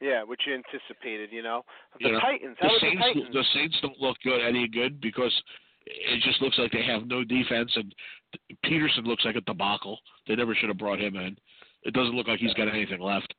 Yeah, 0.00 0.24
which 0.24 0.40
you 0.46 0.54
anticipated. 0.54 1.30
You 1.32 1.42
know, 1.42 1.64
the 2.00 2.06
You 2.08 2.12
know, 2.12 2.20
Titans. 2.20 2.56
How 2.60 2.68
the 2.68 2.78
Saints, 2.80 3.02
Titans? 3.02 3.26
the 3.32 3.44
Saints 3.54 3.76
don't 3.82 3.98
look 4.00 4.16
good 4.24 4.40
any 4.46 4.68
good 4.68 5.00
because 5.00 5.32
it 5.86 6.22
just 6.22 6.40
looks 6.40 6.58
like 6.58 6.72
they 6.72 6.84
have 6.84 7.06
no 7.06 7.24
defense, 7.24 7.70
and 7.76 7.94
Peterson 8.64 9.04
looks 9.04 9.24
like 9.24 9.36
a 9.36 9.40
debacle. 9.42 9.98
They 10.26 10.36
never 10.36 10.54
should 10.54 10.68
have 10.68 10.78
brought 10.78 11.00
him 11.00 11.16
in. 11.16 11.36
It 11.84 11.94
doesn't 11.94 12.14
look 12.14 12.28
like 12.28 12.40
he's 12.40 12.54
got 12.54 12.68
anything 12.68 13.00
left. 13.00 13.34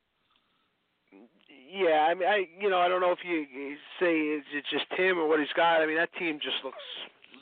Yeah, 1.72 2.08
I 2.10 2.14
mean, 2.14 2.28
I 2.28 2.46
you 2.60 2.70
know, 2.70 2.80
I 2.80 2.88
don't 2.88 3.02
know 3.02 3.12
if 3.12 3.20
you, 3.24 3.46
you 3.52 3.76
say 4.00 4.14
it's, 4.14 4.70
just 4.70 4.86
him 5.00 5.18
or 5.18 5.28
what 5.28 5.40
he's 5.40 5.48
got. 5.56 5.82
I 5.82 5.86
mean, 5.86 5.98
that 5.98 6.14
team 6.20 6.40
just 6.42 6.58
looks. 6.64 6.78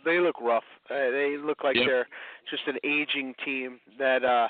They 0.06 0.20
look 0.20 0.40
rough. 0.42 0.64
Uh, 0.90 1.12
they 1.12 1.36
look 1.38 1.64
like 1.64 1.76
Yep. 1.76 1.86
they're 1.86 2.08
just 2.50 2.64
an 2.68 2.78
aging 2.84 3.36
team 3.44 3.80
that. 4.00 4.24
uh 4.24 4.48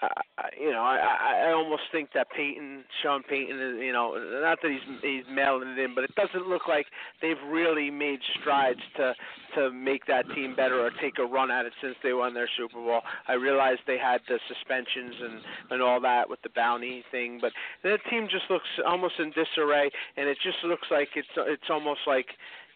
I, 0.00 0.50
you 0.60 0.70
know, 0.70 0.82
I, 0.82 0.96
I 0.96 1.48
I 1.48 1.52
almost 1.52 1.82
think 1.90 2.10
that 2.14 2.28
Peyton, 2.30 2.84
Sean 3.02 3.22
Payton, 3.22 3.56
is 3.56 3.82
you 3.82 3.92
know, 3.92 4.14
not 4.42 4.58
that 4.62 4.70
he's 4.70 4.98
he's 5.02 5.24
mailing 5.34 5.68
it 5.68 5.78
in, 5.78 5.94
but 5.94 6.04
it 6.04 6.14
doesn't 6.14 6.48
look 6.48 6.68
like 6.68 6.86
they've 7.20 7.40
really 7.48 7.90
made 7.90 8.20
strides 8.40 8.80
to 8.96 9.14
to 9.56 9.70
make 9.72 10.06
that 10.06 10.24
team 10.34 10.54
better 10.54 10.80
or 10.80 10.90
take 11.00 11.18
a 11.18 11.24
run 11.24 11.50
at 11.50 11.66
it 11.66 11.72
since 11.82 11.96
they 12.02 12.12
won 12.12 12.34
their 12.34 12.48
Super 12.56 12.76
Bowl. 12.76 13.00
I 13.26 13.32
realize 13.32 13.78
they 13.86 13.98
had 13.98 14.20
the 14.28 14.38
suspensions 14.46 15.14
and 15.20 15.40
and 15.70 15.82
all 15.82 16.00
that 16.00 16.30
with 16.30 16.42
the 16.42 16.50
bounty 16.54 17.04
thing, 17.10 17.38
but 17.40 17.52
that 17.82 17.98
team 18.08 18.28
just 18.30 18.44
looks 18.50 18.68
almost 18.86 19.14
in 19.18 19.32
disarray, 19.32 19.90
and 20.16 20.28
it 20.28 20.38
just 20.42 20.58
looks 20.64 20.88
like 20.90 21.08
it's 21.16 21.28
it's 21.36 21.70
almost 21.70 22.00
like 22.06 22.26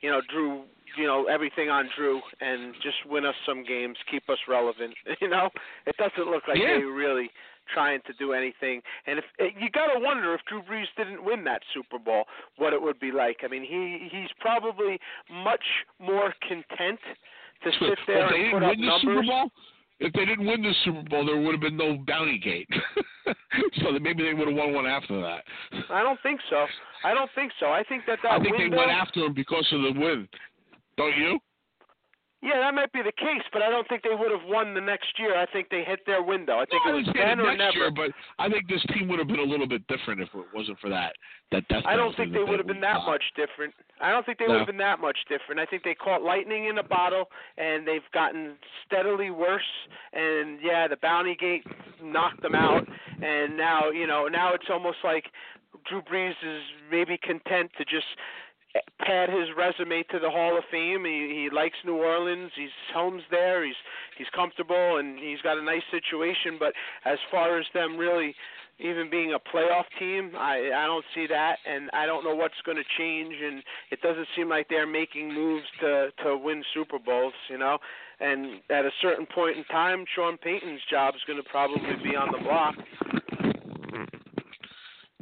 you 0.02 0.10
know 0.10 0.20
Drew 0.30 0.64
you 0.96 1.06
know 1.06 1.24
everything 1.26 1.70
on 1.70 1.88
Drew 1.96 2.20
and 2.40 2.74
just 2.82 2.96
win 3.08 3.24
us 3.24 3.34
some 3.46 3.64
games, 3.64 3.96
keep 4.10 4.28
us 4.28 4.38
relevant. 4.48 4.94
You 5.20 5.28
know, 5.28 5.50
it 5.86 5.96
doesn't 5.96 6.30
look 6.30 6.42
like 6.48 6.58
Yeah. 6.58 6.78
they 6.78 6.84
really 6.84 7.30
trying 7.72 8.00
to 8.06 8.12
do 8.14 8.32
anything. 8.32 8.82
And 9.06 9.18
if 9.18 9.24
eh, 9.38 9.48
you 9.58 9.70
got 9.70 9.86
to 9.86 10.00
wonder 10.00 10.34
if 10.34 10.40
Drew 10.48 10.62
Brees 10.62 10.90
didn't 10.96 11.24
win 11.24 11.44
that 11.44 11.62
Super 11.72 11.98
Bowl, 11.98 12.24
what 12.56 12.72
it 12.72 12.82
would 12.82 12.98
be 12.98 13.12
like. 13.12 13.38
I 13.44 13.48
mean, 13.48 13.62
he 13.62 14.08
he's 14.10 14.30
probably 14.40 14.98
much 15.30 15.64
more 16.00 16.34
content 16.46 17.00
to 17.64 17.70
sit 17.78 17.98
there 18.06 18.26
if 18.26 18.34
and 18.34 18.52
put 18.52 18.62
up 18.64 18.78
numbers. 18.78 19.30
If 20.02 20.12
they 20.14 20.24
didn't 20.24 20.46
win 20.46 20.62
the 20.62 20.72
Super 20.84 21.02
Bowl, 21.08 21.24
there 21.24 21.40
would 21.40 21.52
have 21.52 21.60
been 21.60 21.76
no 21.76 21.96
bounty 22.06 22.36
gate. 22.36 22.68
so 23.80 23.92
that 23.92 24.02
maybe 24.02 24.24
they 24.24 24.34
would 24.34 24.48
have 24.48 24.56
won 24.56 24.74
one 24.74 24.84
after 24.84 25.20
that. 25.20 25.44
I 25.90 26.02
don't 26.02 26.18
think 26.24 26.40
so. 26.50 26.66
I 27.04 27.14
don't 27.14 27.30
think 27.36 27.52
so. 27.60 27.66
I 27.66 27.84
think 27.88 28.02
that 28.08 28.18
that 28.24 28.32
I 28.32 28.40
think 28.40 28.58
window, 28.58 28.70
they 28.70 28.76
went 28.76 28.90
after 28.90 29.20
him 29.20 29.32
because 29.32 29.66
of 29.70 29.82
the 29.82 30.00
win. 30.00 30.28
Don't 30.96 31.16
you? 31.16 31.38
Yeah, 32.42 32.58
that 32.58 32.74
might 32.74 32.92
be 32.92 33.02
the 33.02 33.12
case, 33.12 33.46
but 33.52 33.62
I 33.62 33.70
don't 33.70 33.86
think 33.88 34.02
they 34.02 34.16
would 34.18 34.32
have 34.32 34.42
won 34.48 34.74
the 34.74 34.80
next 34.80 35.16
year. 35.16 35.38
I 35.38 35.46
think 35.46 35.68
they 35.70 35.84
hit 35.84 36.00
their 36.06 36.22
window. 36.24 36.58
I 36.58 36.64
think 36.66 36.82
No, 36.84 36.90
it 36.98 37.06
was 37.06 37.14
then 37.14 37.38
or 37.38 37.54
next 37.54 37.58
never. 37.58 37.78
year, 37.78 37.90
but 37.92 38.10
I 38.40 38.48
think 38.48 38.68
this 38.68 38.82
team 38.92 39.06
would 39.08 39.20
have 39.20 39.28
been 39.28 39.38
a 39.38 39.44
little 39.44 39.68
bit 39.68 39.86
different 39.86 40.20
if 40.20 40.28
it 40.34 40.46
wasn't 40.52 40.80
for 40.80 40.88
that. 40.90 41.14
That 41.52 41.68
death 41.68 41.84
I 41.86 41.94
don't 41.94 42.16
think 42.16 42.32
they 42.32 42.42
would 42.42 42.58
have 42.58 42.66
been 42.66 42.80
that 42.80 43.06
much 43.06 43.22
different. 43.36 43.72
I 44.00 44.10
don't 44.10 44.26
think 44.26 44.38
they 44.38 44.46
No. 44.46 44.54
would 44.54 44.58
have 44.58 44.66
been 44.66 44.76
that 44.78 44.98
much 44.98 45.18
different. 45.28 45.60
I 45.60 45.66
think 45.66 45.84
they 45.84 45.94
caught 45.94 46.22
lightning 46.22 46.64
in 46.64 46.78
a 46.78 46.82
bottle, 46.82 47.30
and 47.58 47.86
they've 47.86 48.10
gotten 48.10 48.58
steadily 48.86 49.30
worse. 49.30 49.62
And 50.12 50.60
yeah, 50.60 50.88
the 50.88 50.96
bounty 50.96 51.36
gate 51.36 51.64
knocked 52.02 52.42
them 52.42 52.56
out, 52.56 52.88
and 53.22 53.56
now 53.56 53.90
you 53.90 54.08
know 54.08 54.26
now 54.26 54.52
it's 54.52 54.68
almost 54.68 54.98
like 55.04 55.26
Drew 55.88 56.02
Brees 56.02 56.34
is 56.42 56.62
maybe 56.90 57.16
content 57.18 57.70
to 57.78 57.84
just 57.84 58.06
pad 59.00 59.28
his 59.28 59.48
resume 59.56 60.02
to 60.10 60.18
the 60.18 60.30
Hall 60.30 60.56
of 60.56 60.64
Fame. 60.70 61.04
He 61.04 61.42
he 61.42 61.48
likes 61.54 61.76
New 61.84 61.96
Orleans. 61.96 62.50
He's 62.56 62.70
home's 62.94 63.22
there. 63.30 63.64
He's 63.64 63.76
he's 64.16 64.28
comfortable 64.34 64.98
and 64.98 65.18
he's 65.18 65.40
got 65.42 65.58
a 65.58 65.62
nice 65.62 65.82
situation. 65.90 66.56
But 66.58 66.72
as 67.04 67.18
far 67.30 67.58
as 67.58 67.66
them 67.74 67.96
really 67.96 68.34
even 68.78 69.10
being 69.10 69.34
a 69.34 69.38
playoff 69.38 69.84
team, 69.98 70.32
I 70.36 70.70
I 70.74 70.86
don't 70.86 71.04
see 71.14 71.26
that, 71.28 71.56
and 71.66 71.90
I 71.92 72.06
don't 72.06 72.24
know 72.24 72.34
what's 72.34 72.60
going 72.64 72.78
to 72.78 72.84
change. 72.98 73.34
And 73.42 73.62
it 73.90 74.00
doesn't 74.00 74.28
seem 74.36 74.48
like 74.48 74.68
they're 74.68 74.86
making 74.86 75.32
moves 75.32 75.66
to 75.80 76.10
to 76.24 76.36
win 76.36 76.62
Super 76.74 76.98
Bowls. 76.98 77.34
You 77.48 77.58
know. 77.58 77.78
And 78.20 78.60
at 78.70 78.84
a 78.84 78.90
certain 79.00 79.26
point 79.26 79.56
in 79.56 79.64
time, 79.64 80.04
Sean 80.14 80.38
Payton's 80.38 80.80
job 80.88 81.14
is 81.16 81.22
going 81.26 81.42
to 81.42 81.48
probably 81.50 81.96
be 82.04 82.14
on 82.14 82.28
the 82.30 82.38
block. 82.38 82.76
Hmm. 83.90 84.21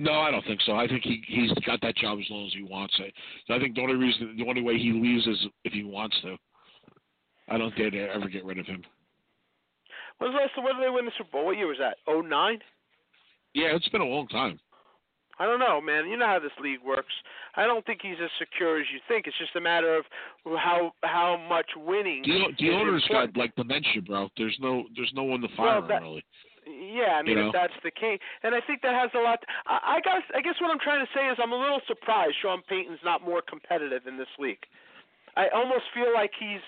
No, 0.00 0.12
I 0.12 0.30
don't 0.30 0.44
think 0.46 0.62
so. 0.64 0.72
I 0.72 0.88
think 0.88 1.02
he 1.04 1.22
he's 1.28 1.52
got 1.66 1.78
that 1.82 1.94
job 1.94 2.18
as 2.18 2.24
long 2.30 2.46
as 2.46 2.54
he 2.54 2.62
wants 2.62 2.94
it. 3.00 3.12
So 3.46 3.52
I 3.54 3.58
think 3.58 3.74
the 3.74 3.82
only 3.82 3.96
reason, 3.96 4.34
the 4.38 4.48
only 4.48 4.62
way 4.62 4.78
he 4.78 4.92
leaves 4.92 5.26
is 5.26 5.36
if 5.64 5.74
he 5.74 5.84
wants 5.84 6.16
to. 6.22 6.36
I 7.50 7.58
don't 7.58 7.74
think 7.76 7.92
they 7.92 8.00
ever 8.08 8.28
get 8.28 8.46
rid 8.46 8.58
of 8.58 8.64
him. 8.64 8.82
When 10.16 10.32
was 10.32 10.40
the 10.54 10.62
last? 10.62 10.64
When 10.66 10.80
did 10.80 10.86
they 10.86 10.90
win 10.90 11.04
the 11.04 11.12
Super 11.18 11.30
Bowl? 11.32 11.44
What 11.44 11.58
year 11.58 11.66
was 11.66 11.76
that? 11.80 11.98
Oh 12.08 12.22
nine. 12.22 12.60
Yeah, 13.52 13.76
it's 13.76 13.88
been 13.90 14.00
a 14.00 14.06
long 14.06 14.26
time. 14.28 14.58
I 15.38 15.44
don't 15.44 15.58
know, 15.60 15.80
man. 15.82 16.08
You 16.08 16.16
know 16.16 16.26
how 16.26 16.38
this 16.38 16.52
league 16.62 16.80
works. 16.86 17.12
I 17.56 17.64
don't 17.64 17.84
think 17.84 18.00
he's 18.02 18.16
as 18.22 18.30
secure 18.38 18.78
as 18.80 18.86
you 18.92 19.00
think. 19.08 19.26
It's 19.26 19.36
just 19.38 19.56
a 19.56 19.60
matter 19.60 19.96
of 19.96 20.04
how 20.56 20.92
how 21.02 21.36
much 21.46 21.66
winning. 21.76 22.22
The, 22.24 22.44
the 22.58 22.70
owner's 22.70 23.02
important. 23.04 23.34
got 23.34 23.40
like 23.40 23.54
dementia, 23.56 24.00
bro. 24.00 24.30
There's 24.38 24.56
no 24.60 24.84
there's 24.96 25.12
no 25.14 25.24
one 25.24 25.42
to 25.42 25.48
fire 25.56 25.80
Well, 25.80 25.88
that- 25.88 25.98
him 25.98 26.02
really. 26.04 26.24
Yeah, 26.70 27.18
I 27.18 27.22
mean, 27.22 27.36
You 27.36 27.42
know? 27.42 27.46
if 27.48 27.52
that's 27.52 27.76
the 27.82 27.90
case, 27.90 28.18
and 28.42 28.54
I 28.54 28.60
think 28.66 28.82
that 28.82 28.94
has 28.94 29.10
a 29.14 29.18
lot. 29.18 29.42
I, 29.66 29.96
I 29.96 30.00
guess 30.00 30.22
I 30.34 30.40
guess 30.40 30.54
what 30.60 30.70
I'm 30.70 30.78
trying 30.78 31.04
to 31.04 31.10
say 31.14 31.26
is 31.28 31.38
I'm 31.42 31.52
a 31.52 31.58
little 31.58 31.80
surprised 31.86 32.36
Sean 32.42 32.62
Payton's 32.68 33.00
not 33.04 33.22
more 33.22 33.42
competitive 33.42 34.06
in 34.06 34.16
this 34.16 34.30
league. 34.38 34.62
I 35.36 35.48
almost 35.54 35.84
feel 35.94 36.12
like 36.12 36.32
he's 36.38 36.62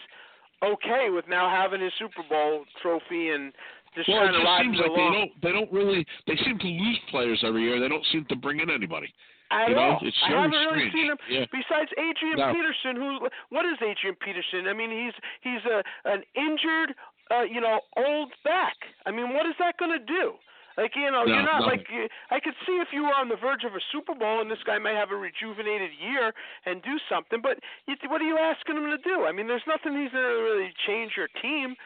okay 0.63 1.11
with 1.11 1.27
now 1.29 1.51
having 1.51 1.81
his 1.81 1.93
Super 1.99 2.23
Bowl 2.29 2.65
trophy 2.81 3.31
and 3.31 3.53
just 3.97 4.09
well, 4.09 4.21
kind 4.25 4.31
it 4.31 4.37
of 4.37 4.41
just 4.43 4.47
riding 4.47 4.73
seems 4.73 4.79
like 4.81 4.91
along. 4.91 4.99
they 4.99 5.19
don't 5.19 5.33
they 5.43 5.53
don't 5.53 5.73
really 5.73 6.07
they 6.27 6.37
seem 6.45 6.59
to 6.59 6.67
lose 6.67 6.99
players 7.11 7.43
every 7.45 7.63
year. 7.63 7.81
They 7.81 7.89
don't 7.89 8.07
seem 8.13 8.25
to 8.29 8.37
bring 8.37 8.61
in 8.61 8.71
anybody. 8.71 9.13
At 9.53 9.69
you 9.69 9.75
know, 9.75 9.83
all. 9.83 9.99
it's 10.01 10.17
I 10.25 10.31
haven't 10.33 10.53
really 10.53 10.89
seen 10.95 11.13
him. 11.13 11.19
Yeah. 11.29 11.45
Besides 11.53 11.91
Adrian 12.01 12.39
No. 12.41 12.55
Peterson, 12.57 12.97
who 12.97 13.29
what 13.51 13.67
is 13.67 13.77
Adrian 13.85 14.17
Peterson? 14.25 14.65
I 14.67 14.73
mean, 14.73 14.89
he's 14.89 15.13
he's 15.45 15.61
a 15.69 15.83
an 16.09 16.23
injured, 16.35 16.95
uh, 17.33 17.43
you 17.43 17.61
know, 17.61 17.81
old 17.97 18.31
back. 18.45 18.77
I 19.07 19.11
mean, 19.11 19.33
what 19.33 19.47
is 19.47 19.55
that 19.59 19.79
going 19.79 19.93
to 19.99 20.05
do? 20.05 20.35
Like 20.77 20.93
you 20.97 21.11
know, 21.11 21.25
No, 21.25 21.35
you're 21.35 21.43
not 21.45 21.61
nothing. 21.69 21.79
like 21.81 21.87
you, 21.93 22.09
I 22.31 22.41
could 22.41 22.55
see 22.67 22.81
if 22.81 22.89
you 22.93 23.03
were 23.05 23.13
on 23.13 23.29
the 23.29 23.37
verge 23.37 23.65
of 23.65 23.75
a 23.75 23.81
Super 23.93 24.15
Bowl 24.15 24.41
and 24.41 24.51
this 24.51 24.63
guy 24.65 24.79
may 24.79 24.95
have 24.95 25.11
a 25.13 25.17
rejuvenated 25.17 25.91
year 26.01 26.33
and 26.65 26.81
do 26.83 26.97
something. 27.13 27.41
But 27.43 27.59
you, 27.87 27.95
what 28.09 28.23
are 28.23 28.25
you 28.25 28.39
asking 28.39 28.77
him 28.81 28.89
to 28.89 28.97
do? 29.05 29.25
I 29.29 29.33
mean, 29.33 29.47
there's 29.49 29.67
nothing 29.69 29.93
he's 30.01 30.13
going 30.13 30.25
to 30.25 30.41
really 30.41 30.73
change 30.89 31.13
your 31.17 31.29
team. 31.45 31.77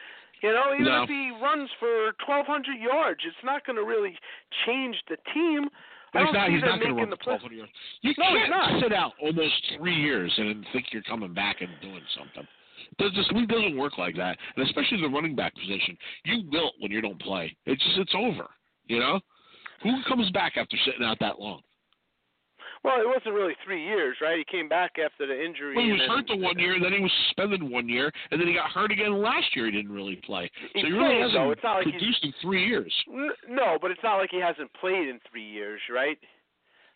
You 0.41 0.53
know, 0.53 0.71
even 0.71 0.85
No. 0.87 1.03
if 1.03 1.09
he 1.09 1.35
runs 1.41 1.67
for 1.81 2.13
1,200 2.23 2.79
yards, 2.79 3.19
it's 3.27 3.43
not 3.43 3.65
going 3.65 3.75
to 3.75 3.83
really 3.83 4.15
change 4.65 4.95
the 5.09 5.17
team. 5.33 5.67
I 6.13 6.19
He's 6.23 6.25
don't 6.31 6.33
not. 6.33 6.47
see 6.47 6.53
He's 6.53 6.63
not 6.63 6.79
going 6.79 6.95
to 6.95 7.01
run 7.01 7.09
the 7.09 7.17
for 7.17 7.35
play- 7.35 7.39
12 7.43 7.51
yards. 7.67 7.71
You 8.07 8.13
No, 8.17 8.23
can't 8.39 8.49
not. 8.49 8.81
sit 8.81 8.93
out 8.93 9.13
almost 9.21 9.53
three 9.75 9.95
years 9.99 10.31
and 10.37 10.47
then 10.47 10.65
think 10.71 10.93
you're 10.93 11.03
coming 11.03 11.33
back 11.33 11.59
and 11.59 11.69
doing 11.81 12.03
something. 12.15 12.47
Does 12.99 13.11
this 13.15 13.27
league 13.31 13.49
doesn't 13.49 13.77
work 13.77 13.97
like 13.97 14.15
that, 14.15 14.37
and 14.55 14.65
especially 14.65 15.01
the 15.01 15.09
running 15.09 15.35
back 15.35 15.53
position. 15.55 15.97
You 16.25 16.43
wilt 16.51 16.73
when 16.79 16.91
you 16.91 17.01
don't 17.01 17.19
play. 17.21 17.55
It's 17.65 17.83
just 17.83 17.97
it's 17.97 18.15
over. 18.15 18.47
You 18.87 18.99
know, 18.99 19.19
who 19.83 19.91
comes 20.07 20.29
back 20.31 20.53
after 20.57 20.77
sitting 20.85 21.03
out 21.03 21.17
that 21.19 21.39
long? 21.39 21.61
Well, 22.83 23.01
it 23.01 23.07
wasn't 23.07 23.33
really 23.35 23.53
three 23.65 23.83
years, 23.83 24.17
right? 24.21 24.37
He 24.37 24.45
came 24.45 24.69
back 24.69 24.91
after 25.03 25.25
the 25.25 25.33
injury. 25.33 25.75
Well, 25.75 25.85
he 25.85 25.91
was 25.91 26.01
hurt 26.07 26.27
the 26.27 26.37
one 26.37 26.57
year, 26.59 26.75
and 26.75 26.83
then 26.85 26.93
he 26.93 26.99
was 27.01 27.11
suspended 27.27 27.61
one 27.63 27.89
year, 27.89 28.11
and 28.31 28.39
then 28.39 28.47
he 28.47 28.53
got 28.53 28.69
hurt 28.69 28.91
again 28.91 29.21
last 29.21 29.55
year. 29.55 29.65
He 29.65 29.71
didn't 29.71 29.91
really 29.91 30.15
play, 30.17 30.49
so 30.73 30.85
he 30.85 30.91
really 30.91 31.19
hasn't 31.19 31.33
though. 31.33 31.51
It's 31.51 31.63
not 31.63 31.77
like 31.77 31.85
he's- 31.87 31.97
produced 31.99 32.23
in 32.23 32.31
three 32.41 32.65
years. 32.65 32.93
No, 33.49 33.77
but 33.81 33.91
it's 33.91 34.03
not 34.03 34.17
like 34.17 34.29
he 34.29 34.39
hasn't 34.39 34.71
played 34.73 35.07
in 35.07 35.19
three 35.29 35.43
years, 35.43 35.81
right? 35.89 36.17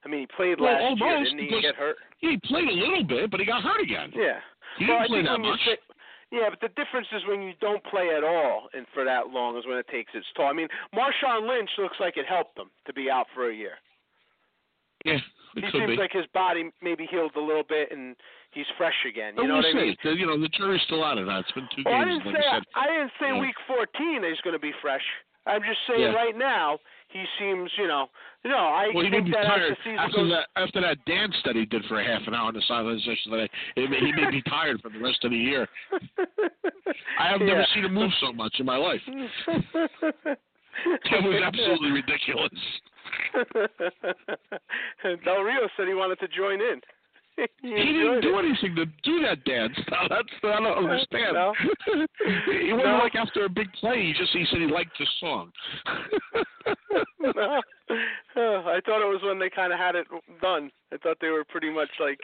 I 0.06 0.08
mean, 0.10 0.22
he 0.22 0.28
played 0.36 0.60
Well, 0.60 0.74
last 0.74 1.00
year, 1.00 1.10
almost, 1.14 1.32
didn't 1.36 1.50
he? 1.54 1.62
Get 1.62 1.76
hurt. 1.76 1.98
He 2.20 2.38
played 2.46 2.68
a 2.68 2.72
little 2.74 3.04
bit, 3.04 3.30
but 3.30 3.40
he 3.40 3.46
got 3.46 3.64
hurt 3.64 3.82
again. 3.82 4.12
Yeah. 4.16 4.40
He 4.78 4.86
well, 4.88 5.00
didn't 5.02 5.10
play 5.10 5.24
that 5.24 5.40
much. 5.40 5.60
say, 5.66 5.78
yeah, 6.32 6.48
but 6.50 6.62
the 6.62 6.70
difference 6.82 7.08
is 7.12 7.22
when 7.28 7.42
you 7.42 7.54
don't 7.60 7.84
play 7.86 8.10
at 8.16 8.24
all 8.24 8.70
and 8.74 8.86
for 8.94 9.04
that 9.04 9.28
long 9.30 9.58
is 9.58 9.66
when 9.68 9.78
it 9.78 9.88
takes 9.90 10.12
its 10.16 10.26
toll. 10.36 10.48
I 10.48 10.54
mean, 10.54 10.70
Marshawn 10.96 11.48
Lynch 11.48 11.70
looks 11.78 11.98
like 12.00 12.16
it 12.18 12.26
helped 12.26 12.58
him 12.58 12.70
to 12.88 12.94
be 12.94 13.10
out 13.12 13.28
for 13.36 13.50
a 13.52 13.56
year. 13.56 13.74
Yeah, 15.04 15.18
it 15.58 15.66
he 15.66 15.72
seems 15.72 15.88
be. 15.88 15.96
like 15.98 16.12
his 16.14 16.26
body 16.34 16.70
maybe 16.82 17.08
healed 17.10 17.32
a 17.36 17.40
little 17.42 17.64
bit 17.68 17.92
and 17.92 18.16
he's 18.52 18.68
fresh 18.78 18.96
again. 19.10 19.34
You 19.36 19.44
But 19.44 19.48
know 19.48 19.54
we'll 19.60 19.74
what 19.74 19.82
I 19.82 19.86
mean? 19.86 19.98
see. 20.02 20.10
The- 20.10 20.16
You 20.16 20.26
know, 20.28 20.40
the 20.40 20.48
jury's 20.50 20.82
still 20.86 21.04
out 21.04 21.18
of 21.18 21.26
that. 21.26 21.40
It's 21.42 21.52
been 21.52 21.68
two 21.76 21.82
Well, 21.86 21.96
I 21.96 22.06
games, 22.06 22.24
didn't 22.24 22.34
like 22.34 22.44
say 22.44 22.50
I. 22.50 22.80
I 22.80 22.88
didn't 22.88 23.12
say 23.20 23.28
Yeah. 23.34 23.40
week 23.42 23.56
14 23.68 24.24
he's 24.24 24.42
going 24.42 24.54
to 24.54 24.60
be 24.62 24.72
fresh. 24.82 25.04
I'm 25.48 25.64
just 25.64 25.80
saying 25.88 26.02
Yeah. 26.02 26.14
right 26.14 26.38
now 26.38 26.78
he 27.14 27.24
seems, 27.40 27.70
you 27.78 27.88
know, 27.88 28.08
no, 28.44 28.56
I 28.58 28.90
well, 28.94 29.04
he 29.06 29.12
think 29.12 29.28
that 29.34 29.44
tired 29.44 29.72
as 29.72 29.78
after 30.00 30.18
goes, 30.18 30.32
that. 30.32 30.48
After 30.62 30.82
that 30.82 30.98
dance 31.06 31.36
that 31.46 31.56
he 31.56 31.66
did 31.66 31.84
for 31.86 32.00
a 32.00 32.04
half 32.06 32.28
an 32.28 32.34
hour 32.34 32.48
on 32.48 32.54
the 32.54 32.62
sidelines 32.68 33.06
yesterday, 33.06 33.50
it 33.76 33.90
may, 33.90 34.00
he 34.00 34.12
may 34.12 34.30
be 34.32 34.42
tired 34.50 34.82
for 34.82 34.90
the 34.90 35.00
rest 35.00 35.24
of 35.24 35.32
the 35.32 35.38
year. 35.38 35.68
I 37.20 37.30
have 37.32 37.42
never 37.42 37.60
Yeah. 37.62 37.66
seen 37.74 37.86
him 37.86 37.94
move 37.94 38.12
so 38.20 38.32
much 38.34 38.56
in 38.60 38.66
my 38.66 38.78
life. 38.78 39.02
It 39.08 39.30
was 41.24 41.42
absolutely 41.44 41.92
ridiculous. 42.02 42.52
Del 45.26 45.42
Rio 45.44 45.68
said 45.78 45.88
he 45.88 45.94
wanted 45.94 46.20
to 46.20 46.28
join 46.30 46.62
in. 46.62 46.82
He 47.38 47.70
didn't 47.70 48.22
do 48.22 48.38
it. 48.38 48.46
anything 48.46 48.76
to 48.76 48.86
do 49.04 49.22
that 49.22 49.44
dance. 49.46 49.74
Now, 49.90 50.08
that's 50.10 50.28
I 50.44 50.60
don't 50.60 50.78
understand. 50.90 51.34
No. 51.34 51.54
he 52.52 52.74
wasn't 52.74 52.88
No. 52.92 53.00
like 53.04 53.16
after 53.16 53.46
a 53.46 53.50
big 53.50 53.72
play. 53.74 54.04
He 54.08 54.14
just 54.14 54.32
he 54.34 54.46
said 54.50 54.60
he 54.60 54.68
liked 54.68 54.92
the 55.00 55.08
song. 55.20 55.52
no. 57.20 57.62
Oh, 58.38 58.64
I 58.68 58.80
thought 58.86 59.02
it 59.04 59.10
was 59.12 59.20
when 59.24 59.38
they 59.40 59.50
kind 59.50 59.74
of 59.74 59.80
had 59.80 59.96
it 59.96 60.08
done. 60.42 60.72
I 60.94 60.98
thought 60.98 61.18
they 61.20 61.30
were 61.30 61.44
pretty 61.44 61.70
much 61.70 61.90
like, 62.00 62.20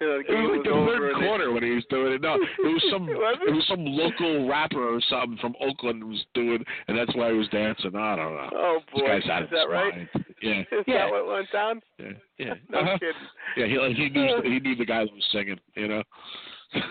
you 0.00 0.06
know, 0.06 0.12
the 0.14 0.20
It 0.20 0.26
game 0.28 0.42
was 0.44 0.50
like 0.58 0.64
the 0.64 0.70
third 0.70 1.14
they- 1.20 1.26
quarter 1.26 1.52
when 1.52 1.62
he 1.64 1.70
was 1.70 1.84
doing 1.90 2.12
it. 2.14 2.20
No, 2.22 2.34
it 2.34 2.40
was 2.62 2.84
some 2.90 3.08
it? 3.08 3.12
it 3.48 3.52
was 3.54 3.66
some 3.68 3.84
local 3.84 4.48
rapper 4.48 4.94
or 4.96 5.00
something 5.08 5.38
from 5.40 5.54
Oakland 5.60 6.02
who 6.02 6.08
was 6.10 6.24
doing, 6.34 6.64
and 6.86 6.96
that's 6.98 7.14
why 7.16 7.32
he 7.32 7.38
was 7.38 7.48
dancing. 7.48 7.94
I 7.96 8.16
don't 8.16 8.34
know. 8.34 8.50
Oh 8.54 8.78
This 8.94 9.00
boy, 9.02 9.06
guy's 9.08 9.28
out 9.30 9.42
is 9.42 9.46
of 9.46 9.50
that 9.50 9.68
right? 9.68 9.94
mind. 9.96 10.24
Yeah, 10.42 10.60
Is 10.72 10.84
yeah, 10.86 11.06
that 11.06 11.10
what 11.10 11.26
went 11.26 11.52
down? 11.52 11.80
yeah, 11.98 12.06
yeah. 12.38 12.54
No 12.70 12.78
Uh-huh. 12.80 12.98
kidding. 12.98 13.14
Yeah, 13.56 13.66
he 13.66 13.94
he 13.94 14.08
knew 14.14 14.42
he 14.42 14.60
knew 14.60 14.76
the 14.76 14.84
guy 14.86 15.04
that 15.04 15.12
was 15.12 15.24
singing. 15.32 15.58
You 15.74 15.88
know. 15.88 16.02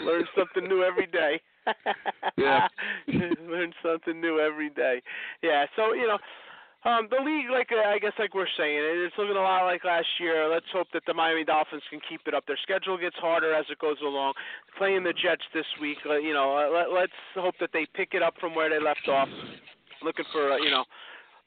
Learn 0.04 0.26
something 0.38 0.68
new 0.68 0.84
every 0.84 1.06
day. 1.08 1.40
Yeah. 2.38 2.68
Learn 3.08 3.74
something 3.84 4.20
new 4.20 4.40
every 4.40 4.70
day. 4.72 5.02
Yeah. 5.44 5.66
So 5.76 5.94
you 5.94 6.08
know, 6.08 6.18
um, 6.90 7.08
the 7.12 7.18
league, 7.24 7.50
like 7.52 7.70
uh, 7.72 7.88
I 7.90 8.00
guess, 8.00 8.14
like 8.18 8.34
we're 8.34 8.48
saying, 8.58 8.80
it's 8.82 9.14
looking 9.18 9.36
a 9.36 9.42
lot 9.42 9.66
like 9.66 9.84
last 9.84 10.08
year. 10.20 10.48
Let's 10.50 10.66
hope 10.74 10.88
that 10.94 11.04
the 11.06 11.14
Miami 11.14 11.44
Dolphins 11.44 11.84
can 11.90 12.00
keep 12.10 12.22
it 12.26 12.34
up. 12.34 12.46
Their 12.48 12.58
schedule 12.64 12.98
gets 12.98 13.18
harder 13.18 13.54
as 13.54 13.66
it 13.70 13.80
goes 13.80 13.98
along. 14.02 14.34
Playing 14.78 15.04
the 15.04 15.14
Jets 15.14 15.44
this 15.54 15.66
week, 15.82 15.98
uh, 16.10 16.18
you 16.18 16.34
know, 16.34 16.58
uh, 16.58 16.70
let, 16.74 16.92
let's 16.92 17.18
hope 17.36 17.56
that 17.60 17.70
they 17.74 17.86
pick 17.94 18.14
it 18.14 18.24
up 18.24 18.36
from 18.40 18.56
where 18.56 18.70
they 18.70 18.80
left 18.84 19.08
off. 19.08 19.28
Looking 20.04 20.26
for, 20.32 20.54
uh, 20.54 20.58
you 20.58 20.70
know. 20.72 20.86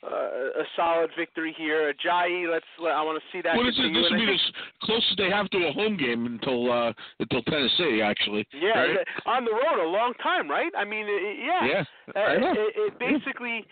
Uh, 0.03 0.61
a 0.61 0.65
solid 0.77 1.11
victory 1.19 1.55
here. 1.59 1.93
Ajayi, 1.93 2.51
let's. 2.51 2.65
Let, 2.81 2.93
I 2.95 3.03
want 3.03 3.21
to 3.23 3.25
see 3.37 3.43
that 3.43 3.55
Well, 3.55 3.67
this 3.67 3.75
is 3.75 3.83
this 3.93 4.09
will 4.11 4.19
be 4.19 4.25
think- 4.25 4.41
as 4.41 4.53
close 4.83 5.07
as 5.11 5.17
they 5.19 5.29
have 5.29 5.51
to 5.51 5.59
a 5.69 5.73
home 5.73 5.99
game 5.99 6.25
until 6.25 6.73
uh 6.73 6.93
until 7.19 7.43
Tennessee, 7.43 8.01
actually. 8.01 8.47
Yeah, 8.55 8.79
right? 8.81 8.97
on 9.27 9.45
the 9.45 9.51
road 9.53 9.79
a 9.79 9.87
long 9.87 10.15
time, 10.23 10.49
right? 10.51 10.73
I 10.75 10.87
mean, 10.87 11.05
i- 11.05 11.11
i- 11.11 11.45
yeah. 11.45 11.67
Yeah, 11.67 11.85
Uh, 12.17 12.19
I 12.27 12.37
know. 12.39 12.53
it, 12.53 12.73
it 12.77 12.99
basically, 12.99 13.67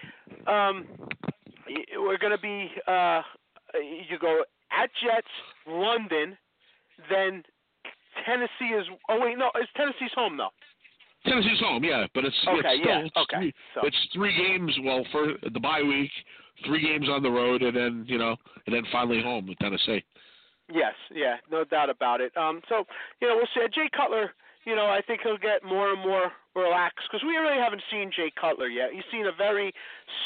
um, 0.47 0.87
we're 1.97 2.19
going 2.19 2.37
to 2.37 2.43
be. 2.43 2.71
Uh, 2.87 3.23
you 3.75 4.19
go 4.21 4.45
at 4.71 4.91
Jets, 5.03 5.29
London, 5.67 6.37
then 7.09 7.43
Tennessee 8.27 8.75
is. 8.79 8.85
Oh 9.09 9.19
wait, 9.21 9.39
no, 9.39 9.51
it's 9.55 9.71
Tennessee's 9.77 10.13
home 10.15 10.37
though. 10.37 10.51
Tennessee's 11.29 11.61
home, 11.61 11.85
yeah, 11.85 12.07
but 12.15 12.25
it's 12.25 12.37
Okay, 12.47 12.59
it's 12.59 12.81
still 12.83 12.93
yeah, 12.93 13.05
it's 13.07 13.17
okay, 13.17 13.37
three, 13.37 13.55
so- 13.75 13.87
it's 13.87 13.97
three 14.15 14.37
games. 14.37 14.77
Well, 14.85 15.05
for 15.13 15.35
the 15.53 15.61
bye 15.61 15.83
week, 15.83 16.11
three 16.67 16.83
games 16.83 17.09
on 17.09 17.23
the 17.23 17.31
road, 17.31 17.63
and 17.63 17.77
then 17.77 18.05
you 18.07 18.19
know, 18.19 18.37
and 18.67 18.75
then 18.75 18.85
finally 18.93 19.23
home 19.23 19.47
with 19.47 19.59
Tennessee. 19.59 20.05
Yes, 20.73 20.95
yeah, 21.15 21.37
no 21.51 21.65
doubt 21.65 21.89
about 21.91 22.21
it. 22.21 22.37
Um, 22.37 22.61
so 22.69 22.85
you 23.21 23.29
know, 23.29 23.37
we'll 23.37 23.47
see. 23.55 23.67
Jay 23.75 23.89
Cutler, 23.97 24.33
you 24.69 24.77
know, 24.77 24.85
I 24.85 25.01
think 25.01 25.25
he'll 25.25 25.41
get 25.41 25.65
more 25.65 25.91
and 25.91 26.01
more 26.05 26.29
relaxed 26.53 27.09
because 27.09 27.25
we 27.25 27.41
really 27.41 27.57
haven't 27.57 27.81
seen 27.91 28.13
Jay 28.13 28.29
Cutler 28.37 28.69
yet. 28.69 28.93
He's 28.93 29.07
seen 29.11 29.25
a 29.25 29.33
very 29.33 29.73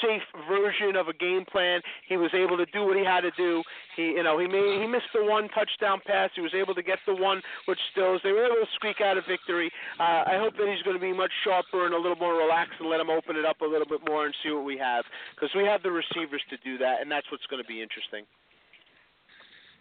safe 0.03 0.27
version 0.51 0.97
of 0.97 1.07
a 1.07 1.15
game 1.15 1.45
plan. 1.47 1.79
He 2.09 2.17
was 2.17 2.35
able 2.35 2.57
to 2.59 2.67
do 2.75 2.83
what 2.83 2.99
he 2.99 3.05
had 3.05 3.21
to 3.23 3.31
do. 3.39 3.63
He, 3.95 4.19
you 4.19 4.25
know, 4.27 4.43
he 4.43 4.51
made 4.51 4.83
he 4.83 4.87
missed 4.91 5.15
the 5.15 5.23
one 5.23 5.47
touchdown 5.55 6.03
pass. 6.03 6.31
He 6.35 6.43
was 6.43 6.59
able 6.59 6.75
to 6.75 6.83
get 6.83 6.99
the 7.07 7.15
one 7.15 7.41
with 7.69 7.79
Stills. 7.93 8.21
They 8.25 8.33
were 8.33 8.47
able 8.51 8.59
to 8.59 8.71
squeak 8.75 8.99
out 8.99 9.17
a 9.17 9.23
victory. 9.23 9.71
Uh, 10.01 10.27
I 10.27 10.43
hope 10.43 10.59
that 10.59 10.67
he's 10.67 10.83
going 10.83 10.99
to 10.99 11.03
be 11.03 11.15
much 11.15 11.31
sharper 11.45 11.87
and 11.87 11.95
a 11.95 12.01
little 12.03 12.19
more 12.19 12.35
relaxed 12.35 12.83
and 12.83 12.91
let 12.91 12.99
him 12.99 13.11
open 13.11 13.37
it 13.37 13.47
up 13.47 13.61
a 13.63 13.69
little 13.69 13.87
bit 13.87 14.03
more 14.09 14.27
and 14.27 14.35
see 14.43 14.51
what 14.51 14.67
we 14.67 14.75
have 14.79 15.05
because 15.39 15.55
we 15.55 15.63
have 15.63 15.87
the 15.87 15.95
receivers 15.95 16.43
to 16.51 16.59
do 16.67 16.79
that, 16.83 16.99
and 16.99 17.07
that's 17.07 17.31
what's 17.31 17.47
going 17.47 17.63
to 17.63 17.69
be 17.69 17.79
interesting. 17.79 18.27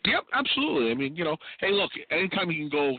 Yep, 0.05 0.29
absolutely. 0.33 0.91
I 0.91 0.93
mean, 0.93 1.15
you 1.15 1.23
know, 1.23 1.37
hey, 1.59 1.71
look, 1.71 1.91
anytime 2.09 2.49
you 2.49 2.69
can 2.69 2.69
go, 2.69 2.97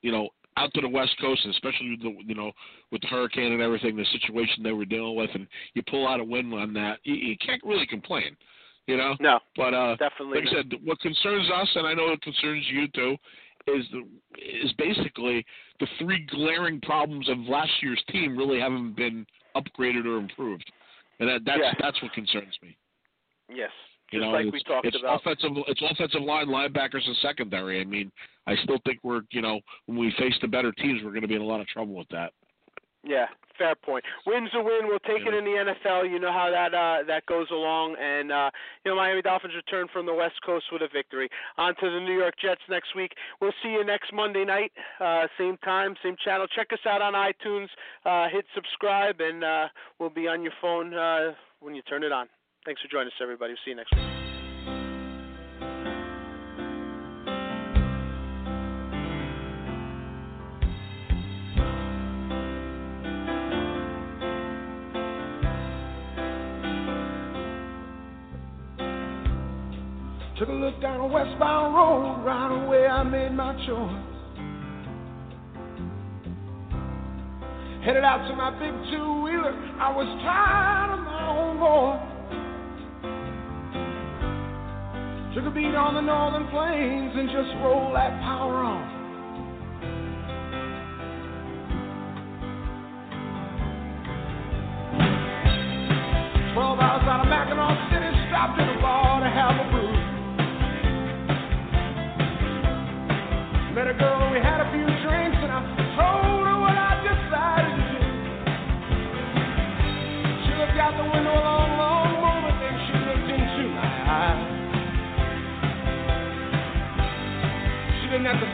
you 0.00 0.12
know, 0.12 0.28
out 0.56 0.72
to 0.74 0.80
the 0.80 0.88
West 0.88 1.16
Coast, 1.20 1.44
and 1.44 1.54
especially 1.54 1.90
with 1.90 2.02
the, 2.02 2.14
you 2.26 2.34
know, 2.34 2.52
with 2.90 3.00
the 3.02 3.08
hurricane 3.08 3.52
and 3.52 3.62
everything, 3.62 3.96
the 3.96 4.04
situation 4.12 4.62
they 4.62 4.72
were 4.72 4.84
dealing 4.84 5.16
with, 5.16 5.30
and 5.34 5.46
you 5.74 5.82
pull 5.88 6.06
out 6.06 6.20
a 6.20 6.24
win 6.24 6.52
on 6.52 6.72
that, 6.74 6.98
you, 7.04 7.14
you 7.14 7.36
can't 7.44 7.62
really 7.64 7.86
complain. 7.86 8.36
You 8.86 8.96
know. 8.96 9.14
No. 9.20 9.38
But 9.56 9.74
uh, 9.74 9.96
Definitely 9.96 10.40
like 10.40 10.48
I 10.48 10.56
said, 10.56 10.72
what 10.82 10.98
concerns 11.00 11.48
us, 11.54 11.68
and 11.76 11.86
I 11.86 11.94
know 11.94 12.10
it 12.12 12.22
concerns 12.22 12.64
you 12.70 12.88
too, 12.88 13.16
is 13.68 13.84
the 13.92 14.02
is 14.38 14.72
basically 14.78 15.44
the 15.78 15.86
three 15.98 16.26
glaring 16.30 16.80
problems 16.80 17.28
of 17.28 17.38
last 17.40 17.70
year's 17.82 18.02
team 18.10 18.36
really 18.36 18.58
haven't 18.58 18.96
been 18.96 19.26
upgraded 19.56 20.06
or 20.06 20.18
improved, 20.18 20.70
and 21.20 21.28
that, 21.28 21.42
that's 21.44 21.60
Yeah. 21.60 21.74
that's 21.80 22.00
what 22.02 22.12
concerns 22.12 22.56
me. 22.62 22.76
Yes, 23.54 23.70
just 24.10 24.22
know, 24.22 24.30
like 24.30 24.46
it's, 24.46 24.52
we 24.52 24.62
talked 24.62 24.86
it's 24.86 24.96
about. 24.98 25.20
offensive. 25.20 25.50
It's 25.68 25.82
offensive 25.88 26.22
line, 26.22 26.48
linebackers, 26.48 27.06
and 27.06 27.16
secondary. 27.22 27.80
I 27.80 27.84
mean, 27.84 28.10
I 28.46 28.56
still 28.64 28.78
think 28.84 28.98
we're, 29.02 29.22
you 29.30 29.42
know, 29.42 29.60
when 29.86 29.98
we 29.98 30.12
face 30.18 30.34
the 30.40 30.48
better 30.48 30.72
teams, 30.72 31.02
we're 31.04 31.10
going 31.10 31.22
to 31.22 31.28
be 31.28 31.36
in 31.36 31.42
a 31.42 31.46
lot 31.46 31.60
of 31.60 31.66
trouble 31.68 31.94
with 31.94 32.08
that. 32.10 32.32
Yeah, 33.02 33.26
fair 33.56 33.74
point. 33.74 34.04
Win's 34.26 34.50
a 34.54 34.62
win. 34.62 34.80
We'll 34.84 34.98
take 35.00 35.26
it 35.26 35.32
in 35.32 35.44
the 35.44 35.72
NFL. 35.86 36.10
You 36.10 36.18
know 36.18 36.32
how 36.32 36.50
that 36.50 36.74
uh, 36.74 37.06
that 37.06 37.24
goes 37.26 37.46
along, 37.50 37.96
and 38.00 38.30
uh, 38.30 38.50
you 38.84 38.90
know 38.90 38.96
Miami 38.96 39.22
Dolphins 39.22 39.54
return 39.54 39.86
from 39.92 40.04
the 40.04 40.12
West 40.12 40.36
Coast 40.44 40.66
with 40.70 40.82
a 40.82 40.88
victory. 40.92 41.28
On 41.56 41.74
to 41.76 41.90
the 41.90 42.00
New 42.00 42.18
York 42.18 42.34
Jets 42.42 42.60
next 42.68 42.94
week. 42.94 43.12
We'll 43.40 43.54
see 43.62 43.70
you 43.70 43.84
next 43.84 44.12
Monday 44.12 44.44
night, 44.44 44.72
uh, 45.00 45.26
same 45.38 45.56
time, 45.58 45.94
same 46.02 46.16
channel. 46.22 46.46
Check 46.54 46.68
us 46.72 46.80
out 46.86 47.00
on 47.00 47.14
iTunes. 47.14 47.68
Uh, 48.04 48.28
hit 48.30 48.44
subscribe, 48.54 49.20
and 49.20 49.44
uh, 49.44 49.68
we'll 49.98 50.10
be 50.10 50.28
on 50.28 50.42
your 50.42 50.52
phone 50.60 50.92
uh, 50.92 51.32
when 51.60 51.74
you 51.74 51.82
turn 51.82 52.02
it 52.02 52.12
on. 52.12 52.28
Thanks 52.66 52.82
for 52.82 52.88
joining 52.88 53.06
us, 53.06 53.14
everybody. 53.22 53.54
We'll 53.54 53.58
see 53.64 53.70
you 53.70 53.76
next 53.76 53.90
week. 53.94 54.04
Took 70.38 70.48
a 70.50 70.52
look 70.52 70.80
down 70.82 71.00
a 71.00 71.06
westbound 71.06 71.74
road, 71.74 72.24
right 72.26 72.64
away 72.64 72.86
I 72.86 73.02
made 73.02 73.32
my 73.32 73.54
choice. 73.66 74.06
Headed 77.86 78.04
out 78.04 78.28
to 78.28 78.36
my 78.36 78.50
big 78.50 78.74
two 78.92 79.22
wheeler, 79.22 79.54
I 79.80 79.96
was 79.96 80.06
tired 80.22 80.98
of 80.98 81.04
my 81.06 81.26
own 81.26 81.58
voice. 81.58 82.19
On 85.90 85.96
the 85.96 86.00
northern 86.00 86.46
plains 86.50 87.10
and 87.16 87.28
just 87.30 87.50
roll 87.64 87.92
that 87.92 88.12
power 88.22 88.62
on. 88.62 88.99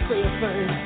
Say 0.09 0.23
a 0.23 0.41
thing. 0.41 0.86